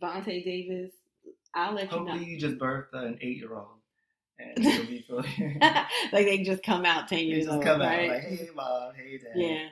Vontae 0.00 0.44
Davis. 0.44 0.92
I'll 1.54 1.74
let 1.74 1.90
you 1.90 1.98
know. 1.98 2.12
Hopefully 2.12 2.30
you 2.30 2.38
just 2.38 2.58
birthed 2.58 2.92
an 2.92 3.18
eight 3.20 3.38
year 3.38 3.54
old 3.54 3.78
and 4.38 4.64
you'll 4.64 4.86
be 4.86 5.04
like 6.12 6.26
they 6.26 6.42
just 6.44 6.62
come 6.62 6.84
out 6.84 7.08
ten 7.08 7.20
years 7.20 7.44
just 7.44 7.54
old, 7.54 7.64
come 7.64 7.80
right? 7.80 8.08
out 8.10 8.14
like, 8.14 8.24
hey 8.24 8.48
mom, 8.54 8.92
hey 8.96 9.18
dad. 9.18 9.32
yeah. 9.34 9.68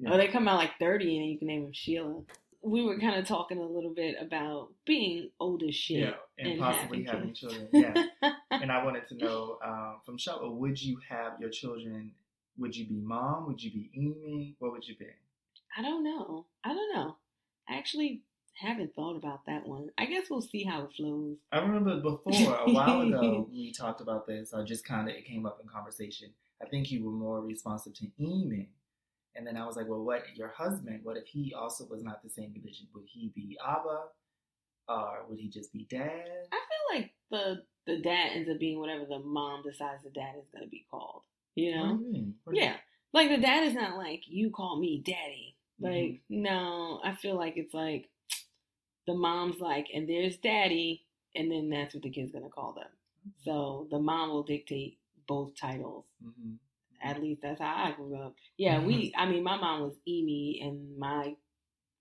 Yeah. 0.00 0.12
Or 0.12 0.16
they 0.16 0.28
come 0.28 0.46
out 0.46 0.58
like 0.58 0.78
thirty, 0.78 1.18
and 1.18 1.28
you 1.28 1.38
can 1.38 1.48
name 1.48 1.64
them 1.64 1.72
Sheila. 1.72 2.22
We 2.62 2.84
were 2.84 2.98
kind 2.98 3.18
of 3.18 3.26
talking 3.26 3.58
a 3.58 3.66
little 3.66 3.94
bit 3.94 4.16
about 4.20 4.70
being 4.84 5.30
old 5.38 5.62
as 5.62 5.74
shit. 5.74 6.00
Yeah, 6.00 6.14
and, 6.38 6.52
and 6.52 6.60
possibly 6.60 7.04
having 7.04 7.20
having 7.20 7.34
children. 7.34 7.68
Yeah. 7.72 7.94
and 8.50 8.72
I 8.72 8.84
wanted 8.84 9.06
to 9.08 9.16
know 9.16 9.58
um, 9.64 10.00
from 10.04 10.18
Shella, 10.18 10.52
would 10.52 10.80
you 10.80 10.98
have 11.08 11.34
your 11.40 11.50
children? 11.50 12.12
Would 12.58 12.76
you 12.76 12.86
be 12.86 13.00
mom? 13.00 13.46
Would 13.46 13.62
you 13.62 13.70
be 13.70 13.90
Amy? 13.96 14.56
What 14.58 14.72
would 14.72 14.86
you 14.86 14.96
be? 14.96 15.06
I 15.76 15.82
don't 15.82 16.02
know. 16.02 16.46
I 16.64 16.70
don't 16.74 16.94
know. 16.94 17.16
I 17.68 17.76
actually 17.76 18.22
haven't 18.54 18.94
thought 18.94 19.16
about 19.16 19.46
that 19.46 19.66
one. 19.66 19.90
I 19.96 20.06
guess 20.06 20.24
we'll 20.28 20.42
see 20.42 20.64
how 20.64 20.84
it 20.84 20.92
flows. 20.96 21.36
I 21.52 21.58
remember 21.58 22.00
before 22.00 22.56
a 22.66 22.72
while 22.72 23.02
ago 23.02 23.48
we 23.50 23.72
talked 23.72 24.00
about 24.00 24.26
this. 24.26 24.52
I 24.52 24.62
just 24.64 24.84
kind 24.84 25.08
of 25.08 25.14
it 25.14 25.24
came 25.24 25.46
up 25.46 25.60
in 25.62 25.68
conversation. 25.68 26.30
I 26.60 26.66
think 26.66 26.90
you 26.90 27.04
were 27.04 27.12
more 27.12 27.40
responsive 27.40 27.94
to 27.94 28.06
Amy, 28.18 28.68
and 29.38 29.46
then 29.46 29.56
I 29.56 29.64
was 29.64 29.76
like, 29.76 29.88
well, 29.88 30.02
what 30.04 30.22
your 30.34 30.48
husband? 30.48 31.00
What 31.04 31.16
if 31.16 31.26
he 31.28 31.54
also 31.54 31.86
was 31.86 32.02
not 32.02 32.22
the 32.22 32.28
same 32.28 32.52
religion? 32.54 32.88
Would 32.94 33.04
he 33.06 33.32
be 33.34 33.56
Abba, 33.66 34.00
or 34.88 35.24
would 35.28 35.38
he 35.38 35.48
just 35.48 35.72
be 35.72 35.86
Dad? 35.88 36.28
I 36.52 36.60
feel 36.68 37.00
like 37.00 37.10
the 37.30 37.62
the 37.86 38.02
dad 38.02 38.32
ends 38.34 38.50
up 38.50 38.58
being 38.58 38.78
whatever 38.78 39.06
the 39.06 39.18
mom 39.20 39.62
decides 39.62 40.02
the 40.04 40.10
dad 40.10 40.34
is 40.38 40.44
going 40.52 40.64
to 40.64 40.68
be 40.70 40.84
called. 40.90 41.22
You 41.54 41.74
know? 41.74 41.98
You 42.02 42.12
mean? 42.12 42.34
What 42.44 42.52
do 42.54 42.58
you- 42.60 42.66
Yeah. 42.66 42.76
Like 43.14 43.30
the 43.30 43.38
dad 43.38 43.62
is 43.64 43.72
not 43.72 43.96
like 43.96 44.24
you 44.26 44.50
call 44.50 44.78
me 44.78 45.00
daddy. 45.04 45.56
Like 45.80 45.92
Mm-hmm. 45.94 46.42
no, 46.42 47.00
I 47.04 47.14
feel 47.14 47.36
like 47.36 47.56
it's 47.56 47.72
like 47.72 48.10
the 49.06 49.14
mom's 49.14 49.58
like, 49.60 49.86
and 49.94 50.06
there's 50.08 50.36
daddy, 50.36 51.04
and 51.34 51.50
then 51.50 51.70
that's 51.70 51.94
what 51.94 52.02
the 52.02 52.10
kid's 52.10 52.32
gonna 52.32 52.50
call 52.50 52.72
them. 52.74 52.90
So 53.44 53.86
the 53.90 53.98
mom 53.98 54.30
will 54.30 54.42
dictate 54.42 54.98
both 55.26 55.54
titles. 55.58 56.04
Mhm. 56.22 56.56
At 57.02 57.22
least 57.22 57.42
that's 57.42 57.60
how 57.60 57.74
I 57.86 57.92
grew 57.92 58.16
up. 58.20 58.34
Yeah, 58.56 58.84
we. 58.84 59.12
I 59.16 59.26
mean, 59.26 59.42
my 59.42 59.56
mom 59.56 59.82
was 59.82 59.94
Amy, 60.06 60.60
and 60.62 60.98
my 60.98 61.34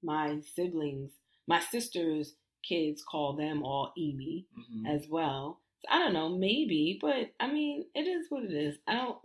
my 0.04 0.40
siblings, 0.56 1.12
my 1.48 1.60
sister's 1.60 2.36
kids 2.64 3.04
call 3.04 3.34
them 3.36 3.64
all 3.64 3.94
Amy 3.98 4.46
Mhm. 4.58 4.88
as 4.88 5.08
well. 5.08 5.62
So 5.82 5.88
I 5.92 6.00
don't 6.00 6.14
know, 6.14 6.30
maybe, 6.30 6.98
but 7.00 7.32
I 7.40 7.52
mean, 7.52 7.86
it 7.96 8.08
is 8.08 8.26
what 8.30 8.44
it 8.44 8.52
is. 8.54 8.78
I 8.88 8.96
don't. 8.96 9.18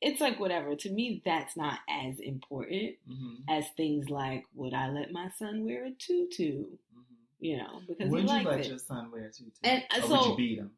it's 0.00 0.20
like 0.20 0.38
whatever. 0.38 0.76
To 0.76 0.90
me, 0.90 1.22
that's 1.24 1.56
not 1.56 1.78
as 1.88 2.18
important 2.20 2.96
hmm 3.06 3.34
as 3.48 3.64
things 3.76 4.10
like 4.10 4.44
would 4.54 4.74
I 4.74 4.88
let 4.90 5.12
my 5.12 5.28
son 5.38 5.64
wear 5.64 5.86
a 5.86 5.92
tutu? 5.92 6.64
hmm 6.92 7.02
You 7.40 7.56
know, 7.58 7.80
because 7.88 8.10
Would 8.10 8.22
you 8.24 8.42
let 8.44 8.60
it. 8.60 8.68
your 8.68 8.78
son 8.78 9.10
wear 9.10 9.24
a 9.26 9.32
tutu? 9.32 9.50
And, 9.62 9.82
uh, 9.90 9.98
or 9.98 10.02
so- 10.02 10.10
would 10.18 10.26
you 10.30 10.36
beat 10.36 10.58
him? 10.58 10.70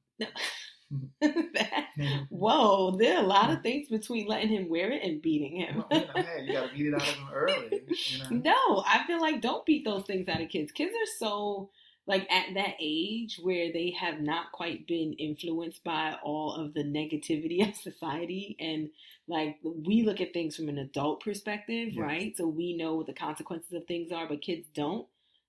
That- 1.20 1.86
mm-hmm. 1.98 2.24
Whoa, 2.28 2.96
there 2.96 3.16
are 3.16 3.24
a 3.24 3.26
lot 3.26 3.50
of 3.50 3.56
mm-hmm. 3.56 3.62
things 3.62 3.88
between 3.88 4.26
letting 4.26 4.50
him 4.50 4.68
wear 4.68 4.90
it 4.90 5.02
and 5.02 5.20
beating 5.22 5.56
him. 5.56 5.84
Well, 5.90 6.00
you 6.00 6.06
know, 6.06 6.12
hey, 6.22 6.44
you 6.46 6.52
gotta 6.52 6.74
beat 6.74 6.86
it 6.86 6.94
out 6.94 7.02
of 7.02 7.08
him 7.08 7.28
early. 7.32 7.82
You 8.06 8.18
know? 8.18 8.26
No, 8.30 8.84
I 8.86 9.04
feel 9.06 9.20
like 9.20 9.40
don't 9.40 9.66
beat 9.66 9.84
those 9.84 10.04
things 10.04 10.28
out 10.28 10.40
of 10.40 10.48
kids. 10.48 10.72
Kids 10.72 10.92
are 10.92 11.18
so 11.18 11.70
like 12.06 12.30
at 12.30 12.54
that 12.54 12.74
age 12.78 13.40
where 13.42 13.72
they 13.72 13.90
have 13.98 14.20
not 14.20 14.52
quite 14.52 14.86
been 14.86 15.12
influenced 15.14 15.82
by 15.82 16.16
all 16.22 16.54
of 16.54 16.72
the 16.74 16.84
negativity 16.84 17.68
of 17.68 17.74
society 17.74 18.56
and 18.60 18.90
like 19.28 19.56
we 19.64 20.04
look 20.04 20.20
at 20.20 20.32
things 20.32 20.54
from 20.54 20.68
an 20.68 20.78
adult 20.78 21.20
perspective, 21.20 21.88
Yes. 21.92 21.98
right? 21.98 22.36
So 22.36 22.46
we 22.46 22.76
know 22.76 22.94
what 22.94 23.06
the 23.06 23.12
consequences 23.12 23.72
of 23.72 23.84
things 23.86 24.12
are, 24.12 24.28
but 24.28 24.40
kids 24.40 24.68
don't. 24.72 25.06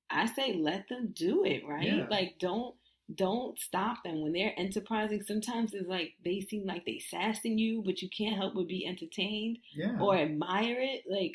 I 0.10 0.26
say 0.26 0.54
let 0.54 0.88
them 0.90 1.14
do 1.14 1.44
it, 1.46 1.68
right? 1.68 1.84
Yeah. 1.84 2.08
Like 2.10 2.40
don't 2.40 2.74
don't 3.16 3.58
stop 3.60 4.04
them 4.04 4.22
when 4.22 4.34
they're 4.34 4.54
enterprising. 4.58 5.22
Sometimes 5.24 5.74
it's 5.74 5.88
like 5.88 6.14
they 6.26 6.42
seem 6.42 6.66
like 6.66 6.86
they 6.86 7.00
sassing 7.00 7.58
you, 7.58 7.82
but 7.86 8.02
you 8.02 8.10
can't 8.10 8.36
help 8.36 8.56
but 8.56 8.68
be 8.68 8.86
entertained 8.86 9.60
Yeah. 9.74 9.98
or 10.00 10.18
admire 10.18 10.78
it, 10.80 11.04
like 11.10 11.34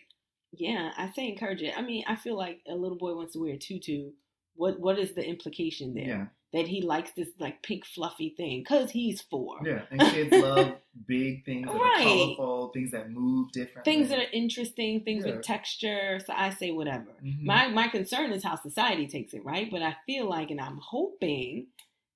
yeah, 0.53 0.91
I 0.99 1.11
say 1.13 1.29
encourage 1.29 1.63
it. 1.63 1.73
I 1.77 1.81
mean, 1.81 2.05
I 2.07 2.15
feel 2.17 2.37
like 2.37 2.61
a 2.69 2.75
little 2.75 2.99
boy 2.99 3.15
wants 3.15 3.33
to 3.33 3.39
wear 3.41 3.55
a 3.55 3.59
tutu. 3.59 4.11
What 4.55 4.79
what 4.81 4.99
is 4.99 5.15
the 5.15 5.25
implication 5.25 5.95
there? 5.95 6.05
yeah. 6.07 6.27
That 6.53 6.69
he 6.69 6.83
likes 6.83 7.13
this 7.13 7.29
like 7.39 7.63
pink 7.63 7.87
fluffy 7.87 8.35
thing 8.37 8.61
because 8.61 8.91
he's 8.91 9.23
four. 9.23 9.59
Yeah. 9.65 9.83
And 9.91 10.01
kids 10.01 10.31
love 10.43 10.75
big 11.07 11.45
things 11.47 11.67
that 11.67 11.75
Right. 11.81 12.01
are 12.01 12.03
colorful, 12.05 12.69
things 12.75 12.91
that 12.91 13.11
move 13.11 13.51
differently. 13.53 13.91
Things 13.91 14.11
that 14.11 14.19
are 14.19 14.31
interesting, 14.33 15.01
things 15.03 15.25
Yeah. 15.25 15.37
with 15.37 15.45
texture. 15.45 16.21
So 16.27 16.35
I 16.37 16.51
say 16.51 16.71
whatever. 16.71 17.13
Mhm. 17.25 17.43
My 17.45 17.69
my 17.69 17.89
concern 17.89 18.33
is 18.33 18.45
how 18.45 18.57
society 18.57 19.07
takes 19.07 19.33
it, 19.33 19.45
right? 19.45 19.71
But 19.71 19.81
I 19.83 19.97
feel 20.05 20.29
like, 20.29 20.51
and 20.51 20.61
I'm 20.61 20.77
hoping 20.83 21.69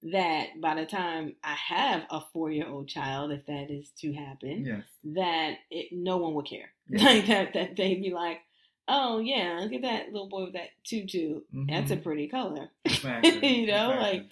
that 0.02 0.60
by 0.60 0.74
the 0.74 0.84
time 0.86 1.34
I 1.42 1.54
have 1.54 2.02
a 2.10 2.20
four 2.32 2.50
year 2.50 2.68
old 2.68 2.88
child, 2.88 3.32
if 3.32 3.46
that 3.46 3.70
is 3.70 3.90
to 4.02 4.12
happen, 4.12 4.64
Yes. 4.66 4.84
that 5.04 5.58
it, 5.70 5.86
no 5.92 6.18
one 6.18 6.34
would 6.34 6.46
care. 6.46 6.70
Yes. 6.90 7.02
Like 7.02 7.26
that, 7.26 7.54
that 7.54 7.76
they'd 7.76 8.02
be 8.02 8.10
like, 8.10 8.40
"Oh 8.88 9.18
yeah, 9.18 9.58
look 9.62 9.72
at 9.72 9.82
that 9.82 10.12
little 10.12 10.28
boy 10.28 10.44
with 10.44 10.52
that 10.54 10.68
tutu. 10.84 11.40
That's 11.52 11.90
a 11.90 11.96
pretty 11.96 12.28
color," 12.28 12.70
Exactly. 12.84 13.30
You 13.60 13.66
know, 13.66 13.90
Exactly. 13.92 14.18
like- 14.18 14.30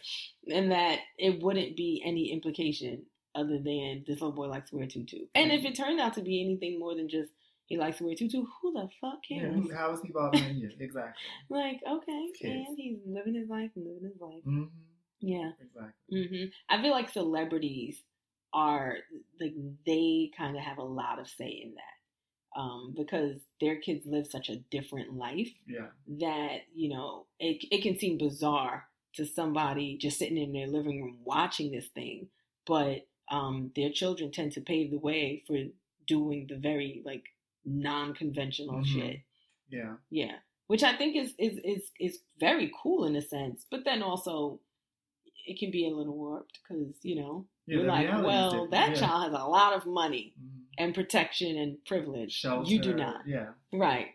and 0.56 0.70
that 0.72 0.98
it 1.18 1.42
wouldn't 1.42 1.76
be 1.76 2.02
any 2.04 2.30
implication 2.32 3.06
other 3.34 3.58
than 3.58 4.04
this 4.06 4.20
little 4.20 4.32
boy 4.32 4.46
likes 4.46 4.70
to 4.70 4.76
wear 4.76 4.84
a 4.84 4.88
tutu. 4.88 5.26
And 5.34 5.50
if 5.50 5.64
it 5.64 5.74
turned 5.74 5.98
out 6.00 6.14
to 6.14 6.22
be 6.22 6.40
anything 6.44 6.78
more 6.78 6.94
than 6.94 7.08
just 7.08 7.30
he 7.66 7.78
likes 7.78 7.96
to 7.98 8.04
wear 8.04 8.12
a 8.12 8.16
tutu, 8.16 8.44
who 8.60 8.72
the 8.74 8.88
fuck 9.00 9.24
cares? 9.26 9.54
who- 9.54 9.72
how 9.74 9.92
is 9.92 10.02
he 10.02 10.12
bothering 10.12 10.56
you? 10.58 10.70
Exactly. 10.78 11.14
Like, 11.48 11.80
okay, 11.88 12.26
Kids. 12.38 12.68
and 12.68 12.78
he's 12.78 12.98
living 13.06 13.34
his 13.34 13.48
life 13.48 13.70
living 13.74 14.02
his 14.12 14.20
life. 14.20 14.42
hmm 14.44 14.64
Yeah. 15.20 15.52
Exactly. 15.60 16.28
hmm 16.28 16.44
I 16.68 16.82
feel 16.82 16.90
like 16.92 17.08
celebrities 17.10 18.02
are 18.52 18.98
like 19.40 19.54
they 19.86 20.30
kind 20.36 20.56
of 20.56 20.62
have 20.62 20.78
a 20.78 20.84
lot 20.84 21.18
of 21.18 21.26
say 21.26 21.48
in 21.64 21.74
that 21.74 21.93
um, 22.54 22.94
because 22.96 23.40
their 23.60 23.76
kids 23.76 24.06
live 24.06 24.26
such 24.26 24.48
a 24.48 24.56
different 24.70 25.14
life 25.14 25.52
Yeah. 25.66 25.88
that 26.18 26.62
you 26.74 26.88
know 26.88 27.26
it 27.38 27.64
it 27.70 27.82
can 27.82 27.98
seem 27.98 28.18
bizarre 28.18 28.88
to 29.14 29.24
somebody 29.24 29.96
just 29.96 30.18
sitting 30.18 30.38
in 30.38 30.52
their 30.52 30.66
living 30.66 31.02
room 31.02 31.18
watching 31.24 31.70
this 31.72 31.86
thing, 31.88 32.28
but 32.66 33.06
um, 33.30 33.70
their 33.76 33.90
children 33.90 34.30
tend 34.30 34.52
to 34.52 34.60
pave 34.60 34.90
the 34.90 34.98
way 34.98 35.42
for 35.46 35.56
doing 36.06 36.46
the 36.48 36.56
very 36.56 37.00
like 37.04 37.24
non-conventional 37.64 38.80
Mhm. 38.80 38.86
shit. 38.86 39.20
Yeah. 39.68 39.96
Yeah, 40.10 40.36
which 40.66 40.82
I 40.82 40.96
think 40.96 41.16
is 41.16 41.34
is 41.38 41.58
is 41.58 41.90
is 41.98 42.20
very 42.38 42.70
cool 42.82 43.04
in 43.04 43.16
a 43.16 43.22
sense, 43.22 43.66
but 43.70 43.84
then 43.84 44.02
also 44.02 44.60
it 45.46 45.58
can 45.58 45.70
be 45.70 45.86
a 45.88 45.94
little 45.94 46.16
warped 46.16 46.58
because 46.62 46.94
you 47.02 47.16
know 47.16 47.46
Yeah, 47.66 47.76
you're 47.76 47.86
like, 47.86 48.08
well, 48.22 48.68
that 48.68 48.90
Yeah. 48.90 49.00
child 49.00 49.24
has 49.24 49.32
a 49.40 49.46
lot 49.46 49.72
of 49.72 49.86
money 49.86 50.34
Mhm. 50.38 50.53
And 50.78 50.94
protection 50.94 51.56
and 51.58 51.84
privilege. 51.84 52.32
Shelter. 52.32 52.70
You 52.70 52.78
do 52.80 52.94
not, 52.94 53.26
Yeah. 53.26 53.50
right? 53.72 54.08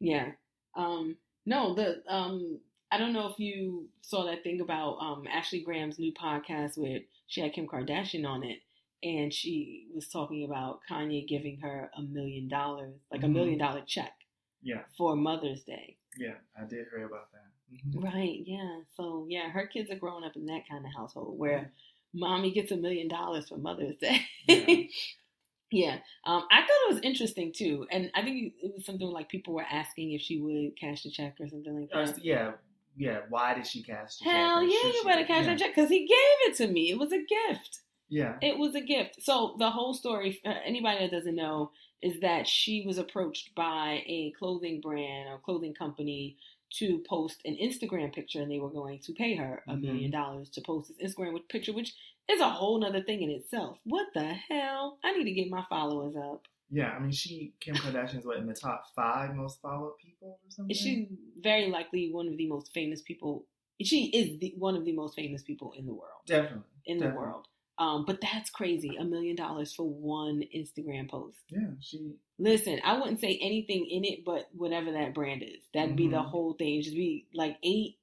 Yeah. 0.00 0.32
Um, 0.74 1.16
no, 1.44 1.74
the 1.74 2.02
um, 2.08 2.60
I 2.90 2.98
don't 2.98 3.12
know 3.12 3.28
if 3.28 3.38
you 3.38 3.88
saw 4.02 4.24
that 4.26 4.42
thing 4.42 4.60
about 4.60 4.98
um 5.00 5.26
Ashley 5.30 5.60
Graham's 5.60 5.98
new 5.98 6.12
podcast 6.12 6.76
with 6.78 7.02
she 7.26 7.40
had 7.40 7.52
Kim 7.52 7.66
Kardashian 7.66 8.26
on 8.26 8.44
it. 8.44 8.60
And 9.02 9.32
she 9.32 9.88
was 9.94 10.08
talking 10.08 10.42
about 10.44 10.80
Kanye 10.90 11.28
giving 11.28 11.58
her 11.60 11.90
a 11.96 12.02
million 12.02 12.48
dollars, 12.48 12.94
like 13.12 13.22
a 13.22 13.26
Mhm. 13.26 13.32
million 13.32 13.58
dollar 13.58 13.82
check 13.86 14.14
Yeah. 14.62 14.84
for 14.96 15.14
Mother's 15.14 15.62
Day. 15.64 15.96
Yeah. 16.16 16.36
I 16.58 16.64
did 16.64 16.86
hear 16.90 17.06
about 17.06 17.30
that. 17.32 17.76
Mhm. 17.76 18.02
Right, 18.02 18.42
yeah. 18.46 18.80
So 18.96 19.26
yeah, 19.28 19.50
her 19.50 19.66
kids 19.66 19.90
are 19.90 19.96
growing 19.98 20.24
up 20.24 20.34
in 20.34 20.46
that 20.46 20.66
kind 20.68 20.84
of 20.86 20.92
household 20.94 21.38
where 21.38 21.72
mommy 22.14 22.50
gets 22.52 22.72
a 22.72 22.76
million 22.76 23.06
dollars 23.08 23.48
for 23.48 23.58
Mother's 23.58 23.98
Day. 23.98 24.20
Yeah. 24.48 24.84
yeah. 25.70 25.98
Um, 26.24 26.44
I 26.50 26.60
thought 26.60 26.90
it 26.90 26.94
was 26.94 27.02
interesting 27.02 27.52
too, 27.54 27.86
and 27.90 28.10
I 28.14 28.22
think 28.22 28.54
it 28.62 28.72
was 28.74 28.86
something 28.86 29.06
like 29.06 29.28
people 29.28 29.54
were 29.54 29.66
asking 29.70 30.12
if 30.12 30.20
she 30.20 30.40
would 30.40 30.78
cash 30.78 31.02
the 31.02 31.10
check 31.10 31.36
or 31.40 31.48
something 31.48 31.80
like 31.80 31.90
that. 31.90 32.24
yeah. 32.24 32.52
Yeah. 32.98 33.20
Why 33.28 33.52
did 33.52 33.66
she 33.66 33.82
cash 33.82 34.16
the 34.16 34.24
check? 34.24 34.32
Hell 34.32 34.62
yeah, 34.62 34.90
you 34.90 35.02
better 35.04 35.24
cash 35.24 35.44
yeah. 35.44 35.50
that 35.50 35.58
check 35.58 35.74
because 35.74 35.90
he 35.90 36.06
gave 36.06 36.50
it 36.50 36.56
to 36.56 36.66
me. 36.66 36.90
It 36.90 36.98
was 36.98 37.12
a 37.12 37.18
gift. 37.18 37.80
Yeah. 38.08 38.36
It 38.40 38.58
was 38.58 38.74
a 38.74 38.80
gift. 38.80 39.22
So 39.22 39.56
the 39.58 39.70
whole 39.70 39.92
story, 39.92 40.40
uh, 40.46 40.54
anybody 40.64 41.00
that 41.00 41.10
doesn't 41.10 41.34
know, 41.34 41.72
is 42.02 42.20
that 42.20 42.46
she 42.46 42.84
was 42.86 42.98
approached 42.98 43.54
by 43.54 44.02
a 44.06 44.32
clothing 44.38 44.80
brand 44.80 45.28
or 45.28 45.38
clothing 45.38 45.74
company 45.74 46.36
to 46.78 47.02
post 47.08 47.40
an 47.44 47.56
Instagram 47.62 48.12
picture, 48.12 48.40
and 48.40 48.50
they 48.50 48.58
were 48.58 48.70
going 48.70 48.98
to 49.00 49.12
pay 49.12 49.34
her 49.36 49.62
a 49.68 49.76
million 49.76 50.10
dollars 50.10 50.48
to 50.50 50.60
post 50.60 50.92
this 50.98 51.14
Instagram 51.14 51.38
picture, 51.48 51.72
which 51.72 51.94
is 52.30 52.40
a 52.40 52.48
whole 52.48 52.78
nother 52.80 53.02
thing 53.02 53.22
in 53.22 53.30
itself. 53.30 53.78
What 53.84 54.06
the 54.14 54.24
hell? 54.48 54.98
I 55.04 55.12
need 55.16 55.24
to 55.24 55.32
get 55.32 55.50
my 55.50 55.64
followers 55.68 56.14
up. 56.16 56.42
Yeah. 56.70 56.90
I 56.90 56.98
mean, 56.98 57.12
she 57.12 57.52
Kim 57.60 57.74
Kardashian's 57.76 58.26
what 58.26 58.38
in 58.38 58.46
the 58.46 58.54
top 58.54 58.84
five 58.94 59.34
most 59.34 59.60
followed 59.60 59.94
people 60.04 60.30
or 60.44 60.50
something. 60.50 60.74
She's 60.74 61.08
very 61.38 61.70
likely 61.70 62.10
one 62.12 62.26
of 62.28 62.36
the 62.36 62.48
most 62.48 62.72
famous 62.74 63.02
people. 63.02 63.44
She 63.82 64.06
is 64.06 64.38
the, 64.40 64.54
one 64.58 64.74
of 64.76 64.84
the 64.84 64.92
most 64.92 65.14
famous 65.14 65.42
people 65.42 65.72
in 65.78 65.86
the 65.86 65.92
world. 65.92 66.22
definitely 66.26 66.62
In 66.86 66.98
the 66.98 67.08
world. 67.10 67.46
Um, 67.78 68.04
but 68.06 68.20
that's 68.22 68.48
crazy. 68.48 68.96
A 68.98 69.04
million 69.04 69.36
dollars 69.36 69.74
for 69.74 69.84
one 69.86 70.42
Instagram 70.56 71.10
post. 71.10 71.36
Yeah. 71.50 71.68
She. 71.80 72.14
Listen, 72.38 72.80
I 72.84 72.98
wouldn't 72.98 73.20
say 73.20 73.38
anything 73.40 73.86
in 73.90 74.04
it 74.04 74.24
but 74.24 74.48
whatever 74.56 74.90
that 74.92 75.14
brand 75.14 75.42
is. 75.42 75.62
That'd 75.74 75.94
be 75.94 76.08
the 76.08 76.16
Mhm. 76.16 76.24
whole 76.26 76.54
thing. 76.54 76.80
Just 76.82 76.96
be 76.96 77.26
like 77.34 77.58
eight 77.62 77.98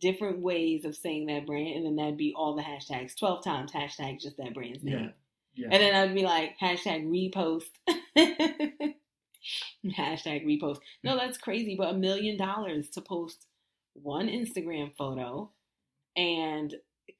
different 0.00 0.40
ways 0.40 0.84
of 0.84 0.96
saying 0.96 1.26
that 1.26 1.46
brand, 1.46 1.76
and 1.76 1.86
then 1.86 1.96
that'd 1.96 2.16
be 2.16 2.32
all 2.36 2.54
the 2.56 2.62
hashtags. 2.62 3.16
Twelve 3.18 3.44
times 3.44 3.72
hashtag 3.72 4.20
just 4.20 4.36
that 4.38 4.54
brand's 4.54 4.82
Yeah. 4.82 4.96
name. 4.96 5.12
Yeah. 5.54 5.68
And 5.70 5.82
then 5.82 5.94
I'd 5.94 6.14
be 6.14 6.24
like, 6.24 6.58
hashtag 6.60 7.06
repost. 7.06 7.70
hashtag 9.86 10.44
repost. 10.44 10.78
No, 11.02 11.12
hmm. 11.12 11.18
that's 11.18 11.38
crazy, 11.38 11.76
but 11.76 11.94
a 11.94 11.96
million 11.96 12.36
dollars 12.36 12.90
to 12.90 13.00
post 13.00 13.46
one 13.94 14.28
Instagram 14.28 14.94
photo. 14.96 15.50
And 16.16 16.74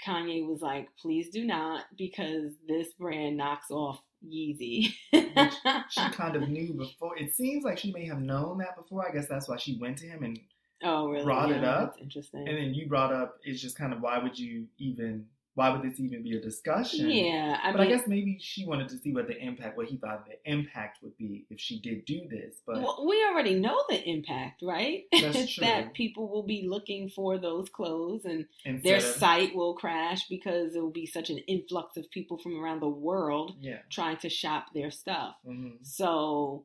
Kanye 0.04 0.46
was 0.46 0.60
like, 0.60 0.88
please 1.00 1.28
do 1.30 1.44
not, 1.44 1.84
because 1.96 2.52
this 2.66 2.92
brand 2.98 3.36
knocks 3.36 3.70
off 3.70 4.00
Yeezy. 4.26 4.94
she 5.12 6.08
kind 6.12 6.36
of 6.36 6.48
knew 6.48 6.74
before. 6.74 7.16
It 7.18 7.34
seems 7.34 7.64
like 7.64 7.78
she 7.78 7.92
may 7.92 8.06
have 8.06 8.20
known 8.20 8.58
that 8.58 8.76
before. 8.76 9.08
I 9.08 9.12
guess 9.12 9.28
that's 9.28 9.48
why 9.48 9.56
she 9.56 9.78
went 9.80 9.98
to 9.98 10.06
him 10.06 10.22
and 10.22 10.38
oh, 10.82 11.08
really? 11.08 11.24
brought 11.24 11.50
it 11.50 11.64
up. 11.64 11.92
That's 11.92 12.02
interesting. 12.02 12.48
and 12.48 12.56
then 12.56 12.74
you 12.74 12.86
brought 12.88 13.12
up 13.12 13.38
it's 13.44 13.60
just 13.60 13.76
kind 13.76 13.92
of 13.92 14.00
why 14.00 14.18
would 14.18 14.38
you 14.38 14.66
even 14.78 15.26
why 15.54 15.70
would 15.70 15.82
this 15.82 16.00
even 16.00 16.22
be 16.22 16.36
a 16.36 16.40
discussion? 16.40 17.08
yeah, 17.10 17.58
I 17.62 17.70
but 17.70 17.80
mean, 17.80 17.92
I 17.92 17.96
guess 17.96 18.08
maybe 18.08 18.38
she 18.40 18.66
wanted 18.66 18.88
to 18.88 18.98
see 18.98 19.12
what 19.12 19.28
the 19.28 19.38
impact, 19.40 19.76
what 19.76 19.86
he 19.86 19.96
thought 19.96 20.26
the 20.26 20.50
impact 20.50 20.98
would 21.02 21.16
be 21.16 21.46
if 21.48 21.60
she 21.60 21.78
did 21.80 22.04
do 22.04 22.26
this. 22.28 22.56
But 22.66 22.82
well, 22.82 23.06
we 23.08 23.24
already 23.24 23.54
know 23.54 23.80
the 23.88 24.02
impact, 24.02 24.62
right? 24.62 25.04
That's 25.12 25.54
true. 25.54 25.64
that 25.64 25.94
people 25.94 26.28
will 26.28 26.42
be 26.42 26.66
looking 26.68 27.08
for 27.08 27.38
those 27.38 27.68
clothes 27.68 28.24
and 28.24 28.46
instead 28.64 28.82
their 28.84 29.00
site 29.00 29.54
will 29.54 29.74
crash 29.74 30.26
because 30.28 30.72
there 30.72 30.82
will 30.82 30.90
be 30.90 31.06
such 31.06 31.30
an 31.30 31.38
influx 31.38 31.96
of 31.96 32.10
people 32.10 32.36
from 32.38 32.60
around 32.60 32.80
the 32.80 32.88
world 32.88 33.54
yeah, 33.60 33.78
trying 33.90 34.16
to 34.18 34.28
shop 34.28 34.66
their 34.74 34.90
stuff. 34.90 35.36
hmm 35.46 35.68
So 35.82 36.64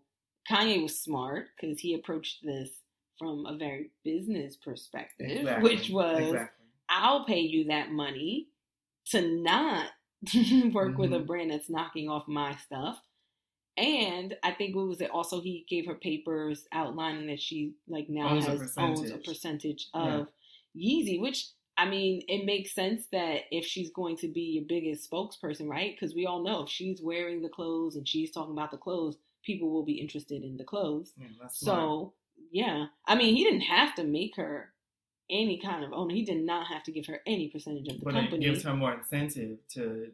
Kanye 0.50 0.82
was 0.82 1.00
smart 1.00 1.50
because 1.62 1.80
he 1.80 1.94
approached 1.94 2.40
this 2.44 2.72
from 3.20 3.46
a 3.46 3.58
very 3.58 3.92
business 4.04 4.56
perspective, 4.56 5.30
exactly. 5.42 5.70
which 5.76 5.90
was 5.90 6.18
exactly. 6.34 6.66
I'll 6.90 7.26
pay 7.26 7.42
you 7.42 7.66
that 7.66 7.92
money 7.92 8.48
to 9.08 9.22
not 9.42 9.88
work 10.74 10.98
with 10.98 11.14
a 11.14 11.20
Mhm. 11.20 11.28
brand 11.28 11.52
that's 11.52 11.70
knocking 11.70 12.10
off 12.10 12.28
my 12.28 12.56
stuff. 12.56 13.00
And 13.78 14.36
I 14.44 14.52
think 14.52 14.76
what 14.76 14.88
was 14.88 15.00
it? 15.02 15.12
Also, 15.12 15.40
he 15.42 15.66
gave 15.70 15.86
her 15.86 15.96
papers 15.96 16.68
outlining 16.74 17.28
that 17.28 17.42
she 17.42 17.74
like 17.88 18.10
now 18.10 18.30
Owns 18.30 18.46
a 18.46 18.50
has 18.52 18.74
owns 18.78 19.00
a 19.12 19.18
percentage. 19.18 19.26
percentage 19.26 19.90
Yeah. 19.94 20.18
of 20.20 20.28
Yeezy, 20.76 21.20
which 21.20 21.48
I 21.78 21.86
mean, 21.90 22.24
it 22.28 22.44
makes 22.46 22.74
sense 22.76 23.08
that 23.14 23.44
if 23.52 23.64
she's 23.66 23.90
going 23.92 24.18
to 24.18 24.28
be 24.28 24.42
your 24.42 24.66
biggest 24.68 25.10
spokesperson, 25.10 25.70
right? 25.70 25.96
Because 25.96 26.14
we 26.14 26.26
all 26.26 26.44
know 26.44 26.64
if 26.64 26.70
she's 26.70 27.02
wearing 27.02 27.42
the 27.42 27.48
clothes 27.48 27.96
and 27.96 28.06
she's 28.06 28.32
talking 28.32 28.52
about 28.52 28.72
the 28.72 28.78
clothes, 28.78 29.18
people 29.44 29.70
will 29.70 29.86
be 29.86 29.94
interested 29.94 30.44
in 30.44 30.58
the 30.58 30.66
clothes. 30.66 31.14
Yeah. 31.18 31.28
So, 31.50 32.14
yeah. 32.52 32.88
I 33.06 33.16
mean, 33.16 33.36
he 33.36 33.44
didn't 33.44 33.62
have 33.62 33.96
to 33.96 34.04
make 34.04 34.36
her 34.38 34.74
any 35.30 35.60
kind 35.60 35.84
of 35.84 35.94
owner. 35.94 36.14
He 36.14 36.24
did 36.26 36.44
not 36.44 36.68
have 36.68 36.84
to 36.84 36.92
give 36.92 37.06
her 37.08 37.22
any 37.28 37.50
percentage 37.50 37.88
of 37.88 38.00
the 38.00 38.06
but 38.06 38.14
company. 38.14 38.46
it 38.46 38.50
gives 38.50 38.64
her 38.64 38.76
more 38.76 38.94
incentive 38.94 39.58
to 39.76 40.12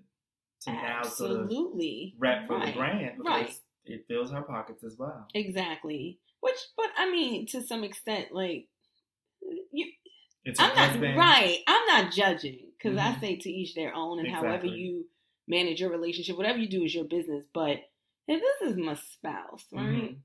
to 0.62 0.72
now 0.72 1.04
sort 1.04 1.32
of 1.32 1.38
Absolutely. 1.44 2.16
rep 2.18 2.48
for 2.48 2.56
Right. 2.58 2.68
the 2.74 2.80
brand 2.80 3.18
because 3.18 3.26
Right. 3.26 3.60
it 3.86 4.06
fills 4.08 4.32
her 4.32 4.42
pockets 4.42 4.84
as 4.84 4.98
well. 4.98 5.28
Exactly. 5.34 6.20
Which, 6.40 6.58
but 6.78 6.90
I 6.98 7.10
mean, 7.12 7.46
to 7.48 7.62
some 7.62 7.84
extent, 7.84 8.32
like, 8.32 8.68
you, 9.72 9.92
It's 10.44 10.60
I'm 10.60 10.70
not 10.76 10.90
husband. 10.92 11.18
right. 11.18 11.60
I'm 11.68 11.86
not 11.88 12.14
judging 12.14 12.72
because 12.78 12.98
I 12.98 13.12
Mhm. 13.14 13.20
say 13.20 13.36
to 13.38 13.50
each 13.52 13.76
their 13.76 13.94
own, 13.96 14.20
and 14.20 14.28
however 14.28 14.66
you 14.66 15.08
manage 15.48 15.82
your 15.82 15.90
relationship, 15.92 16.38
whatever 16.38 16.58
you 16.60 16.68
do 16.68 16.84
is 16.84 16.94
your 16.96 17.06
business. 17.06 17.46
But 17.54 17.80
if 18.28 18.42
this 18.42 18.72
is 18.72 18.78
my 18.78 18.96
spouse, 18.96 19.66
right? 19.72 19.86
Mhm. 19.86 20.18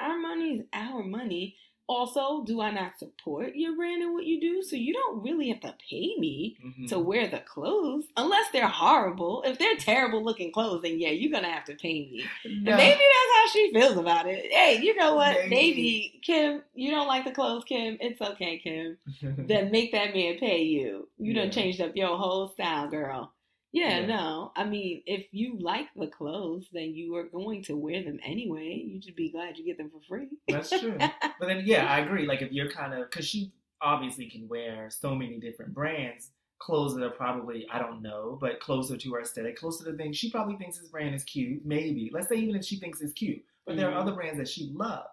Our 0.00 0.18
money 0.18 0.54
is 0.58 0.64
our 0.72 1.02
money. 1.02 1.56
Also, 1.90 2.44
do 2.44 2.60
I 2.60 2.70
not 2.70 2.98
support 2.98 3.54
your 3.56 3.74
brand 3.74 4.02
and 4.02 4.12
what 4.12 4.26
you 4.26 4.38
do? 4.38 4.62
So 4.62 4.76
you 4.76 4.92
don't 4.92 5.22
really 5.22 5.48
have 5.48 5.60
to 5.60 5.74
pay 5.88 6.14
me 6.18 6.54
Mhm. 6.62 6.86
to 6.90 6.98
wear 6.98 7.28
the 7.28 7.38
clothes 7.38 8.04
unless 8.14 8.50
they're 8.50 8.66
horrible. 8.68 9.42
If 9.46 9.56
they're 9.58 9.74
terrible 9.76 10.22
looking 10.22 10.52
clothes, 10.52 10.82
then 10.82 10.98
yeah, 11.00 11.08
you're 11.12 11.32
gonna 11.32 11.48
have 11.50 11.64
to 11.64 11.74
pay 11.76 12.00
me. 12.10 12.24
No. 12.44 12.76
maybe 12.76 12.98
that's 12.98 13.34
how 13.36 13.48
she 13.52 13.72
feels 13.72 13.96
about 13.96 14.26
it. 14.26 14.52
Hey, 14.52 14.80
you 14.82 14.94
know 14.96 15.14
what? 15.14 15.34
Maybe. 15.48 15.48
Maybe 15.48 16.20
Kim, 16.22 16.62
you 16.74 16.90
don't 16.90 17.08
like 17.08 17.24
the 17.24 17.30
clothes, 17.32 17.64
Kim. 17.64 17.96
It's 18.02 18.20
okay, 18.20 18.58
Kim. 18.58 18.98
Then 19.48 19.70
make 19.70 19.90
that 19.92 20.14
man 20.14 20.36
pay 20.38 20.62
you. 20.64 21.08
You 21.18 21.32
done 21.32 21.46
Yeah. 21.46 21.50
changed 21.52 21.80
up 21.80 21.96
your 21.96 22.18
whole 22.18 22.48
style, 22.48 22.88
girl. 22.88 23.32
Yeah, 23.72 24.00
Yeah. 24.00 24.06
no. 24.06 24.52
I 24.56 24.64
mean, 24.64 25.02
if 25.06 25.26
you 25.32 25.58
like 25.58 25.88
the 25.94 26.06
clothes, 26.06 26.68
then 26.72 26.94
you 26.94 27.14
are 27.16 27.24
going 27.24 27.62
to 27.64 27.76
wear 27.76 28.02
them 28.02 28.18
anyway. 28.24 28.82
You 28.86 29.00
should 29.02 29.16
be 29.16 29.30
glad 29.30 29.58
you 29.58 29.64
get 29.64 29.76
them 29.76 29.90
for 29.90 30.00
free. 30.08 30.28
That's 30.48 30.70
true. 30.70 30.96
But 30.98 31.46
then, 31.46 31.62
yeah, 31.66 31.86
I 31.86 31.98
agree. 32.00 32.26
Like, 32.26 32.40
if 32.42 32.50
you're 32.52 32.70
kind 32.70 32.94
of, 32.94 33.10
because 33.10 33.26
she 33.26 33.52
obviously 33.80 34.28
can 34.28 34.48
wear 34.48 34.88
so 34.90 35.14
many 35.14 35.38
different 35.38 35.74
brands, 35.74 36.30
clothes 36.58 36.94
that 36.96 37.04
are 37.04 37.10
probably, 37.10 37.66
I 37.70 37.78
don't 37.78 38.02
know, 38.02 38.36
but 38.40 38.58
closer 38.58 38.96
to 38.96 39.12
her 39.12 39.20
aesthetic, 39.20 39.56
closer 39.56 39.84
to 39.84 39.96
things. 39.96 40.16
She 40.16 40.30
probably 40.30 40.56
thinks 40.56 40.78
this 40.78 40.88
brand 40.88 41.14
is 41.14 41.22
cute, 41.24 41.64
maybe. 41.64 42.10
Let's 42.12 42.28
say 42.28 42.36
even 42.36 42.56
if 42.56 42.64
she 42.64 42.76
thinks 42.76 43.00
it's 43.00 43.12
cute. 43.12 43.44
But 43.64 43.76
there 43.76 43.88
Mhm. 43.88 43.92
are 43.92 43.98
other 43.98 44.12
brands 44.12 44.38
that 44.38 44.48
she 44.48 44.70
loves. 44.74 45.08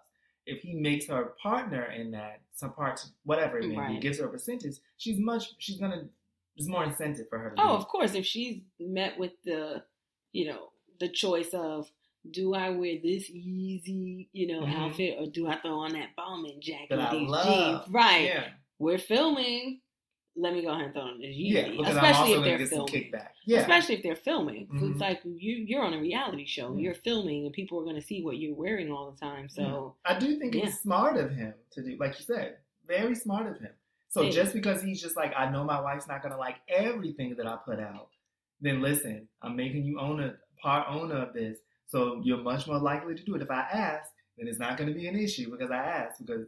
If 0.46 0.62
he 0.62 0.74
makes 0.74 1.06
her 1.08 1.34
partner 1.42 1.90
in 1.92 2.10
that, 2.12 2.40
some 2.52 2.72
parts, 2.72 3.12
whatever 3.24 3.58
it 3.58 3.68
may 3.68 3.76
be, 3.94 3.98
gives 4.00 4.18
her 4.18 4.26
a 4.26 4.30
percentage, 4.30 4.76
she's 4.96 5.18
much, 5.18 5.54
she's 5.58 5.78
going 5.78 5.90
to, 5.92 6.08
there's 6.56 6.68
more 6.68 6.84
incentive 6.84 7.28
for 7.28 7.38
her 7.38 7.50
to 7.50 7.56
Oh, 7.62 7.68
do 7.68 7.72
of 7.74 7.88
course. 7.88 8.14
If 8.14 8.24
she's 8.26 8.62
met 8.80 9.18
with 9.18 9.32
the, 9.44 9.82
you 10.32 10.46
know, 10.46 10.70
the 11.00 11.08
choice 11.08 11.50
of 11.52 11.90
do 12.30 12.54
I 12.54 12.70
wear 12.70 12.96
this 13.02 13.30
Yeezy, 13.30 14.28
you 14.32 14.46
know, 14.48 14.62
Mhm. 14.62 14.74
outfit 14.74 15.16
or 15.18 15.26
do 15.26 15.46
I 15.46 15.56
throw 15.60 15.78
on 15.80 15.92
that 15.92 16.16
bombing 16.16 16.60
jacket 16.60 16.96
That 16.96 17.12
with 17.12 17.20
these 17.20 17.30
love. 17.30 17.84
jeans? 17.84 17.94
Right. 17.94 18.24
Yeah. 18.24 18.48
We're 18.78 18.98
filming. 18.98 19.80
Let 20.38 20.52
me 20.52 20.60
go 20.62 20.68
ahead 20.70 20.86
and 20.86 20.92
throw 20.92 21.02
on 21.02 21.18
this 21.20 21.34
Yeezy. 21.34 21.78
Yeah, 21.78 21.88
especially 21.88 22.32
if 22.32 22.44
they're 22.44 22.66
filming. 22.66 23.12
Yeah. 23.46 23.60
Especially 23.60 23.94
if 23.94 24.02
they're 24.02 24.16
filming. 24.16 24.66
So 24.72 24.74
Mhm. 24.86 24.90
it's 24.92 25.00
like 25.00 25.20
you 25.24 25.54
you're 25.56 25.82
on 25.82 25.94
a 25.94 26.00
reality 26.00 26.44
show. 26.46 26.74
Yeah. 26.74 26.80
You're 26.82 26.94
filming 26.94 27.44
and 27.46 27.54
people 27.54 27.80
are 27.80 27.84
gonna 27.84 28.02
see 28.02 28.22
what 28.22 28.36
you're 28.38 28.54
wearing 28.56 28.90
all 28.90 29.10
the 29.10 29.18
time. 29.18 29.48
So 29.48 29.96
I 30.04 30.18
do 30.18 30.38
think 30.38 30.54
Yeah. 30.54 30.66
it's 30.66 30.80
smart 30.80 31.16
of 31.16 31.30
him 31.30 31.54
to 31.72 31.82
do, 31.82 31.96
like 31.98 32.18
you 32.18 32.24
said, 32.24 32.58
very 32.86 33.14
smart 33.14 33.46
of 33.46 33.58
him. 33.60 33.72
So 34.16 34.22
Yeah. 34.22 34.30
just 34.30 34.54
because 34.54 34.82
he's 34.82 35.00
just 35.00 35.16
like, 35.16 35.32
I 35.36 35.50
know 35.50 35.62
my 35.64 35.80
wife's 35.80 36.08
not 36.08 36.22
gonna 36.22 36.38
like 36.38 36.56
everything 36.68 37.34
that 37.36 37.46
I 37.46 37.56
put 37.56 37.78
out, 37.78 38.08
then 38.60 38.80
listen, 38.80 39.28
I'm 39.42 39.54
making 39.56 39.84
you 39.84 40.00
own 40.00 40.20
a 40.22 40.36
part 40.62 40.86
owner 40.88 41.16
of 41.16 41.34
this, 41.34 41.58
so 41.86 42.20
you're 42.24 42.38
much 42.42 42.66
more 42.66 42.78
likely 42.78 43.14
to 43.14 43.22
do 43.22 43.34
it. 43.34 43.42
If 43.42 43.50
I 43.50 43.60
ask, 43.60 44.10
then 44.38 44.48
it's 44.48 44.58
not 44.58 44.76
gonna 44.78 44.94
be 44.94 45.06
an 45.06 45.16
issue 45.18 45.50
because 45.50 45.70
I 45.70 45.76
asked 45.84 46.24
because, 46.24 46.46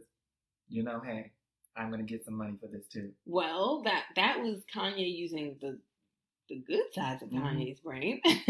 you 0.67 0.81
know, 0.83 0.99
hey, 0.99 1.31
I'm 1.75 1.91
gonna 1.91 2.03
get 2.03 2.25
some 2.25 2.33
money 2.35 2.57
for 2.59 2.67
this 2.67 2.87
too. 2.87 3.13
well, 3.25 3.83
that 3.83 4.05
that 4.15 4.41
was 4.41 4.63
Kanye 4.75 5.15
using 5.15 5.55
the 5.61 5.79
the 6.49 6.57
good 6.57 6.91
sides 6.93 7.21
of 7.21 7.29
Mhm. 7.29 7.43
Kanye's 7.43 7.79
brain 7.81 8.19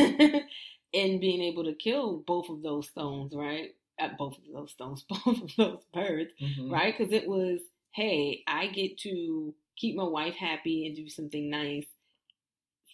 and 0.94 1.20
being 1.20 1.42
able 1.42 1.66
to 1.66 1.74
kill 1.76 2.20
both 2.26 2.48
of 2.50 2.62
those 2.62 2.88
stones, 2.88 3.36
right? 3.36 3.76
At 4.00 4.18
both 4.18 4.38
of 4.38 4.44
those 4.54 4.72
stones, 4.72 5.04
both 5.10 5.42
of 5.44 5.56
those 5.58 5.84
birds. 5.94 6.32
Mhm. 6.42 6.72
right? 6.72 6.96
Because 6.98 7.12
it 7.14 7.28
was, 7.28 7.60
hey, 7.92 8.44
I 8.48 8.68
get 8.68 8.98
to 9.00 9.54
keep 9.76 9.96
my 9.96 10.04
wife 10.04 10.36
happy 10.36 10.86
and 10.88 10.96
do 10.96 11.10
something 11.10 11.50
nice 11.50 11.88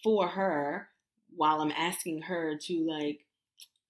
for 0.02 0.28
her 0.28 0.88
while 1.34 1.60
I'm 1.60 1.72
asking 1.72 2.22
her 2.22 2.56
to 2.56 2.86
like 2.86 3.26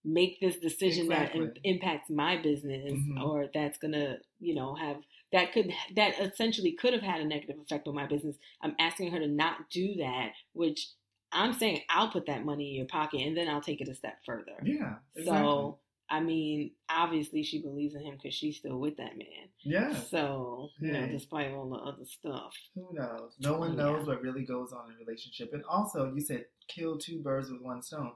make 0.04 0.40
this 0.40 0.57
decision 0.59 1.09
that 1.09 1.34
im- 1.34 1.52
impacts 1.64 2.09
my 2.11 2.36
business 2.36 2.92
Mhm. 2.92 3.22
or 3.22 3.48
that's 3.52 3.76
gonna, 3.78 4.18
you 4.40 4.54
know, 4.54 4.74
have 4.74 5.02
that 5.32 5.52
could 5.52 5.72
that 5.96 6.18
essentially 6.20 6.72
could 6.72 6.92
have 6.92 7.02
had 7.02 7.20
a 7.20 7.24
negative 7.24 7.59
effect 7.59 7.88
on 7.88 7.94
my 7.94 8.07
business. 8.07 8.36
I'm 8.62 8.76
asking 8.78 9.11
her 9.11 9.18
to 9.18 9.26
not 9.26 9.68
do 9.70 9.96
that, 9.96 10.32
which 10.52 10.88
I'm 11.32 11.52
saying 11.52 11.82
I'll 11.88 12.11
put 12.11 12.26
that 12.26 12.44
money 12.44 12.70
in 12.70 12.74
your 12.76 12.86
pocket 12.86 13.20
and 13.20 13.36
then 13.36 13.48
I'll 13.48 13.61
take 13.61 13.80
it 13.80 13.88
a 13.88 13.94
step 13.94 14.24
further. 14.24 14.57
Yeah. 14.64 14.98
Exactly. 15.16 15.24
So, 15.24 15.78
I 16.09 16.20
mean, 16.20 16.70
obviously 16.88 17.42
she 17.42 17.61
believes 17.62 17.94
in 17.94 18.02
him 18.02 18.14
because 18.16 18.34
she's 18.34 18.59
still 18.59 18.78
with 18.78 18.96
that 18.98 19.16
man. 19.18 19.48
yeah. 19.64 19.92
So, 19.94 20.68
you 20.80 20.92
know, 20.92 21.07
despite 21.09 21.52
all 21.52 21.68
the 21.68 21.76
other 21.76 22.04
stuff. 22.04 22.54
Who 22.76 22.88
knows? 22.92 23.34
No 23.40 23.59
one 23.59 23.70
Yeah. 23.76 23.84
knows 23.84 24.07
what 24.07 24.22
really 24.22 24.44
goes 24.44 24.72
on 24.72 24.90
in 24.90 24.96
a 24.96 24.98
relationship. 25.04 25.52
And 25.52 25.64
also, 25.68 26.12
you 26.14 26.20
said 26.20 26.44
kill 26.68 26.96
two 26.98 27.20
birds 27.22 27.50
with 27.50 27.61
one 27.62 27.82
stone. 27.82 28.12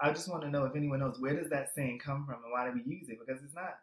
I 0.00 0.12
just 0.12 0.28
want 0.28 0.42
to 0.42 0.50
know 0.50 0.64
if 0.64 0.76
anyone 0.76 1.00
knows 1.00 1.20
where 1.20 1.34
does 1.40 1.50
that 1.50 1.74
saying 1.74 2.00
come 2.04 2.24
from 2.26 2.42
and 2.44 2.52
why 2.52 2.66
do 2.66 2.72
we 2.74 2.82
use 2.94 3.08
it? 3.08 3.18
Because 3.18 3.42
it's 3.42 3.54
not. 3.54 3.78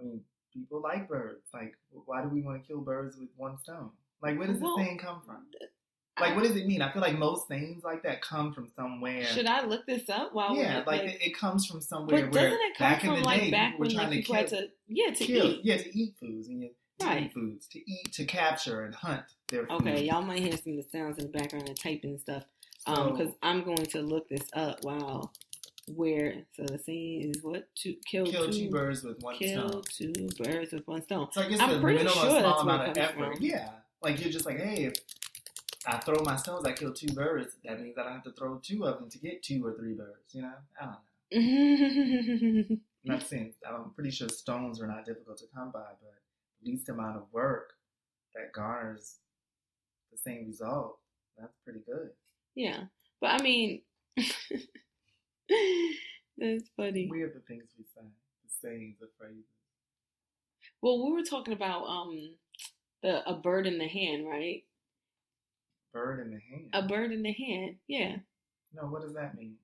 I 0.00 0.04
mean, 0.04 0.20
people 0.52 0.80
like 0.82 1.08
birds. 1.08 1.46
Like, 1.54 1.74
why 1.90 2.22
do 2.22 2.28
we 2.28 2.42
want 2.42 2.60
to 2.62 2.66
kill 2.66 2.80
birds 2.80 3.16
with 3.16 3.28
one 3.36 3.58
stone? 3.58 3.90
Like, 4.22 4.38
where 4.38 4.46
does 4.48 4.58
Well, 4.60 4.76
the 4.76 4.84
saying 4.84 4.98
come 4.98 5.22
from? 5.26 5.46
Like, 6.18 6.34
what 6.34 6.44
does 6.44 6.56
it 6.56 6.66
mean? 6.66 6.80
I 6.82 6.90
feel 6.92 7.02
like 7.02 7.18
most 7.18 7.46
things 7.48 7.84
like 7.84 8.02
that 8.04 8.22
come 8.22 8.52
from 8.52 8.68
somewhere. 8.74 9.24
Should 9.24 9.46
I 9.46 9.64
look 9.66 9.86
this 9.86 10.08
up 10.08 10.32
while 10.34 10.56
yeah, 10.56 10.78
we're 10.78 10.84
like, 10.86 11.02
it, 11.02 11.18
it 11.20 11.36
comes 11.36 11.66
from 11.66 11.80
somewhere 11.80 12.24
but 12.26 12.32
where 12.34 12.50
doesn't 12.50 12.60
it 12.64 12.76
come 12.78 12.90
back 12.90 13.00
from 13.00 13.10
in 13.10 13.20
the 13.20 13.26
like 13.26 13.40
day 13.42 13.50
back 13.50 13.78
when 13.78 13.90
trying 13.90 14.06
like, 14.08 14.10
to 14.10 14.16
people 14.22 14.34
had 14.34 14.48
to 14.48 14.68
yeah 14.88 15.12
to 15.12 15.24
kill, 15.24 15.46
eat? 15.46 15.60
yeah, 15.64 15.76
to 15.76 15.98
eat 15.98 16.14
foods 16.18 16.48
and 16.48 16.62
you, 16.62 16.70
to 17.00 17.06
Right. 17.06 17.24
eat 17.24 17.34
foods, 17.34 17.66
to 17.68 17.78
eat, 17.78 18.12
to 18.14 18.24
capture 18.24 18.84
and 18.84 18.94
hunt 18.94 19.24
their 19.48 19.66
food. 19.66 19.80
Okay, 19.82 20.04
y'all 20.04 20.22
might 20.22 20.38
hear 20.40 20.52
some 20.56 20.78
of 20.78 20.84
the 20.84 20.86
sounds 20.90 21.18
in 21.18 21.30
the 21.30 21.38
background 21.38 21.68
and 21.68 21.78
typing 21.78 22.10
and 22.10 22.20
stuff. 22.20 22.44
Um, 22.86 22.94
So- 22.96 23.10
because 23.12 23.34
I'm 23.42 23.62
going 23.64 23.84
to 23.84 24.00
look 24.00 24.28
this 24.30 24.48
up. 24.54 24.82
Wow, 24.84 25.30
where 25.88 26.44
so 26.56 26.64
the 26.64 26.78
saying 26.78 27.30
is 27.34 27.42
what 27.42 27.68
to 27.82 27.94
kill, 28.10 28.24
kill 28.26 28.46
two, 28.46 28.52
two 28.66 28.70
birds 28.70 29.02
with 29.04 29.20
one 29.22 29.36
kill 29.36 29.82
stone. 29.84 30.14
two 30.14 30.28
birds 30.42 30.72
with 30.72 30.86
one 30.88 31.02
stone. 31.02 31.28
So 31.32 31.42
I 31.42 31.48
guess 31.48 31.60
I'm 31.60 31.74
the 31.74 31.80
pretty 31.80 31.98
minimal 31.98 32.22
sure 32.22 32.40
small 32.40 32.60
amount 32.60 32.90
of 32.90 32.96
effort. 32.98 33.34
from. 33.34 33.42
Yeah. 33.42 33.68
Like 34.02 34.20
you're 34.20 34.32
just 34.32 34.46
like, 34.46 34.58
hey, 34.58 34.84
if 34.84 34.94
I 35.86 35.98
throw 35.98 36.22
my 36.24 36.36
stones, 36.36 36.64
I 36.64 36.72
kill 36.72 36.92
two 36.92 37.12
birds. 37.12 37.56
That 37.64 37.80
means 37.80 37.96
I 37.96 38.02
don't 38.02 38.12
have 38.12 38.24
to 38.24 38.32
throw 38.32 38.58
two 38.62 38.84
of 38.84 38.98
them 38.98 39.08
to 39.10 39.18
get 39.18 39.42
two 39.42 39.64
or 39.64 39.74
three 39.74 39.94
birds. 39.94 40.32
You 40.32 40.42
know? 40.42 40.52
I 40.80 40.84
don't 40.84 40.92
know. 40.92 42.76
Not 43.04 43.22
saying 43.22 43.54
I'm 43.66 43.90
pretty 43.94 44.10
sure 44.10 44.28
stones 44.28 44.80
are 44.80 44.86
not 44.88 45.04
difficult 45.04 45.38
to 45.38 45.44
come 45.54 45.70
by, 45.70 45.84
but 46.02 46.14
least 46.64 46.88
amount 46.88 47.16
of 47.16 47.22
work 47.32 47.74
that 48.34 48.52
garners 48.52 49.18
the 50.10 50.18
same 50.18 50.46
result. 50.46 50.98
That's 51.38 51.56
pretty 51.64 51.80
good. 51.86 52.10
yeah, 52.56 52.84
but 53.20 53.40
I 53.40 53.42
mean, 53.42 53.82
that's 54.16 54.28
funny. 56.76 57.08
We 57.10 57.22
are 57.22 57.32
the 57.32 57.42
things 57.46 57.64
we 57.78 57.84
say, 57.84 58.02
the 58.02 58.50
sayings, 58.60 58.96
the 59.00 59.08
phrases. 59.18 59.44
Well, 60.82 61.04
we 61.06 61.12
were 61.12 61.22
talking 61.22 61.54
about 61.54 61.84
um 61.84 62.34
the 63.02 63.28
a 63.28 63.34
bird 63.34 63.66
in 63.68 63.78
the 63.78 63.86
hand, 63.86 64.26
right? 64.26 64.64
Bird 65.96 66.26
in 66.26 66.30
the 66.30 66.40
hand. 66.50 66.70
A 66.74 66.82
bird 66.86 67.12
in 67.12 67.22
the 67.22 67.32
hand. 67.32 67.76
Yeah. 67.88 68.16
no, 68.74 68.82
what 68.82 69.00
does 69.00 69.14
that 69.14 69.34
mean? 69.34 69.54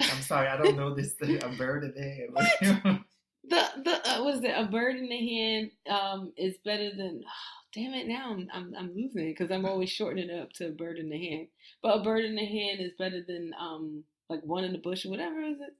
I'm 0.00 0.22
sorry, 0.22 0.48
I 0.48 0.56
don't 0.56 0.76
know 0.76 0.94
this 0.94 1.12
thing. 1.12 1.42
A 1.44 1.48
bird 1.48 1.84
in 1.84 1.94
the 1.94 2.02
hand. 2.02 2.80
What? 2.84 3.00
The 3.46 3.62
the 3.84 4.10
uh, 4.10 4.24
what 4.24 4.36
is 4.36 4.42
it? 4.42 4.54
A 4.56 4.64
bird 4.64 4.96
in 4.96 5.06
the 5.06 5.18
hand 5.18 5.70
um 5.90 6.32
is 6.38 6.54
better 6.64 6.88
than. 6.96 7.22
damn 7.74 7.92
it! 7.92 8.06
Now 8.06 8.30
I'm 8.30 8.48
I'm, 8.54 8.74
I'm 8.78 8.94
losing 8.94 9.28
it 9.28 9.36
because 9.36 9.50
I'm 9.50 9.66
always 9.66 9.90
shortening 9.90 10.30
it 10.30 10.40
up 10.40 10.52
to 10.54 10.68
a 10.68 10.70
bird 10.70 10.98
in 10.98 11.10
the 11.10 11.18
hand. 11.18 11.48
But 11.82 11.98
a 11.98 12.02
bird 12.02 12.24
in 12.24 12.36
the 12.36 12.46
hand 12.46 12.80
is 12.80 12.92
better 12.98 13.20
than 13.26 13.52
um 13.60 14.04
like 14.30 14.40
one 14.44 14.64
in 14.64 14.72
the 14.72 14.78
bush 14.78 15.04
or 15.04 15.10
whatever 15.10 15.40
is 15.42 15.58
it? 15.60 15.74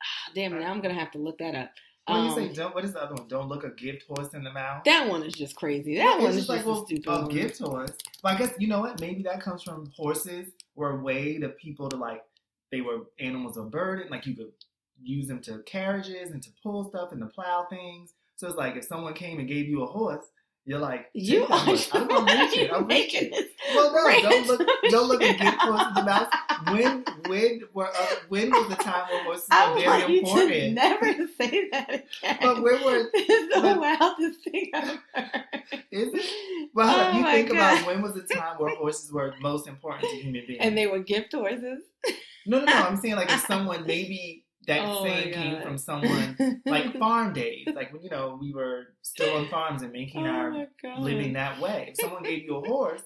Ah, 0.00 0.32
damn 0.36 0.54
it! 0.54 0.60
Now 0.60 0.70
I'm 0.70 0.80
gonna 0.80 0.94
have 0.94 1.10
to 1.12 1.18
look 1.18 1.38
that 1.38 1.56
up. 1.56 1.70
When 2.06 2.24
you 2.24 2.30
Um, 2.30 2.34
say 2.36 2.52
don't, 2.52 2.74
what 2.74 2.84
is 2.84 2.92
the 2.92 3.02
other 3.02 3.14
one? 3.14 3.28
Don't 3.28 3.48
look 3.48 3.64
a 3.64 3.70
gift 3.70 4.04
horse 4.08 4.34
in 4.34 4.44
the 4.44 4.52
mouth. 4.52 4.84
that 4.84 5.08
one 5.08 5.22
is 5.22 5.32
just 5.34 5.56
crazy. 5.56 5.96
That 5.96 6.18
Well, 6.18 6.26
one 6.28 6.30
is 6.38 6.46
just 6.46 6.66
well, 6.66 6.82
a 6.82 6.86
stupid 6.86 7.06
a 7.08 7.20
one. 7.22 7.28
gift 7.28 7.58
horse. 7.60 7.92
But 8.22 8.34
I 8.34 8.38
guess 8.38 8.52
you 8.58 8.68
know 8.68 8.80
what? 8.80 9.00
Maybe 9.00 9.22
that 9.22 9.40
comes 9.40 9.62
from 9.62 9.90
horses 9.96 10.48
were 10.74 10.98
a 10.98 11.02
way 11.02 11.38
to 11.38 11.48
people 11.50 11.88
to 11.90 11.96
like 11.96 12.22
they 12.70 12.80
were 12.82 13.04
animals 13.20 13.56
of 13.56 13.70
burden. 13.70 14.08
Like 14.10 14.26
you 14.26 14.34
could 14.34 14.52
use 15.02 15.28
them 15.28 15.40
to 15.42 15.62
carriages 15.64 16.30
and 16.30 16.42
to 16.42 16.50
pull 16.62 16.88
stuff 16.90 17.12
and 17.12 17.20
to 17.20 17.26
plow 17.26 17.66
things. 17.70 18.12
So 18.36 18.48
it's 18.48 18.56
like 18.56 18.76
if 18.76 18.84
someone 18.84 19.14
came 19.14 19.38
and 19.38 19.48
gave 19.48 19.66
you 19.68 19.82
a 19.82 19.86
horse, 19.86 20.24
You're 20.66 20.78
like, 20.80 21.10
You 21.14 21.44
are. 21.46 21.66
much. 21.66 21.88
I'm 21.94 22.08
gonna 22.08 22.32
reach 22.32 22.56
it. 22.58 22.72
I'm 22.72 22.86
making 22.98 23.30
this. 23.30 23.44
Well, 23.74 23.92
no, 23.92 24.22
don't 24.30 24.46
look, 24.46 24.68
don't 24.90 25.08
look 25.08 25.22
at 25.22 25.38
gift 25.38 25.58
horses 25.60 25.86
in 25.88 25.94
the 25.94 26.02
mouth. 26.04 26.28
When, 26.72 27.04
when 27.28 27.60
were, 27.72 27.88
uh, 27.88 28.06
when 28.28 28.50
was 28.50 28.68
the 28.68 28.76
time 28.76 29.04
when 29.10 29.24
horses 29.24 29.48
were 29.50 29.80
very 29.80 30.00
to 30.02 30.18
important? 30.18 30.72
never 30.74 31.12
say 31.40 31.68
that 31.70 31.90
again. 31.90 32.38
But 32.40 32.62
when 32.62 32.84
were, 32.84 32.96
is 33.14 33.48
the 33.54 33.60
but- 33.62 33.80
wildest 33.80 34.44
thing 34.44 34.70
I've 34.74 34.98
heard. 35.14 35.30
is 35.90 36.08
it? 36.14 36.70
Well, 36.74 37.12
Oh 37.14 37.18
you 37.18 37.24
think 37.24 37.50
about 37.50 37.86
when 37.86 38.02
was 38.02 38.14
the 38.14 38.22
time 38.22 38.56
where 38.58 38.74
horses 38.76 39.12
were 39.12 39.34
most 39.40 39.66
important 39.68 40.10
to 40.10 40.16
human 40.16 40.44
beings? 40.46 40.58
And 40.60 40.76
they 40.76 40.86
were 40.86 41.00
gift 41.00 41.32
horses. 41.32 41.80
no, 42.46 42.58
no, 42.60 42.64
no. 42.64 42.72
I'm 42.72 42.96
saying 42.96 43.16
like 43.16 43.30
if 43.30 43.40
someone 43.46 43.86
maybe 43.86 44.44
that 44.66 44.80
Oh 44.82 45.04
saying 45.04 45.32
came 45.34 45.62
from 45.62 45.76
someone 45.78 46.36
like 46.64 46.96
farm 46.98 47.32
days, 47.34 47.68
like 47.74 47.92
when 47.92 48.02
you 48.02 48.10
know 48.10 48.38
we 48.40 48.52
were 48.52 48.84
still 49.02 49.36
on 49.36 49.48
farms 49.48 49.82
and 49.82 49.92
making 49.92 50.26
oh 50.26 50.30
our 50.30 50.66
god. 50.82 51.00
living 51.00 51.34
that 51.34 51.60
way. 51.60 51.88
If 51.90 52.00
someone 52.00 52.22
gave 52.22 52.44
you 52.44 52.56
a 52.56 52.66
horse, 52.66 53.02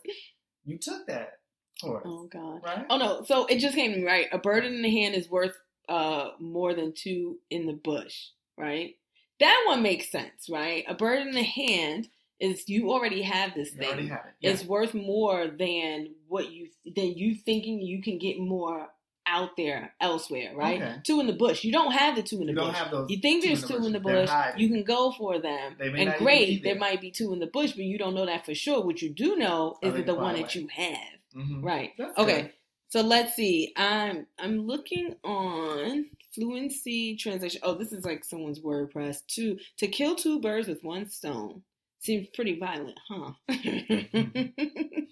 you 0.64 0.78
took 0.78 1.06
that 1.08 1.37
Oh 1.84 2.28
god. 2.32 2.60
right? 2.64 2.86
Oh 2.90 2.96
no. 2.98 3.22
So 3.24 3.46
it 3.46 3.58
just 3.58 3.74
came 3.74 3.92
to 3.92 3.98
me 3.98 4.04
right. 4.04 4.26
A 4.32 4.38
bird 4.38 4.64
in 4.64 4.82
the 4.82 4.90
hand 4.90 5.14
is 5.14 5.28
worth 5.30 5.56
uh 5.88 6.30
more 6.38 6.74
than 6.74 6.92
two 6.92 7.38
in 7.50 7.66
the 7.66 7.72
bush, 7.72 8.26
right? 8.56 8.94
That 9.40 9.64
one 9.66 9.82
makes 9.82 10.10
sense, 10.10 10.48
right? 10.50 10.84
A 10.88 10.94
bird 10.94 11.20
in 11.22 11.30
the 11.32 11.42
hand 11.44 12.08
is 12.40 12.68
you 12.68 12.90
already 12.90 13.22
have 13.22 13.54
this 13.54 13.72
You 13.72 13.78
thing. 13.78 14.08
have 14.08 14.18
it. 14.26 14.32
Yeah. 14.40 14.50
It's 14.50 14.64
worth 14.64 14.94
more 14.94 15.46
than 15.48 16.14
what 16.28 16.50
you 16.52 16.68
than 16.94 17.12
you 17.16 17.34
thinking 17.34 17.80
you 17.80 18.02
can 18.02 18.18
get 18.18 18.38
more 18.38 18.88
out 19.30 19.50
there 19.58 19.92
elsewhere, 20.00 20.52
right? 20.56 20.80
Okay. 20.80 20.94
Two 21.04 21.20
in 21.20 21.26
the 21.26 21.32
bush. 21.34 21.62
You 21.62 21.70
don't 21.70 21.92
have 21.92 22.16
the 22.16 22.22
two 22.22 22.40
in 22.40 22.46
the 22.46 22.52
you 22.52 22.58
bush. 22.58 22.64
don't 22.64 22.74
have 22.74 22.90
those. 22.90 23.10
You 23.10 23.18
think 23.18 23.42
two 23.42 23.48
there's 23.48 23.62
in 23.62 23.68
two 23.68 23.76
in 23.86 23.92
the 23.92 24.00
They're 24.00 24.22
bush, 24.26 24.30
you 24.56 24.68
can 24.68 24.84
go 24.84 25.12
for 25.12 25.38
them. 25.38 25.76
They 25.78 25.90
may 25.90 26.06
And 26.06 26.14
great, 26.18 26.62
there 26.64 26.76
might 26.76 27.00
be 27.00 27.10
two 27.10 27.32
in 27.34 27.38
the 27.38 27.46
bush, 27.46 27.72
but 27.72 27.84
you 27.84 27.98
don't 27.98 28.14
know 28.14 28.24
that 28.26 28.46
for 28.46 28.54
sure. 28.54 28.82
What 28.82 29.02
you 29.02 29.10
do 29.10 29.36
know 29.36 29.76
is 29.82 29.92
they 29.92 30.00
it 30.00 30.06
the 30.06 30.14
one 30.14 30.34
that 30.36 30.54
you 30.54 30.66
have. 30.68 30.96
Mhm. 31.34 31.62
Right. 31.62 31.92
That's 31.98 32.18
Okay. 32.18 32.20
good. 32.20 32.52
So 32.88 33.02
let's 33.02 33.34
see. 33.34 33.72
I'm 33.76 34.26
I'm 34.38 34.60
looking 34.66 35.14
on 35.24 36.06
fluency 36.34 37.16
translation. 37.16 37.60
Oh, 37.62 37.74
this 37.74 37.92
is 37.92 38.04
like 38.04 38.24
someone's 38.24 38.60
WordPress. 38.60 39.26
To 39.34 39.58
to 39.78 39.88
kill 39.88 40.14
two 40.16 40.40
birds 40.40 40.68
with 40.68 40.82
one 40.82 41.08
stone. 41.08 41.62
Seems 42.00 42.28
pretty 42.34 42.58
violent, 42.58 42.98
huh? 43.08 43.32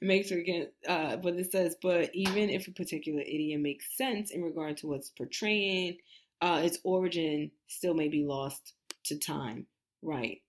Makes 0.00 0.30
her 0.30 0.40
get 0.42 0.74
uh 0.88 1.16
but 1.16 1.34
it 1.36 1.50
says, 1.50 1.76
but 1.82 2.10
even 2.14 2.50
if 2.50 2.68
a 2.68 2.72
particular 2.72 3.20
idiom 3.22 3.62
makes 3.62 3.96
sense 3.96 4.30
in 4.30 4.42
regard 4.42 4.76
to 4.78 4.88
what's 4.88 5.10
portraying, 5.10 5.96
uh 6.40 6.60
its 6.64 6.78
origin 6.84 7.50
still 7.68 7.94
may 7.94 8.08
be 8.08 8.24
lost 8.24 8.74
to 9.06 9.18
time. 9.18 9.66
Right. 10.02 10.42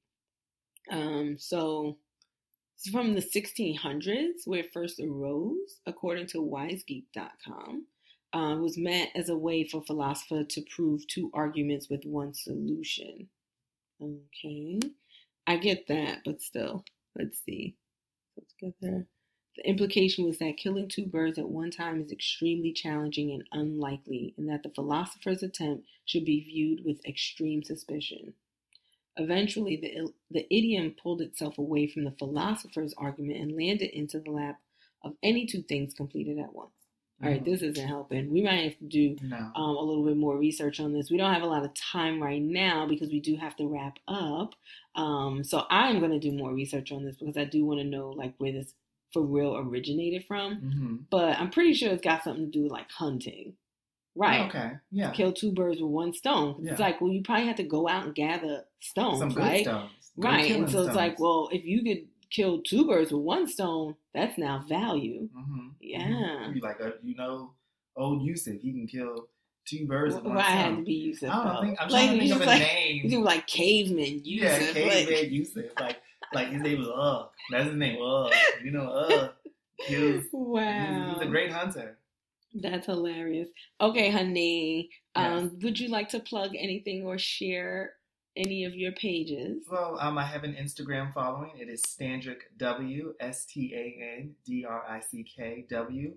Um 0.91 1.38
so 1.38 1.98
from 2.91 3.13
the 3.13 3.21
1600s, 3.21 4.45
where 4.45 4.61
it 4.61 4.73
first 4.73 4.99
arose, 4.99 5.79
according 5.86 6.27
to 6.27 6.38
wisegeek.com. 6.38 7.88
Uh, 8.34 8.57
was 8.57 8.79
meant 8.79 9.11
as 9.13 9.29
a 9.29 9.38
way 9.38 9.63
for 9.63 9.84
philosopher 9.84 10.43
to 10.43 10.63
prove 10.75 11.05
two 11.07 11.29
arguments 11.36 11.88
with 11.88 12.03
one 12.03 12.34
solution. 12.34 13.29
Okay. 14.01 14.79
I 15.45 15.57
get 15.57 15.88
that, 15.88 16.21
but 16.25 16.41
still, 16.41 16.84
let's 17.15 17.39
see. 17.45 17.75
Let's 18.36 18.53
get 18.59 18.73
there. 18.81 19.05
The 19.55 19.69
implication 19.69 20.25
was 20.25 20.39
that 20.39 20.57
killing 20.57 20.88
two 20.88 21.05
birds 21.05 21.38
at 21.38 21.47
one 21.47 21.69
time 21.69 22.01
is 22.01 22.11
extremely 22.11 22.73
challenging 22.73 23.31
and 23.31 23.43
unlikely, 23.51 24.34
and 24.36 24.49
that 24.49 24.63
the 24.63 24.69
philosopher's 24.69 25.43
attempt 25.43 25.86
should 26.05 26.25
be 26.25 26.39
viewed 26.39 26.84
with 26.84 27.05
extreme 27.05 27.61
suspicion. 27.61 28.34
Eventually, 29.18 29.76
the, 29.78 30.11
the 30.32 30.45
idiom 30.55 30.95
pulled 31.01 31.22
itself 31.22 31.57
away 31.57 31.88
from 31.88 32.03
the 32.03 32.11
philosopher's 32.11 32.93
argument 32.97 33.39
and 33.39 33.55
landed 33.55 33.89
into 33.97 34.20
the 34.20 34.32
lap 34.32 34.59
of 35.03 35.14
any 35.22 35.45
two 35.45 35.61
things 35.61 35.93
completed 35.93 36.39
at 36.39 36.53
once. 36.53 36.72
All 37.22 37.30
right, 37.30 37.41
Mhm. 37.41 37.45
this 37.45 37.61
isn't 37.61 37.88
helping. 37.88 38.32
We 38.32 38.41
might 38.41 38.64
have 38.64 38.78
to 38.80 38.86
do 38.86 39.16
No. 39.22 39.51
um, 39.55 39.78
a 39.78 39.82
little 39.82 40.03
bit 40.03 40.18
more 40.18 40.36
research 40.38 40.80
on 40.80 40.93
this. 40.93 41.11
We 41.11 41.18
don't 41.18 41.34
have 41.34 41.43
a 41.43 41.47
lot 41.47 41.64
of 41.64 41.74
time 41.76 42.22
right 42.22 42.41
now 42.41 42.88
because 42.88 43.11
we 43.11 43.20
do 43.22 43.36
have 43.36 43.55
to 43.57 43.68
wrap 43.68 43.99
up. 44.07 44.55
Um, 44.95 45.43
so 45.43 45.66
I'm 45.70 45.99
going 45.99 46.11
to 46.11 46.20
do 46.20 46.36
more 46.36 46.53
research 46.53 46.91
on 46.91 47.05
this 47.05 47.16
because 47.18 47.38
I 47.38 47.45
do 47.45 47.66
want 47.66 47.80
to 47.80 47.86
know 47.86 48.09
like 48.09 48.34
where 48.39 48.51
this 48.51 48.74
for 49.11 49.22
real 49.22 49.55
originated 49.55 50.26
from. 50.26 50.55
hmm 50.55 50.95
But 51.11 51.38
I'm 51.39 51.51
pretty 51.51 51.74
sure 51.76 51.91
it's 51.93 52.03
got 52.03 52.24
something 52.24 52.45
to 52.45 52.51
do 52.51 52.64
with 52.64 52.72
like 52.72 52.89
hunting, 52.91 53.55
right? 54.16 54.47
Okay. 54.49 54.72
Yeah. 54.91 55.11
Kill 55.11 55.32
two 55.34 55.51
birds 55.51 55.82
with 55.82 55.89
one 55.91 56.14
stone. 56.14 56.66
It's 56.68 56.80
like, 56.80 57.01
well, 57.01 57.11
you 57.11 57.22
probably 57.24 57.47
have 57.47 57.55
to 57.57 57.64
go 57.64 57.88
out 57.88 58.05
and 58.05 58.16
gather 58.16 58.64
stones, 58.80 59.20
Some 59.20 59.30
good 59.30 59.39
right? 59.43 59.64
stones. 59.66 59.91
Right. 60.18 60.51
And 60.51 60.70
so 60.70 60.86
it's 60.86 60.95
like, 60.95 61.20
well, 61.20 61.49
if 61.51 61.66
you 61.66 61.84
could 61.84 62.07
kill 62.30 62.61
two 62.61 62.86
birds 62.88 63.11
with 63.11 63.22
one 63.22 63.47
stone, 63.47 63.95
that's 64.14 64.38
now 64.38 64.64
value. 64.68 65.30
Mhm. 65.36 65.72
Yeah. 65.80 65.99
Mhm. 66.49 66.61
Like 66.61 66.82
uh, 66.82 66.91
you 67.03 67.16
know 67.16 67.51
old 67.95 68.24
Yusuf, 68.24 68.59
he 68.61 68.72
can 68.72 68.88
kill 68.88 69.28
two 69.66 69.86
birds 69.88 70.16
with 70.16 70.24
Well, 70.26 70.36
one 70.36 70.43
I 70.43 70.49
had 70.49 70.76
to 70.78 70.84
be 70.84 70.93
Yusuf. 70.93 71.30
I 71.32 71.36
don't 71.43 71.55
though. 71.55 71.61
think 71.61 71.82
I'm 71.82 71.89
Like, 71.89 72.05
trying 72.07 72.20
to 72.20 72.26
you 72.26 72.30
think 72.32 72.41
of 72.41 72.47
a 72.47 72.51
like, 72.51 72.61
name. 72.61 73.01
You 73.03 73.09
do 73.09 73.24
like 73.24 73.47
caveman 73.47 74.22
Yusuf. 74.26 74.76
Yeah, 74.76 74.84
like- 74.86 75.07
caveman 75.07 75.34
Yusuf. 75.34 75.66
Like 75.80 76.01
like 76.34 76.47
his 76.49 76.61
name 76.61 76.80
was 76.80 76.88
Ugh. 76.93 77.30
That's 77.51 77.66
his 77.68 77.76
name. 77.76 77.99
Ugh. 78.01 78.32
You 78.64 78.72
know 78.72 78.88
Ugh. 78.88 79.32
He 79.88 79.95
was, 79.97 80.24
wow. 80.32 81.14
he's 81.14 81.22
a 81.24 81.30
great 81.30 81.51
hunter. 81.51 81.97
That's 82.54 82.86
hilarious. 82.86 83.49
Okay, 83.82 84.10
honey. 84.12 84.89
Um, 85.16 85.24
Yes. 85.54 85.64
would 85.64 85.80
you 85.80 85.89
like 85.89 86.10
to 86.10 86.20
plug 86.20 86.51
anything 86.56 87.04
or 87.06 87.18
share 87.18 87.93
any 88.36 88.66
of 88.66 88.76
your 88.76 88.91
pages? 88.93 89.66
Well, 89.70 89.97
um, 89.99 90.18
I 90.18 90.24
have 90.26 90.43
an 90.43 90.54
Instagram 90.56 91.14
following. 91.14 91.51
It 91.60 91.70
is 91.70 91.82
Standrick 91.84 92.41
W 92.58 93.14
S 93.20 93.45
T 93.45 93.74
A 93.76 94.20
N 94.20 94.36
D 94.45 94.66
R 94.66 94.84
I 94.88 94.99
C 94.99 95.24
K 95.24 95.66
W. 95.70 96.14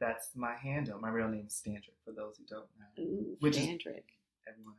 That's 0.00 0.30
my 0.34 0.54
handle. 0.56 0.98
My 1.00 1.08
real 1.10 1.28
name 1.28 1.46
is 1.46 1.60
Standrick. 1.64 1.94
For 2.04 2.12
those 2.12 2.36
who 2.38 2.44
don't 2.44 2.66
know, 2.78 3.02
Ooh, 3.04 3.36
Which 3.40 3.54
Sandrick. 3.56 4.04
everyone 4.48 4.74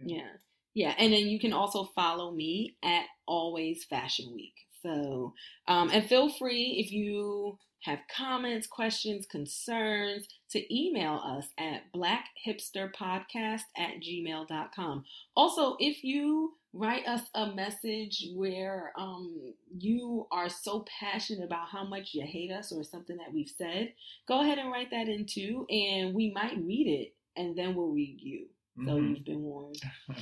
I 0.00 0.04
guess. 0.04 0.10
Yeah. 0.16 0.28
Yeah. 0.74 0.94
And 0.98 1.12
then 1.12 1.26
you 1.28 1.38
can 1.40 1.52
also 1.52 1.84
follow 1.94 2.30
me 2.32 2.76
at 2.82 3.04
Always 3.26 3.84
Fashion 3.84 4.32
Week. 4.34 4.54
So, 4.82 5.32
um, 5.68 5.90
and 5.90 6.04
feel 6.08 6.28
free 6.28 6.82
if 6.84 6.92
you 6.92 7.58
have 7.82 8.00
comments, 8.14 8.66
questions, 8.66 9.26
concerns 9.26 10.26
to 10.50 10.74
email 10.74 11.20
us 11.24 11.46
at 11.58 11.82
blackhipsterpodcast 11.94 13.62
at 13.76 14.00
gmail.com. 14.00 15.04
Also, 15.36 15.76
if 15.78 16.02
you 16.04 16.54
write 16.72 17.06
us 17.06 17.22
a 17.34 17.52
message 17.54 18.26
where 18.34 18.92
um, 18.98 19.54
you 19.78 20.26
are 20.30 20.48
so 20.48 20.84
passionate 21.00 21.44
about 21.44 21.68
how 21.68 21.84
much 21.84 22.12
you 22.12 22.22
hate 22.26 22.50
us 22.50 22.72
or 22.72 22.82
something 22.84 23.16
that 23.16 23.32
we've 23.32 23.52
said, 23.56 23.92
go 24.28 24.40
ahead 24.42 24.58
and 24.58 24.70
write 24.70 24.90
that 24.90 25.08
in 25.08 25.24
too, 25.26 25.64
and 25.70 26.14
we 26.14 26.30
might 26.32 26.56
read 26.64 26.86
it 26.86 27.14
and 27.36 27.56
then 27.56 27.74
we'll 27.74 27.88
read 27.92 28.18
you. 28.20 28.46
So 28.84 28.96
Mhm. 28.96 29.10
you've 29.10 29.24
been 29.24 29.42
warned. 29.42 29.80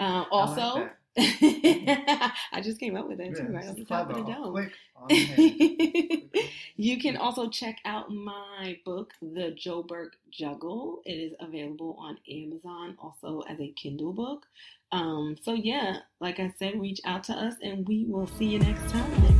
Like 0.00 0.26
also, 0.32 0.80
that. 0.80 0.96
I 1.18 2.60
just 2.62 2.78
came 2.78 2.96
up 2.96 3.08
with 3.08 3.18
that 3.18 3.36
too, 3.36 3.48
right 3.52 3.68
off 3.68 3.76
the 3.76 3.84
top 3.84 4.10
of 4.10 4.16
the 4.16 4.32
dome. 4.32 4.52
Quick 4.52 4.72
on 4.96 5.08
the 5.08 5.24
head. 5.24 6.44
you 6.76 7.00
can 7.00 7.16
also 7.16 7.48
check 7.48 7.78
out 7.84 8.10
my 8.10 8.78
book, 8.84 9.12
The 9.20 9.56
Joburg 9.58 10.10
Juggle. 10.30 11.02
It 11.04 11.14
is 11.14 11.32
available 11.40 11.96
on 11.98 12.18
Amazon, 12.30 12.96
also 13.00 13.40
as 13.48 13.58
a 13.60 13.72
Kindle 13.72 14.12
book. 14.12 14.46
Um, 14.92 15.36
so 15.42 15.54
yeah, 15.54 15.98
like 16.20 16.38
I 16.38 16.52
said, 16.58 16.80
reach 16.80 17.00
out 17.04 17.24
to 17.24 17.32
us, 17.32 17.54
and 17.62 17.86
we 17.86 18.04
will 18.06 18.26
see 18.26 18.46
you 18.46 18.58
next 18.60 18.90
time. 18.92 19.39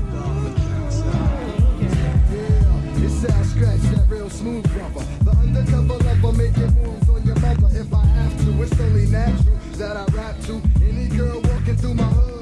sound 3.21 3.47
scratch 3.47 3.81
that 3.93 4.09
real 4.09 4.31
smooth 4.31 4.67
rubber. 4.77 5.05
The 5.25 5.31
undercover 5.33 5.99
lover 6.05 6.33
making 6.39 6.73
moves 6.83 7.09
on 7.11 7.23
your 7.27 7.39
mother. 7.41 7.69
If 7.79 7.93
I 7.93 8.05
have 8.05 8.39
to, 8.45 8.63
it's 8.63 8.81
only 8.81 9.07
natural 9.07 9.57
that 9.77 9.97
I 9.97 10.05
rap 10.17 10.41
to 10.47 10.63
any 10.83 11.09
girl 11.09 11.41
walking 11.43 11.77
through 11.77 11.95
my 11.95 12.05
hood. 12.05 12.40